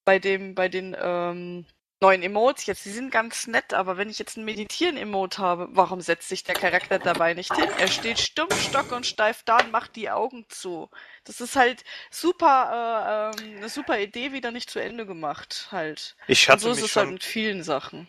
[0.04, 1.66] Bei dem, bei den ähm,
[2.02, 6.02] neuen Emotes jetzt, die sind ganz nett, aber wenn ich jetzt ein Meditieren-Emote habe, warum
[6.02, 7.70] setzt sich der Charakter dabei nicht hin?
[7.78, 10.90] Er steht stumm, stock und steif da und macht die Augen zu.
[11.24, 16.16] Das ist halt super, äh, ähm, eine super Idee, wieder nicht zu Ende gemacht, halt.
[16.28, 18.08] Ich Und hatte so ist mich es halt schon, mit vielen Sachen.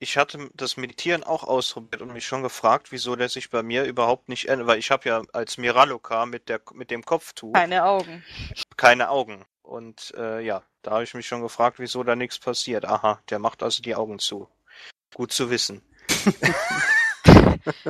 [0.00, 3.84] ich hatte das Meditieren auch ausprobiert und mich schon gefragt, wieso der sich bei mir
[3.84, 7.84] überhaupt nicht ändert, weil ich habe ja als Miraloka mit der mit dem Kopftuch Keine
[7.84, 8.24] Augen.
[8.76, 9.44] keine Augen.
[9.62, 12.84] Und äh, ja, da habe ich mich schon gefragt, wieso da nichts passiert.
[12.84, 14.48] Aha, der macht also die Augen zu.
[15.14, 15.82] Gut zu wissen.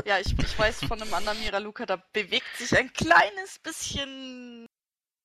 [0.04, 4.66] Ja, ich, ich weiß von einem anderen Miraluka, da bewegt sich ein kleines bisschen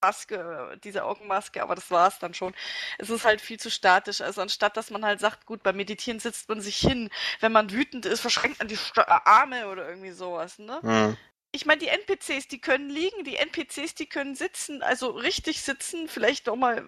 [0.02, 2.54] Maske, diese Augenmaske, aber das war's dann schon.
[2.98, 4.22] Es ist halt viel zu statisch.
[4.22, 7.10] Also anstatt dass man halt sagt, gut, beim Meditieren sitzt man sich hin,
[7.40, 10.80] wenn man wütend ist, verschränkt man die Arme oder irgendwie sowas, ne?
[10.82, 11.18] Hm.
[11.52, 16.08] Ich meine, die NPCs, die können liegen, die NPCs, die können sitzen, also richtig sitzen,
[16.08, 16.86] vielleicht auch mal,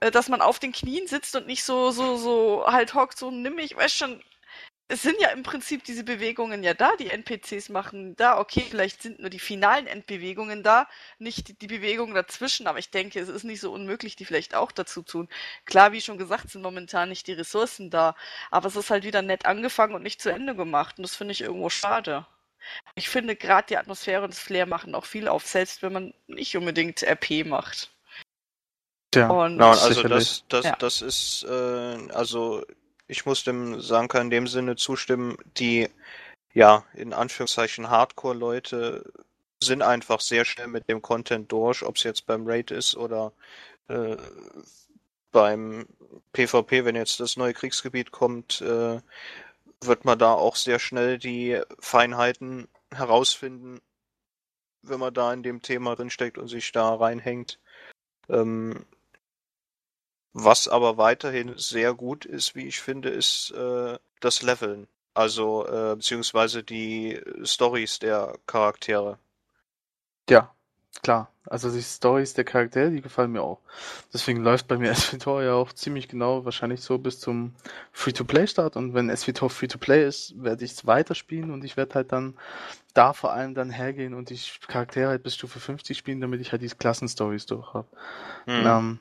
[0.00, 3.30] äh, dass man auf den Knien sitzt und nicht so, so, so halt hockt, so
[3.30, 4.22] nimm ich, weiß schon,
[4.90, 9.02] es sind ja im Prinzip diese Bewegungen ja da, die NPCs machen da, okay, vielleicht
[9.02, 10.88] sind nur die finalen Endbewegungen da,
[11.18, 14.54] nicht die, die Bewegungen dazwischen, aber ich denke, es ist nicht so unmöglich, die vielleicht
[14.56, 15.28] auch dazu tun.
[15.64, 18.16] Klar, wie schon gesagt, sind momentan nicht die Ressourcen da,
[18.50, 21.32] aber es ist halt wieder nett angefangen und nicht zu Ende gemacht und das finde
[21.32, 22.26] ich irgendwo schade.
[22.94, 26.14] Ich finde gerade die Atmosphäre und das Flair machen auch viel auf, selbst wenn man
[26.26, 27.90] nicht unbedingt RP macht.
[29.12, 30.10] Tja, Und Genau, also Sicherlich.
[30.10, 30.76] das, das, Ja.
[30.76, 32.64] das ist, äh, also
[33.08, 35.88] ich muss dem Sanka in dem Sinne zustimmen, die,
[36.54, 39.04] ja, in Anführungszeichen Hardcore-Leute
[39.62, 43.32] sind einfach sehr schnell mit dem Content durch, ob es jetzt beim Raid ist oder
[43.88, 44.16] äh,
[45.32, 45.86] beim
[46.32, 49.00] PvP, wenn jetzt das neue Kriegsgebiet kommt, äh,
[49.82, 53.80] wird man da auch sehr schnell die Feinheiten herausfinden,
[54.82, 57.58] wenn man da in dem Thema drinsteckt und sich da reinhängt.
[58.28, 58.86] Ähm,
[60.32, 64.86] was aber weiterhin sehr gut ist, wie ich finde, ist äh, das Leveln.
[65.12, 69.18] Also, äh, beziehungsweise die Stories der Charaktere.
[70.28, 70.54] Ja,
[71.02, 71.30] klar.
[71.46, 73.60] Also die Stories der Charaktere, die gefallen mir auch.
[74.12, 77.54] Deswegen läuft bei mir SVTOR ja auch ziemlich genau, wahrscheinlich so bis zum
[77.92, 78.76] Free-to-Play-Start.
[78.76, 82.36] Und wenn SVTOR Free-to-Play ist, werde ich es weiterspielen und ich werde halt dann
[82.94, 84.38] da vor allem dann hergehen und die
[84.68, 87.88] Charaktere halt bis Stufe 50 spielen, damit ich halt diese Klassenstories durch habe.
[88.46, 88.66] Hm.
[88.66, 88.98] Ähm,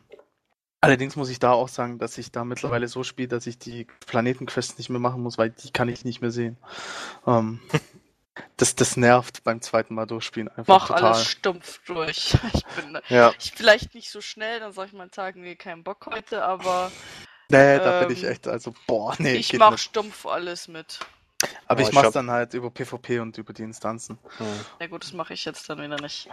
[0.82, 3.88] allerdings muss ich da auch sagen, dass ich da mittlerweile so spiele, dass ich die
[4.06, 6.58] Planetenquests nicht mehr machen muss, weil die kann ich nicht mehr sehen.
[7.28, 7.60] Ähm,
[8.58, 10.92] das, das nervt beim zweiten Mal durchspielen einfach mach total.
[10.92, 12.36] alles stumpf durch.
[12.54, 15.56] Ich bin Ja, ich vielleicht nicht so schnell, dann sag ich mal einen Tag, nee,
[15.56, 16.94] keinen Bock heute, aber
[17.52, 19.80] Nee, da bin ich Ähm, echt, also, boah, nee, ich mach nicht.
[19.80, 21.00] stumpf alles mit.
[21.68, 24.20] Aber Oh, ich ich mach's hab- dann halt über PvP und über die Instanzen.
[24.38, 24.66] hm.
[24.80, 26.28] Na gut, das mache ich jetzt dann wieder nicht.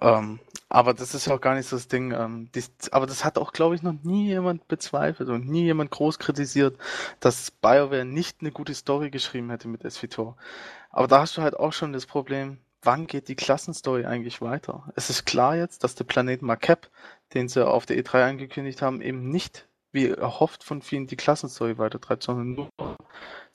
[0.00, 2.12] Ähm, aber das ist ja auch gar nicht so das Ding.
[2.12, 5.90] Ähm, dies, aber das hat auch, glaube ich, noch nie jemand bezweifelt und nie jemand
[5.90, 6.78] groß kritisiert,
[7.20, 10.36] dass BioWare nicht eine gute Story geschrieben hätte mit SVTOR.
[10.94, 14.92] Aber da hast du halt auch schon das Problem, wann geht die Klassenstory eigentlich weiter?
[14.94, 16.88] Es ist klar jetzt, dass der Planet Macap,
[17.34, 21.78] den sie auf der E3 angekündigt haben, eben nicht, wie erhofft von vielen, die Klassenstory
[21.78, 22.68] weitertreibt, sondern nur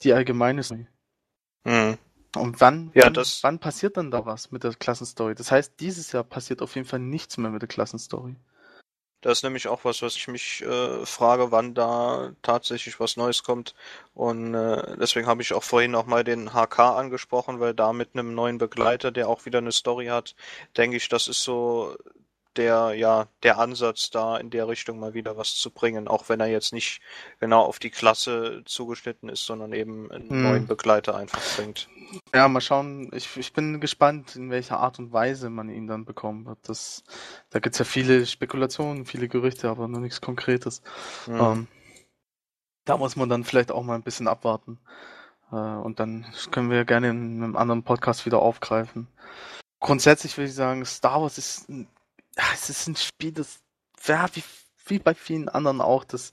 [0.02, 0.86] die allgemeine Story.
[1.64, 1.96] Hm.
[2.36, 5.34] Und wann, Ja, wann, das- wann passiert dann da was mit der Klassenstory?
[5.34, 8.36] Das heißt, dieses Jahr passiert auf jeden Fall nichts mehr mit der Klassenstory.
[9.20, 13.42] Das ist nämlich auch was, was ich mich äh, frage, wann da tatsächlich was Neues
[13.42, 13.74] kommt.
[14.14, 18.10] Und äh, deswegen habe ich auch vorhin auch mal den HK angesprochen, weil da mit
[18.14, 20.34] einem neuen Begleiter, der auch wieder eine Story hat,
[20.76, 21.96] denke ich, das ist so
[22.56, 26.40] der, ja, der Ansatz da in der Richtung mal wieder was zu bringen, auch wenn
[26.40, 27.00] er jetzt nicht
[27.38, 30.42] genau auf die Klasse zugeschnitten ist, sondern eben einen Hm.
[30.42, 31.88] neuen Begleiter einfach bringt.
[32.34, 33.10] Ja, mal schauen.
[33.14, 36.58] Ich, ich bin gespannt, in welcher Art und Weise man ihn dann bekommen wird.
[36.64, 37.04] Das,
[37.50, 40.82] da gibt's ja viele Spekulationen, viele Gerüchte, aber noch nichts Konkretes.
[41.26, 41.40] Hm.
[41.40, 41.68] Ähm,
[42.84, 44.80] da muss man dann vielleicht auch mal ein bisschen abwarten.
[45.52, 49.06] Äh, und dann können wir gerne in einem anderen Podcast wieder aufgreifen.
[49.80, 51.88] Grundsätzlich würde ich sagen, Star Wars ist ein,
[52.54, 53.60] es ist ein Spiel, das,
[54.06, 54.44] ja, wie,
[54.86, 56.32] wie bei vielen anderen auch, das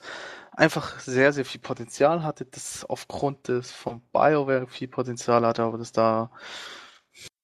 [0.51, 5.77] einfach sehr, sehr viel Potenzial hatte, das aufgrund des von BioWare viel Potenzial hatte, aber
[5.77, 6.31] das da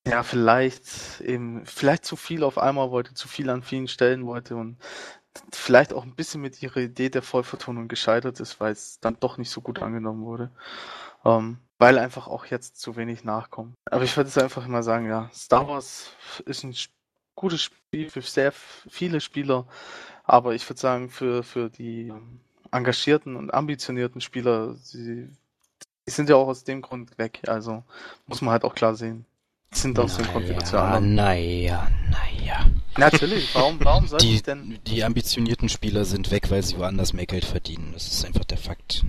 [0.06, 4.56] ja vielleicht eben vielleicht zu viel auf einmal wollte, zu viel an vielen Stellen wollte
[4.56, 4.78] und
[5.52, 9.38] vielleicht auch ein bisschen mit ihrer Idee der Vollvertonung gescheitert ist, weil es dann doch
[9.38, 10.52] nicht so gut angenommen wurde.
[11.26, 13.76] Ähm, weil einfach auch jetzt zu wenig nachkommt.
[13.90, 16.12] Aber ich würde jetzt einfach mal sagen, ja, Star Wars
[16.46, 16.94] ist ein sp-
[17.36, 19.68] gutes Spiel für sehr viele Spieler,
[20.24, 22.12] aber ich würde sagen, für, für die
[22.72, 25.30] engagierten und ambitionierten Spieler, sie,
[26.08, 27.42] die sind ja auch aus dem Grund weg.
[27.48, 27.84] Also
[28.28, 29.26] muss man halt auch klar sehen.
[29.74, 31.16] Die sind aus dem Grund wieder zu anderen.
[31.16, 32.66] naja, naja.
[32.98, 34.80] Natürlich, warum, warum soll Die, ich denn?
[34.88, 37.92] die ambitionierten Spieler sind weg, weil sie woanders mehr Geld verdienen.
[37.94, 39.04] Das ist einfach der Fakt.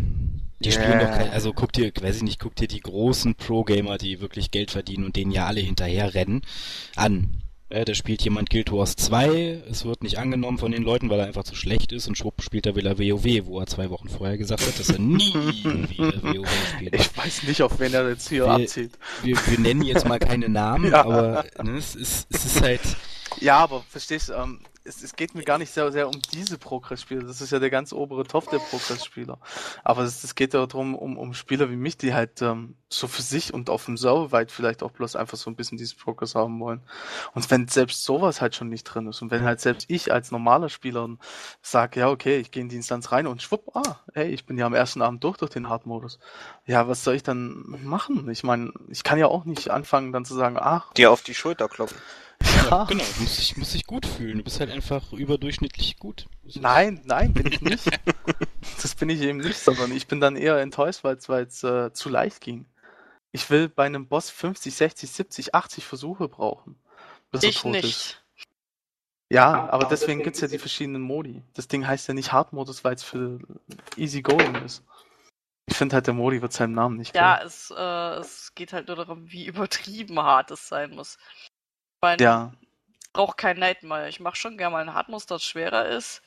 [0.60, 0.98] Die spielen Yeah.
[1.00, 4.50] doch kein, also guck dir, weiß ich nicht, guck dir die großen Pro-Gamer, die wirklich
[4.50, 6.42] Geld verdienen und denen ja alle hinterher rennen,
[6.96, 7.43] an.
[7.72, 11.18] Ja, da spielt jemand Guild Wars 2, es wird nicht angenommen von den Leuten, weil
[11.20, 14.08] er einfach zu schlecht ist und schwupp spielt er wieder WoW, wo er zwei Wochen
[14.08, 16.94] vorher gesagt hat, dass er nie wieder WoW spielt.
[16.94, 18.92] Ich weiß nicht, auf wen er jetzt hier Wir- abzieht.
[19.22, 21.04] wir, wir nennen jetzt mal keine Namen, Ja.
[21.04, 22.80] aber ne, es, ist, es ist halt,
[23.40, 26.58] Ja, aber verstehst du, ähm, es, es geht mir gar nicht sehr, sehr um diese
[26.58, 27.22] Progress-Spieler.
[27.22, 29.38] Das ist ja der ganz obere Top der Progress-Spieler.
[29.82, 33.06] Aber es, es geht ja darum, um, um Spieler wie mich, die halt ähm, so
[33.06, 35.94] für sich und auf dem Server weit vielleicht auch bloß einfach so ein bisschen dieses
[35.94, 36.82] Progress haben wollen.
[37.32, 40.30] Und wenn selbst sowas halt schon nicht drin ist und wenn halt selbst ich als
[40.30, 41.08] normaler Spieler
[41.62, 44.58] sage, ja, okay, ich gehe in die Instanz rein und schwupp, ah, hey, ich bin
[44.58, 46.18] ja am ersten Abend durch durch den Hard-Modus.
[46.66, 48.28] Ja, was soll ich dann machen?
[48.30, 51.34] Ich meine, ich kann ja auch nicht anfangen dann zu sagen, ach, Dir auf die
[51.34, 51.98] Schulter klopfen.
[52.42, 54.38] Ja, genau, du musst dich, musst dich gut fühlen.
[54.38, 56.26] Du bist halt einfach überdurchschnittlich gut.
[56.54, 57.86] Nein, nein, bin ich nicht.
[58.82, 62.08] das bin ich eben nicht, sondern ich bin dann eher enttäuscht, weil es äh, zu
[62.08, 62.66] leicht ging.
[63.32, 66.76] Ich will bei einem Boss 50, 60, 70, 80 Versuche brauchen.
[67.30, 67.84] Bis er Ich tot nicht.
[67.84, 68.20] Ist.
[69.30, 71.42] Ja, aber deswegen gibt's ja die verschiedenen Modi.
[71.54, 73.40] Das Ding heißt ja nicht Hard-Modus, weil es für
[73.96, 74.84] easy going ist.
[75.66, 78.88] Ich finde halt, der Modi wird seinem Namen nicht Ja, es, äh, es geht halt
[78.88, 81.18] nur darum, wie übertrieben hart es sein muss.
[82.04, 82.52] Ich meine, Ja,
[83.02, 84.08] ich brauche kein Nightmare.
[84.08, 86.22] Ich mache schon gerne mal ein Hardmus, das schwerer ist.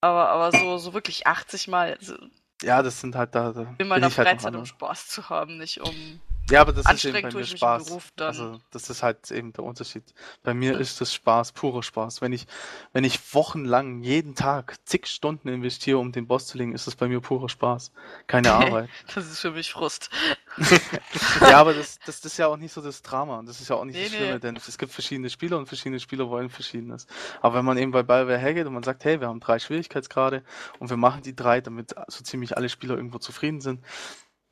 [0.00, 2.16] Aber, aber so, so wirklich 80 Mal also
[2.62, 3.52] ja, das sind halt da.
[3.52, 4.68] da in meiner halt Freizeit, um anders.
[4.68, 6.20] Spaß zu haben, nicht um.
[6.50, 7.86] Ja, aber das ist eben bei mir Spaß.
[7.86, 8.28] Beruf dann.
[8.28, 10.02] Also das ist halt eben der Unterschied.
[10.42, 12.22] Bei mir ist das Spaß, purer Spaß.
[12.22, 12.46] Wenn ich,
[12.92, 16.96] wenn ich wochenlang jeden Tag zig Stunden investiere, um den Boss zu legen, ist das
[16.96, 17.92] bei mir purer Spaß.
[18.26, 18.88] Keine Arbeit.
[19.14, 20.10] Das ist für mich Frust.
[21.40, 23.42] ja, aber das, das, das ist ja auch nicht so das Drama.
[23.44, 24.18] Das ist ja auch nicht Nee, das nee.
[24.18, 27.06] Schlimme, denn es gibt verschiedene Spieler und verschiedene Spieler wollen Verschiedenes.
[27.40, 30.42] Aber wenn man eben bei BioWare hergeht und man sagt, hey, wir haben drei Schwierigkeitsgrade
[30.78, 33.84] und wir machen die drei, damit so ziemlich alle Spieler irgendwo zufrieden sind,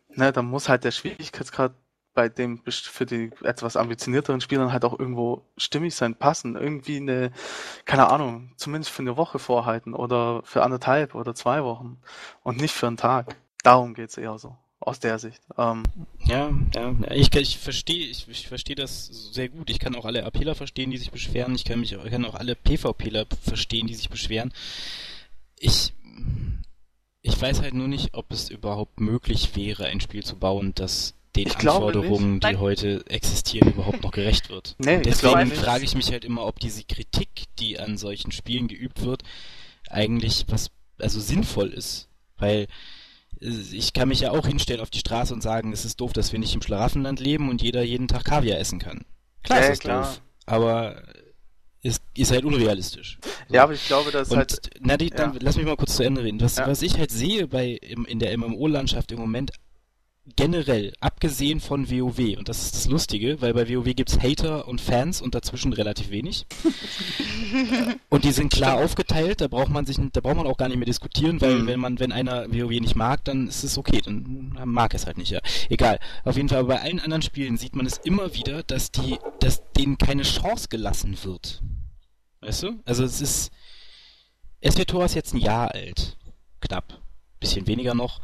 [0.08, 1.74] ne, dann muss halt der Schwierigkeitsgrad
[2.16, 6.56] bei dem für die etwas ambitionierteren Spielern halt auch irgendwo stimmig sein, passen.
[6.56, 7.30] Irgendwie eine,
[7.84, 11.98] keine Ahnung, zumindest für eine Woche vorhalten oder für anderthalb oder zwei Wochen
[12.42, 13.36] und nicht für einen Tag.
[13.62, 14.56] Darum geht's eher so.
[14.80, 15.42] Aus der Sicht.
[15.58, 15.82] Ähm,
[16.24, 19.68] Ja, ja, ich, ich verstehe, ich, ich verstehe das sehr gut.
[19.68, 21.54] Ich kann auch alle APler verstehen, die sich beschweren.
[21.54, 24.52] Ich kann mich, ich kann auch alle PvPler verstehen, die sich beschweren.
[25.58, 25.92] Ich,
[27.20, 31.15] ich weiß halt nur nicht, ob es überhaupt möglich wäre, ein Spiel zu bauen, das
[31.36, 32.60] den Ich Anforderungen, die Nein.
[32.60, 34.74] heute existieren, überhaupt noch gerecht wird.
[34.78, 39.02] Nee, Deswegen frage ich mich halt immer, ob diese Kritik, die an solchen Spielen geübt
[39.02, 39.22] wird,
[39.88, 42.08] eigentlich was, also sinnvoll ist.
[42.38, 42.66] Weil
[43.40, 46.12] äh, ich kann mich ja auch hinstellen auf die Straße und sagen, es ist doof,
[46.12, 49.04] dass wir nicht im Schlaraffenland leben und jeder jeden Tag Kaviar essen kann.
[49.42, 50.02] Klar Ja, ist das klar.
[50.02, 51.02] doof, aber
[51.82, 53.18] es ist halt unrealistisch.
[53.48, 53.54] So.
[53.54, 54.70] Ja, aber ich glaube, dass und halt.
[54.80, 55.38] na, die, dann ja.
[55.40, 56.40] lass mich mal kurz zu Ende reden.
[56.40, 56.66] Was, Ja.
[56.66, 59.52] was ich halt sehe bei im, in der MMO-Landschaft im Moment
[60.34, 64.80] generell, abgesehen von WoW, und das ist das Lustige, weil bei WoW gibt's Hater und
[64.80, 66.46] Fans und dazwischen relativ wenig.
[68.08, 70.78] und die sind klar aufgeteilt, da braucht man sich, da braucht man auch gar nicht
[70.78, 71.66] mehr diskutieren, weil Mhm.
[71.68, 75.16] wenn man, wenn einer WoW nicht mag, dann ist es okay, dann mag es halt
[75.18, 75.40] nicht, ja.
[75.68, 76.00] Egal.
[76.24, 79.18] Auf jeden Fall, aber bei allen anderen Spielen sieht man es immer wieder, dass die,
[79.40, 81.62] dass denen keine Chance gelassen wird.
[82.40, 82.80] Weißt du?
[82.84, 83.52] Also es ist,
[84.64, 86.16] SWTOR ist jetzt ein Jahr alt.
[86.60, 87.00] Knapp.
[87.38, 88.20] Bisschen weniger noch.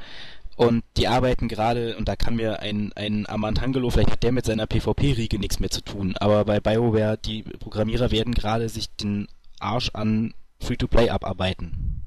[0.56, 4.44] Und die arbeiten gerade, und da kann mir ein, ein Amantangelo, vielleicht hat der mit
[4.44, 9.28] seiner PvP-Riege nichts mehr zu tun, aber bei BioWare, die Programmierer werden gerade sich den
[9.60, 12.04] Arsch an Free-to-Play abarbeiten.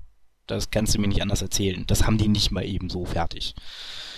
[0.47, 1.85] Das kannst du mir nicht anders erzählen.
[1.88, 3.55] Das haben die nicht mal eben so fertig.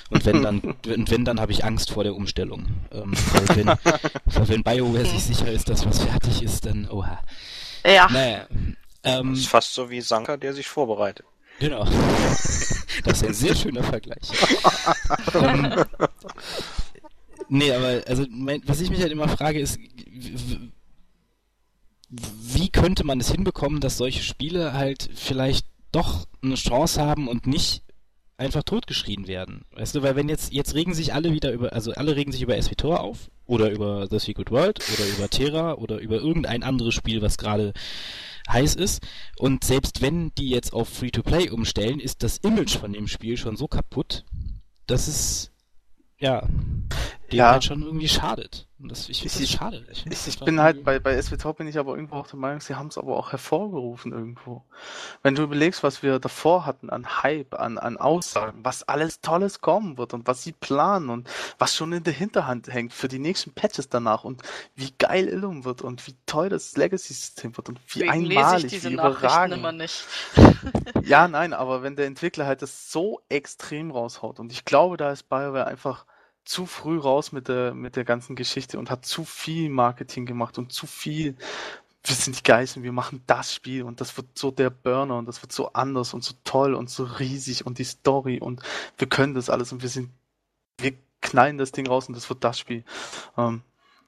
[0.09, 2.67] Und wenn dann, und wenn dann habe ich Angst vor der Umstellung.
[2.91, 7.19] Ähm, weil wenn, weil wenn BioWare sich sicher ist, dass was fertig ist, dann, oha.
[7.85, 8.47] Ja, Naja.
[9.03, 11.25] Ähm, Das ist fast so wie Sanka, der sich vorbereitet.
[11.59, 11.87] Genau.
[13.03, 14.31] Das ist ein sehr schöner Vergleich.
[15.35, 15.85] ähm,
[17.47, 19.79] nee, aber also mein, was ich mich halt immer frage ist,
[22.09, 27.45] wie könnte man es hinbekommen, dass solche Spiele halt vielleicht doch eine Chance haben und
[27.45, 27.83] nicht
[28.37, 29.65] einfach totgeschrien werden.
[29.71, 32.41] Weißt du, weil wenn jetzt, jetzt regen sich alle wieder über, also alle regen sich
[32.41, 36.93] über SWTOR auf oder über The Secret World oder über Terra oder über irgendein anderes
[36.93, 37.73] Spiel, was gerade
[38.47, 39.05] heiß ist.
[39.37, 43.57] Und selbst wenn die jetzt auf Free-to-Play umstellen, ist das Image von dem Spiel schon
[43.57, 44.25] so kaputt,
[44.85, 45.51] dass es,
[46.19, 46.47] ja,
[47.31, 47.51] dem Ja.
[47.51, 48.67] halt schon irgendwie schadet.
[48.79, 49.85] Und das, ich finde Ich- das schade.
[49.91, 52.37] Ich, Ich, das ich bin halt bei, bei SWTOR bin ich aber irgendwo auch der
[52.37, 54.63] Meinung, sie haben es aber auch hervorgerufen irgendwo.
[55.23, 59.61] Wenn du überlegst, was wir davor hatten an Hype, an, an Aussagen, was alles Tolles
[59.61, 61.27] kommen wird und was sie planen und
[61.57, 64.43] was schon in der Hinterhand hängt für die nächsten Patches danach und
[64.75, 68.37] wie geil Illum wird und wie toll das Legacy-System wird und wie Deswegen lese ich
[68.45, 69.57] einmalig, diese wie Nachrichten überragend.
[69.57, 70.05] immer nicht.
[71.03, 75.11] Ja, nein, aber wenn der Entwickler halt das so extrem raushaut und ich glaube, da
[75.11, 76.05] ist BioWare einfach
[76.47, 80.57] zu früh raus mit der, mit der ganzen Geschichte und hat zu viel Marketing gemacht
[80.57, 81.35] und zu viel,
[82.03, 85.27] wir sind die Geisten, wir machen das Spiel und das wird so der Burner und
[85.27, 88.61] das wird so anders und so toll und so riesig und die Story und
[88.97, 90.09] wir können das alles und wir sind,
[90.79, 92.85] wir knallen das Ding raus und das wird das Spiel.
[93.37, 93.61] Ähm,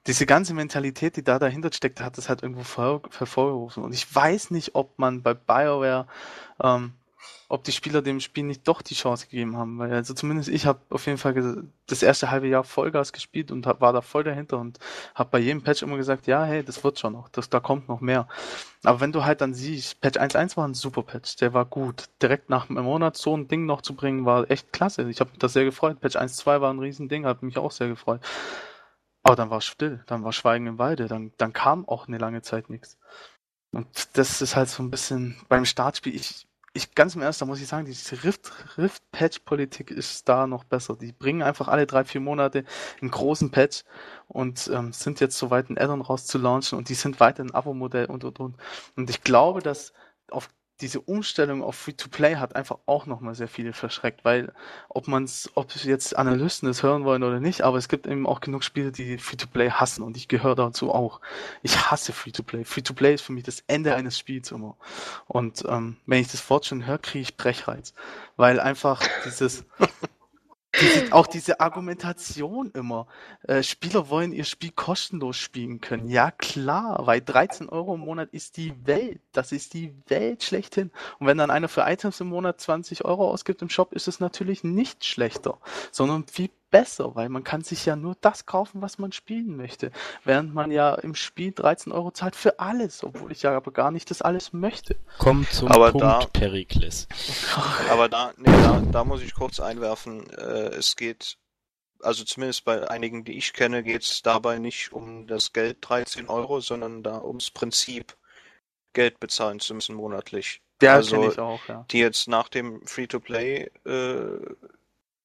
[0.06, 3.84] diese ganze Mentalität, die da dahinter steckt, hat das halt irgendwo vor- hervorgerufen.
[3.84, 6.06] Und ich weiß nicht, ob man bei BioWare,
[6.62, 6.94] ähm,
[7.50, 9.78] ob die Spieler dem Spiel nicht doch die Chance gegeben haben.
[9.80, 13.66] Weil also zumindest ich habe auf jeden Fall das erste halbe Jahr Vollgas gespielt und
[13.66, 14.78] hab, war da voll dahinter und
[15.16, 17.88] habe bei jedem Patch immer gesagt, ja, hey, das wird schon noch, das, da kommt
[17.88, 18.28] noch mehr.
[18.84, 22.04] Aber wenn du halt dann siehst, Patch 1.1 war ein super Patch, der war gut.
[22.22, 25.10] Direkt nach einem Monat so ein Ding noch zu bringen, war echt klasse.
[25.10, 26.00] Ich habe mich das sehr gefreut.
[26.00, 28.20] Patch 1.2 war ein Riesending, hat mich auch sehr gefreut.
[29.24, 32.18] Aber dann war es still, dann war Schweigen im Walde, dann, dann kam auch eine
[32.18, 32.96] lange Zeit nichts.
[33.72, 37.46] Und das ist halt so ein bisschen beim Startspiel, ich, ich ganz im Ernst, da
[37.46, 40.96] muss ich sagen, diese Rift, Rift-Patch-Politik ist da noch besser.
[40.96, 42.64] Die bringen einfach alle drei, vier Monate
[43.00, 43.82] einen großen Patch
[44.28, 48.24] und ähm, sind jetzt soweit, ein Add-on rauszulaunchen und die sind weiter ein Abo-Modell und
[48.24, 48.56] und und.
[48.96, 49.92] Und ich glaube, dass
[50.30, 50.48] auf
[50.80, 54.52] diese Umstellung auf Free-to-Play hat einfach auch nochmal sehr viele verschreckt, weil
[54.88, 58.26] ob man es, ob jetzt Analysten es hören wollen oder nicht, aber es gibt eben
[58.26, 61.20] auch genug Spiele, die Free-to-Play hassen und ich gehöre dazu auch.
[61.62, 62.64] Ich hasse Free-to-Play.
[62.64, 64.76] Free-to-Play ist für mich das Ende eines Spiels immer.
[65.26, 67.94] Und ähm, wenn ich das Wort schon höre, kriege ich Brechreiz,
[68.36, 69.64] weil einfach dieses
[71.10, 73.06] auch diese Argumentation immer.
[73.42, 76.08] Äh, Spieler wollen ihr Spiel kostenlos spielen können.
[76.08, 79.20] Ja, klar, weil 13 Euro im Monat ist die Welt.
[79.32, 80.90] Das ist die Welt schlechthin.
[81.18, 84.20] Und wenn dann einer für Items im Monat 20 Euro ausgibt im Shop, ist es
[84.20, 85.58] natürlich nicht schlechter,
[85.90, 89.90] sondern viel besser, weil man kann sich ja nur das kaufen, was man spielen möchte.
[90.24, 93.90] Während man ja im Spiel 13 Euro zahlt für alles, obwohl ich ja aber gar
[93.90, 94.96] nicht das alles möchte.
[95.18, 97.08] Komm zum Aber Punkt, da- Perikles.
[97.90, 101.36] Aber da, nee, da, da muss ich kurz einwerfen, äh, es geht,
[102.02, 106.28] also zumindest bei einigen, die ich kenne, geht es dabei nicht um das Geld 13
[106.28, 108.16] Euro, sondern da ums Prinzip,
[108.92, 110.62] Geld bezahlen zu müssen monatlich.
[110.82, 111.84] Ja, Also, kenne ich auch, ja.
[111.90, 114.38] Die jetzt nach dem Free-to-Play, äh,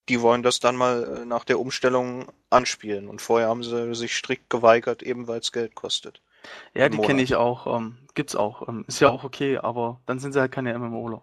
[0.10, 3.08] die wollen das dann mal äh, nach der Umstellung anspielen.
[3.08, 6.22] Und vorher haben sie sich strikt geweigert, eben weil es Geld kostet.
[6.74, 7.66] Ja, die kenne ich auch.
[7.76, 8.68] Ähm, gibt's auch.
[8.68, 11.22] Ähm, ist ja auch okay, aber dann sind sie halt keine MMOler.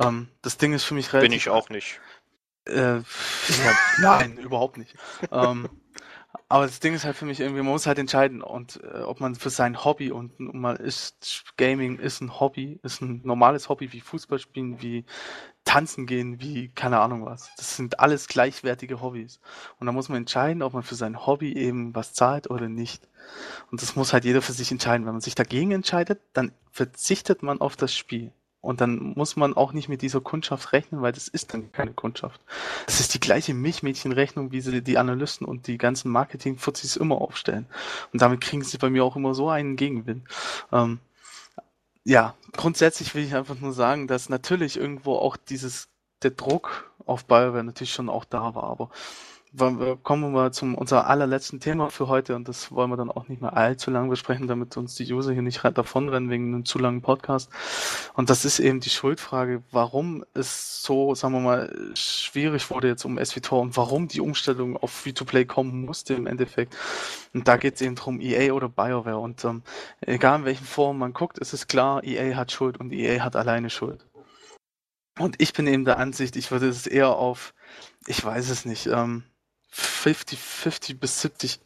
[0.00, 1.30] Ähm, das Ding ist für mich relativ.
[1.30, 2.00] Bin ich auch nicht.
[2.66, 3.02] Äh, ja,
[4.00, 4.94] nein, überhaupt nicht.
[5.32, 5.68] ähm,
[6.48, 9.20] aber das Ding ist halt für mich irgendwie, man muss halt entscheiden, und äh, ob
[9.20, 13.68] man für sein Hobby und und mal ist Gaming ist ein Hobby, ist ein normales
[13.68, 15.04] Hobby wie Fußball spielen, wie
[15.64, 17.50] tanzen gehen, wie keine Ahnung was.
[17.56, 19.40] Das sind alles gleichwertige Hobbys.
[19.78, 23.08] Und da muss man entscheiden, ob man für sein Hobby eben was zahlt oder nicht.
[23.70, 25.06] Und das muss halt jeder für sich entscheiden.
[25.06, 28.32] Wenn man sich dagegen entscheidet, dann verzichtet man auf das Spiel.
[28.62, 31.92] Und dann muss man auch nicht mit dieser Kundschaft rechnen, weil das ist dann keine
[31.92, 32.40] Kundschaft.
[32.86, 37.66] Das ist die gleiche Milchmädchenrechnung, wie sie die Analysten und die ganzen Marketing-Fuzzis immer aufstellen.
[38.12, 40.28] Und damit kriegen sie bei mir auch immer so einen Gegenwind.
[40.70, 41.00] Ähm,
[42.04, 45.88] ja, grundsätzlich will ich einfach nur sagen, dass natürlich irgendwo auch dieses,
[46.22, 48.90] der Druck auf BioWare natürlich schon auch da war, aber
[49.56, 53.28] kommen wir mal zum unser allerletzten Thema für heute und das wollen wir dann auch
[53.28, 56.78] nicht mehr allzu lang besprechen, damit uns die User hier nicht davonrennen wegen einem zu
[56.78, 57.50] langen Podcast.
[58.14, 63.04] Und das ist eben die Schuldfrage, warum es so, sagen wir mal, schwierig wurde jetzt
[63.04, 66.74] um SVTOR und warum die Umstellung auf Free-to-Play kommen musste im Endeffekt.
[67.34, 69.18] Und da geht es eben drum, EA oder BioWare.
[69.18, 69.62] Und ähm,
[70.00, 73.36] egal in welchen Form man guckt, ist es klar, EA hat Schuld und EA hat
[73.36, 74.06] alleine Schuld.
[75.18, 77.54] Und ich bin eben der Ansicht, ich würde es eher auf,
[78.06, 79.24] ich weiß es nicht, ähm,
[79.72, 81.60] 50, 50 bis 70,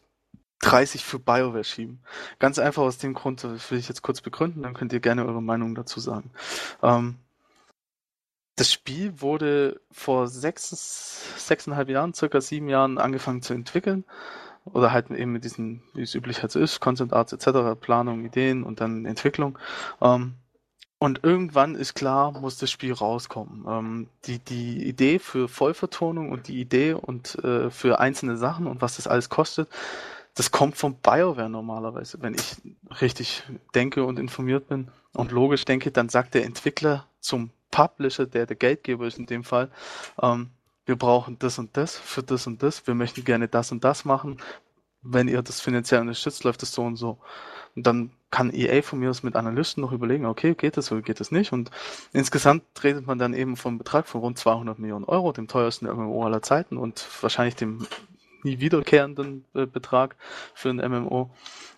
[0.60, 2.00] 30 für BioWare schieben.
[2.38, 5.26] Ganz einfach aus dem Grund, das will ich jetzt kurz begründen, dann könnt ihr gerne
[5.26, 6.30] eure Meinung dazu sagen.
[6.82, 7.16] Ähm,
[8.54, 10.70] das Spiel wurde vor sechs,
[11.46, 14.04] sechseinhalb Jahren, circa sieben Jahren angefangen zu entwickeln.
[14.64, 18.24] Oder halt eben mit diesen, wie es üblich halt so ist, Concept Arts etc., Planung,
[18.24, 19.58] Ideen und dann Entwicklung.
[20.00, 20.34] Ähm,
[20.98, 23.64] und irgendwann ist klar, muss das Spiel rauskommen.
[23.68, 28.80] Ähm, die, die Idee für Vollvertonung und die Idee und äh, für einzelne Sachen und
[28.80, 29.68] was das alles kostet,
[30.34, 32.22] das kommt von BioWare normalerweise.
[32.22, 32.56] Wenn ich
[33.00, 33.42] richtig
[33.74, 38.56] denke und informiert bin und logisch denke, dann sagt der Entwickler zum Publisher, der der
[38.56, 39.70] Geldgeber ist in dem Fall,
[40.22, 40.50] ähm,
[40.86, 44.04] wir brauchen das und das für das und das, wir möchten gerne das und das
[44.04, 44.38] machen.
[45.02, 47.18] Wenn ihr das finanziell unterstützt, läuft das so und so.
[47.74, 51.00] Und dann kann EA von mir aus mit Analysten noch überlegen, okay, geht das oder
[51.00, 51.54] geht das nicht?
[51.54, 51.70] Und
[52.12, 56.22] insgesamt redet man dann eben vom Betrag von rund 200 Millionen Euro, dem teuersten MMO
[56.22, 57.86] aller Zeiten und wahrscheinlich dem
[58.42, 60.16] nie wiederkehrenden äh, Betrag
[60.52, 61.30] für ein MMO.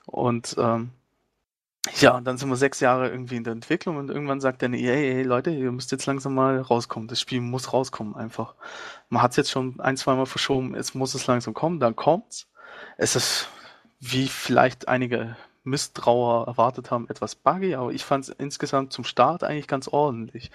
[0.06, 0.90] Und ähm,
[2.00, 4.94] ja, dann sind wir sechs Jahre irgendwie in der Entwicklung und irgendwann sagt dann EA,
[4.94, 7.06] hey Leute, ihr müsst jetzt langsam mal rauskommen.
[7.06, 8.56] Das Spiel muss rauskommen einfach.
[9.10, 12.48] Man hat es jetzt schon ein, zweimal verschoben, jetzt muss es langsam kommen, dann kommt's.
[12.96, 13.48] Es ist,
[14.00, 15.36] wie vielleicht einige
[15.68, 20.50] Misstrauer erwartet haben, etwas buggy, aber ich fand es insgesamt zum Start eigentlich ganz ordentlich.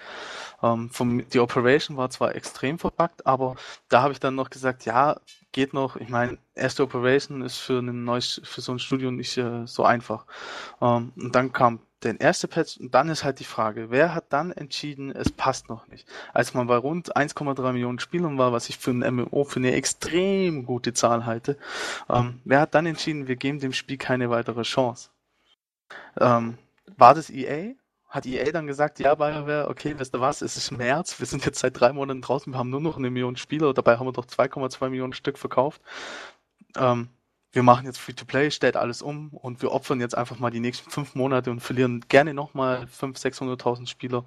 [0.62, 3.56] Ähm, vom, die Operation war zwar extrem verbuggt, aber
[3.88, 5.16] da habe ich dann noch gesagt, ja,
[5.52, 5.96] geht noch.
[5.96, 9.84] Ich meine, erste Operation ist für ein neues, für so ein Studio nicht äh, so
[9.84, 10.26] einfach.
[10.82, 14.32] Ähm, und dann kam der erste Patch und dann ist halt die Frage, wer hat
[14.32, 16.06] dann entschieden, es passt noch nicht?
[16.32, 19.72] Als man bei rund 1,3 Millionen Spielern war, was ich für ein MMO für eine
[19.72, 21.56] extrem gute Zahl halte,
[22.08, 25.10] ähm, wer hat dann entschieden, wir geben dem Spiel keine weitere Chance?
[26.20, 26.58] Ähm,
[26.96, 27.74] war das EA?
[28.08, 31.44] Hat EA dann gesagt, ja, BioWare, okay, weißt du was, es ist März, wir sind
[31.44, 34.12] jetzt seit drei Monaten draußen, wir haben nur noch eine Million Spieler, dabei haben wir
[34.12, 35.82] doch 2,2 Millionen Stück verkauft.
[36.76, 37.08] Ähm,
[37.54, 40.90] wir machen jetzt Free-to-Play, stellt alles um und wir opfern jetzt einfach mal die nächsten
[40.90, 44.24] fünf Monate und verlieren gerne nochmal 500.000, 600.000 Spieler,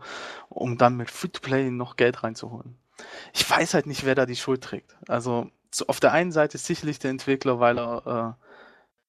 [0.49, 2.77] um dann mit Free-to-Play noch Geld reinzuholen.
[3.33, 4.95] Ich weiß halt nicht, wer da die Schuld trägt.
[5.07, 8.47] Also so auf der einen Seite sicherlich der Entwickler, weil er äh,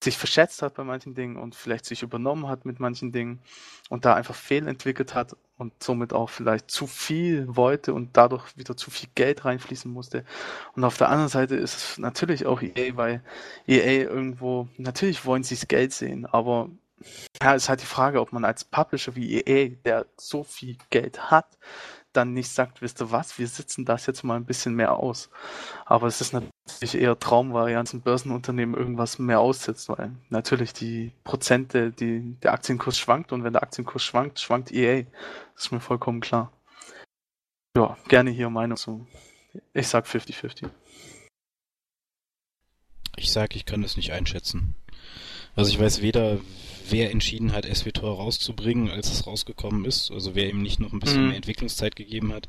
[0.02, 3.40] sich verschätzt hat bei manchen Dingen und vielleicht sich übernommen hat mit manchen Dingen
[3.88, 8.76] und da einfach fehlentwickelt hat und somit auch vielleicht zu viel wollte und dadurch wieder
[8.76, 10.24] zu viel Geld reinfließen musste.
[10.74, 13.22] Und auf der anderen Seite ist es natürlich auch EA, weil
[13.66, 16.70] EA irgendwo, natürlich wollen sie das Geld sehen, aber
[17.42, 21.30] ja, ist halt die Frage, ob man als Publisher wie EA, der so viel Geld
[21.30, 21.58] hat,
[22.12, 25.30] dann nicht sagt, wisst ihr was, wir sitzen das jetzt mal ein bisschen mehr aus.
[25.84, 26.52] Aber es ist natürlich
[26.94, 33.44] eher Traumvarianten, Börsenunternehmen irgendwas mehr aussetzt, weil natürlich die Prozente, die, der Aktienkurs schwankt und
[33.44, 35.04] wenn der Aktienkurs schwankt, schwankt EA.
[35.54, 36.52] Das ist mir vollkommen klar.
[37.76, 39.06] Ja, gerne hier Meinung zu.
[39.72, 40.68] Ich sag 50-50.
[43.16, 44.74] Ich sag, ich kann das nicht einschätzen.
[45.56, 46.38] Also ich weiß weder,
[46.88, 50.10] wer entschieden hat, SWTOR rauszubringen, als es rausgekommen ist.
[50.10, 51.28] Also wer ihm nicht noch ein bisschen mhm.
[51.28, 52.48] mehr Entwicklungszeit gegeben hat.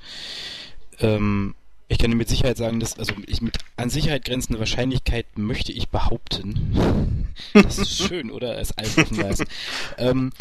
[0.99, 1.55] Ähm,
[1.89, 5.71] ich kann dir mit Sicherheit sagen, dass, also ich mit an Sicherheit grenzende Wahrscheinlichkeit möchte
[5.71, 8.55] ich behaupten, das ist schön, oder?
[8.55, 9.03] Als Alpha
[9.97, 10.31] ähm,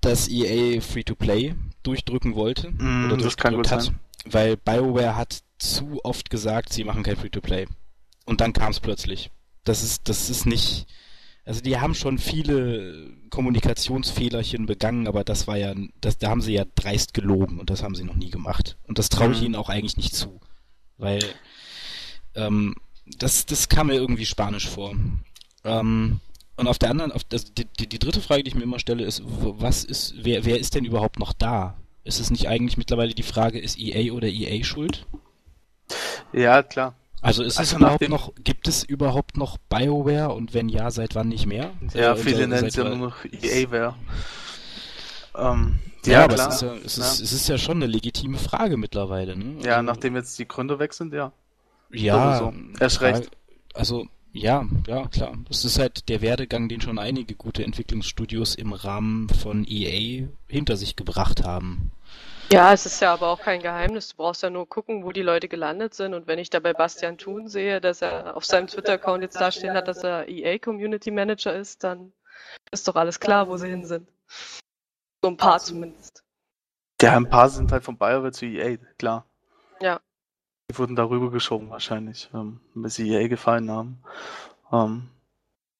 [0.00, 2.70] dass EA Free-to-Play durchdrücken wollte.
[2.70, 3.16] Mm, oder
[3.50, 4.00] gut hat, sein.
[4.24, 7.66] Weil BioWare hat zu oft gesagt, sie machen kein Free-to-Play.
[8.24, 9.30] Und dann kam es plötzlich.
[9.64, 10.86] Das ist, das ist nicht,
[11.44, 16.54] also die haben schon viele Kommunikationsfehlerchen begangen, aber das war ja, das, da haben sie
[16.54, 18.78] ja dreist gelogen und das haben sie noch nie gemacht.
[18.84, 19.46] Und das traue ich mhm.
[19.46, 20.40] ihnen auch eigentlich nicht zu.
[20.98, 21.22] Weil
[22.34, 22.74] ähm,
[23.06, 24.94] das, das kam mir irgendwie spanisch vor.
[25.64, 26.20] Ähm,
[26.56, 28.78] und auf der anderen, auf das, die, die, die dritte Frage, die ich mir immer
[28.78, 31.76] stelle, ist, was ist, wer, wer ist denn überhaupt noch da?
[32.04, 35.06] Ist es nicht eigentlich mittlerweile die Frage, ist EA oder EA schuld?
[36.32, 36.94] Ja, klar.
[37.22, 41.14] Also ist also es überhaupt noch, gibt es überhaupt noch BioWare und wenn ja, seit
[41.14, 41.72] wann nicht mehr?
[41.94, 43.94] Ja, also, viele nennen es ja nur noch EA-Ware.
[45.34, 46.48] Ähm, ja, ja, aber klar.
[46.48, 49.36] Es, ist ja, es, Ist, es ist ja schon eine legitime Frage mittlerweile.
[49.36, 49.64] Ne?
[49.64, 51.32] Ja, also, nachdem jetzt die Gründer weg sind, ja.
[51.90, 52.52] Ja, so.
[52.80, 53.30] erst recht.
[53.74, 55.34] Also, ja, ja, klar.
[55.48, 60.76] Das ist halt der Werdegang, den schon einige gute Entwicklungsstudios im Rahmen von EA hinter
[60.76, 61.92] sich gebracht haben.
[62.52, 64.08] Ja, es ist ja aber auch kein Geheimnis.
[64.08, 66.14] Du brauchst ja nur gucken, wo die Leute gelandet sind.
[66.14, 69.74] Und wenn ich da bei Bastian Thun sehe, dass er auf seinem Twitter-Account jetzt dastehen
[69.74, 72.12] hat, dass er EA Community Manager ist, dann
[72.70, 74.08] ist doch alles klar, wo sie hin sind.
[75.24, 76.22] So ein paar zumindest.
[77.00, 79.24] Ja, ein paar sind halt von BioWare zu EA, klar.
[79.80, 79.98] Ja.
[80.70, 84.02] Die wurden darüber geschoben wahrscheinlich, ähm, bis sie EA gefallen haben.
[84.70, 85.08] Ähm,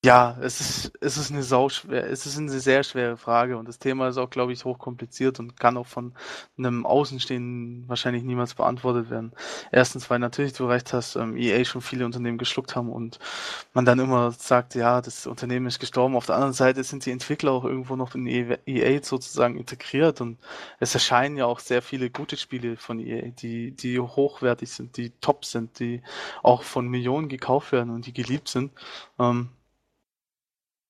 [0.04, 3.66] ja, es ist, es ist eine sau schwer, es ist eine sehr schwere Frage und
[3.66, 6.12] das Thema ist auch, glaube ich, hochkompliziert und kann auch von
[6.58, 9.32] einem Außenstehenden wahrscheinlich niemals beantwortet werden.
[9.72, 13.18] Erstens, weil natürlich du recht hast, ähm, EA schon viele Unternehmen geschluckt haben und
[13.72, 16.16] man dann immer sagt, ja, das Unternehmen ist gestorben.
[16.16, 20.20] Auf der anderen Seite sind die Entwickler auch irgendwo noch in EA e sozusagen integriert
[20.20, 20.38] und
[20.80, 25.12] es erscheinen ja auch sehr viele gute Spiele von EA, die, die hochwertig sind, die
[25.22, 26.02] top sind, die
[26.42, 28.70] auch von Millionen gekauft werden und die geliebt sind.
[29.18, 29.48] Ähm,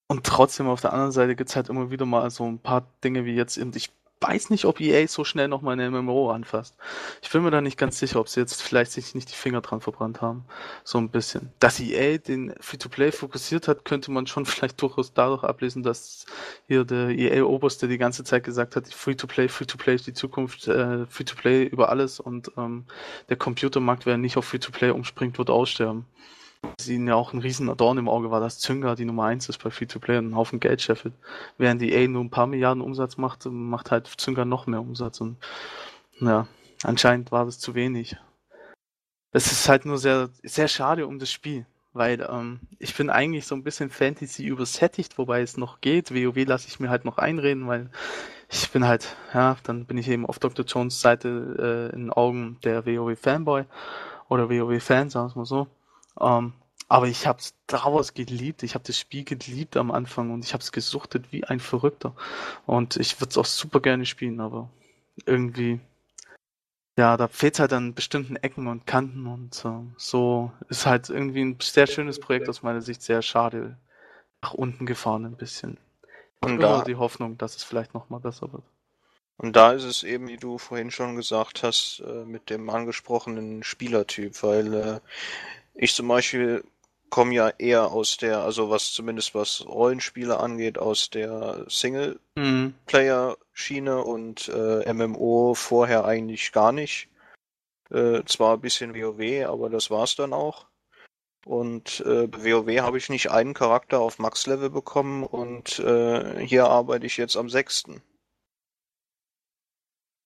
[0.06, 2.86] und trotzdem auf der anderen Seite gibt es halt immer wieder mal so ein paar
[3.02, 3.90] Dinge wie jetzt eben, ich
[4.20, 6.76] weiß nicht, ob EA so schnell nochmal eine MMO anfasst.
[7.22, 9.60] Ich bin mir da nicht ganz sicher, ob sie jetzt vielleicht sich nicht die Finger
[9.60, 10.44] dran verbrannt haben.
[10.82, 11.52] So ein bisschen.
[11.58, 16.26] Dass EA den Free-to-Play fokussiert hat, könnte man schon vielleicht durchaus dadurch ablesen, dass
[16.66, 21.64] hier der EA-Oberste die ganze Zeit gesagt hat, Free-to-Play, Free-to-Play ist die Zukunft, äh, Free-to-Play
[21.64, 22.84] über alles und ähm,
[23.28, 26.06] der Computermarkt, wer nicht auf Free-to-Play umspringt, wird aussterben
[26.76, 29.48] dass ihnen ja auch ein riesen Dorn im Auge war, dass Zynga die Nummer 1
[29.48, 31.14] ist bei Free-to-Play und einen Haufen Geld scheffelt.
[31.58, 35.20] Während die A nur ein paar Milliarden Umsatz macht, macht halt Zynga noch mehr Umsatz
[35.20, 35.36] und
[36.20, 36.46] ja,
[36.82, 38.16] anscheinend war das zu wenig.
[39.32, 43.46] Es ist halt nur sehr, sehr schade um das Spiel, weil ähm, ich bin eigentlich
[43.46, 46.14] so ein bisschen Fantasy übersättigt, wobei es noch geht.
[46.14, 47.90] WoW lasse ich mir halt noch einreden, weil
[48.48, 50.64] ich bin halt, ja, dann bin ich eben auf Dr.
[50.64, 53.64] Jones Seite äh, in Augen der WoW-Fanboy
[54.28, 55.66] oder WoW-Fan, sagen wir mal so.
[56.20, 56.52] Ähm,
[56.88, 58.62] aber ich habe es daraus geliebt.
[58.62, 62.14] Ich habe das Spiel geliebt am Anfang und ich habe es gesuchtet wie ein Verrückter.
[62.66, 64.68] Und ich würde es auch super gerne spielen, aber
[65.26, 65.80] irgendwie,
[66.98, 71.42] ja, da fehlt halt an bestimmten Ecken und Kanten und äh, so ist halt irgendwie
[71.42, 73.76] ein sehr schönes Projekt aus meiner Sicht sehr schade
[74.42, 75.78] nach unten gefahren ein bisschen.
[76.40, 78.64] Und da die Hoffnung, dass es vielleicht nochmal besser wird.
[79.36, 83.62] Und da ist es eben, wie du vorhin schon gesagt hast, äh, mit dem angesprochenen
[83.64, 85.00] Spielertyp, weil äh,
[85.74, 86.64] ich zum Beispiel
[87.10, 94.48] komme ja eher aus der, also was zumindest was Rollenspiele angeht, aus der Singleplayer-Schiene und
[94.48, 97.08] äh, MMO vorher eigentlich gar nicht.
[97.90, 100.66] Äh, zwar ein bisschen WoW, aber das war's dann auch.
[101.46, 106.66] Und äh, bei WoW habe ich nicht einen Charakter auf Max-Level bekommen und äh, hier
[106.66, 108.02] arbeite ich jetzt am sechsten.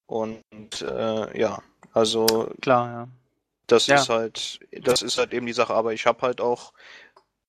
[0.07, 0.43] Und
[0.81, 1.63] äh, ja,
[1.93, 3.09] also klar, ja.
[3.69, 3.97] Das ja.
[3.97, 5.75] ist halt, das ist halt eben die Sache.
[5.75, 6.73] Aber ich habe halt auch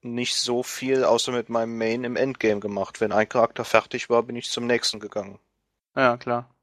[0.02, 3.02] nicht so viel außer mit meinem Main im Endgame gemacht.
[3.02, 5.40] Wenn ein Charakter fertig war, bin ich zum nächsten gegangen.
[5.96, 6.54] Ja, klar.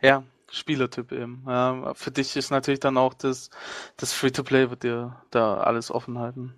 [0.00, 1.44] Ja, Spielertyp eben.
[1.46, 3.50] Ja, für dich ist natürlich dann auch das,
[3.96, 6.54] das Free-to-Play wird dir da alles offen halten.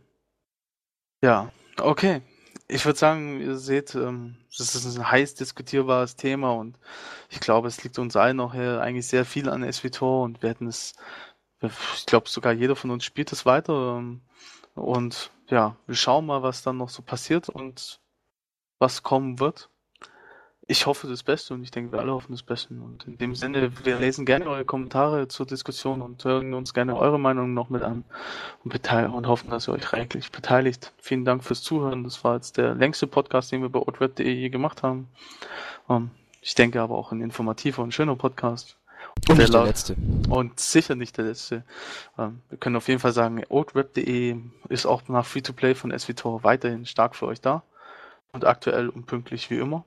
[1.22, 2.22] Ja, okay.
[2.68, 6.78] Ich würde sagen, ihr seht, ähm, das ist ein heiß diskutierbares Thema und
[7.28, 10.68] ich glaube, es liegt uns allen noch eigentlich sehr viel an SVTOR und wir hätten
[10.68, 10.94] es
[11.62, 13.98] ich glaube sogar jeder von uns spielt es weiter.
[13.98, 14.20] Ähm,
[14.74, 18.00] und ja, wir schauen mal, was dann noch so passiert und
[18.78, 19.68] was kommen wird.
[20.68, 22.72] Ich hoffe das Beste und ich denke, wir alle hoffen das Beste.
[22.74, 26.96] Und in dem Sinne, wir lesen gerne eure Kommentare zur Diskussion und hören uns gerne
[26.96, 28.04] eure Meinung noch mit an
[28.64, 30.92] und, und hoffen, dass ihr euch reichlich beteiligt.
[30.98, 32.04] Vielen Dank fürs Zuhören.
[32.04, 35.08] Das war jetzt der längste Podcast, den wir bei outweb.de je gemacht haben.
[35.88, 36.10] Ähm,
[36.40, 38.78] ich denke aber auch ein informativer und schöner Podcast.
[39.28, 39.96] Und nicht der letzte.
[40.28, 41.64] Und sicher nicht der letzte.
[42.18, 44.36] Ähm, wir können auf jeden Fall sagen, oldweb.de
[44.68, 47.62] ist auch nach Free-to-Play von SVTOR weiterhin stark für euch da.
[48.32, 49.84] Und aktuell und pünktlich wie immer.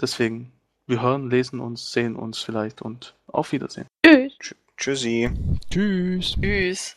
[0.00, 0.52] Deswegen,
[0.86, 3.86] wir hören, lesen uns, sehen uns vielleicht und auf Wiedersehen.
[4.04, 4.54] Tschüss.
[4.76, 5.30] Tschüssi.
[5.70, 6.36] Tschüss.
[6.40, 6.96] Tschüss.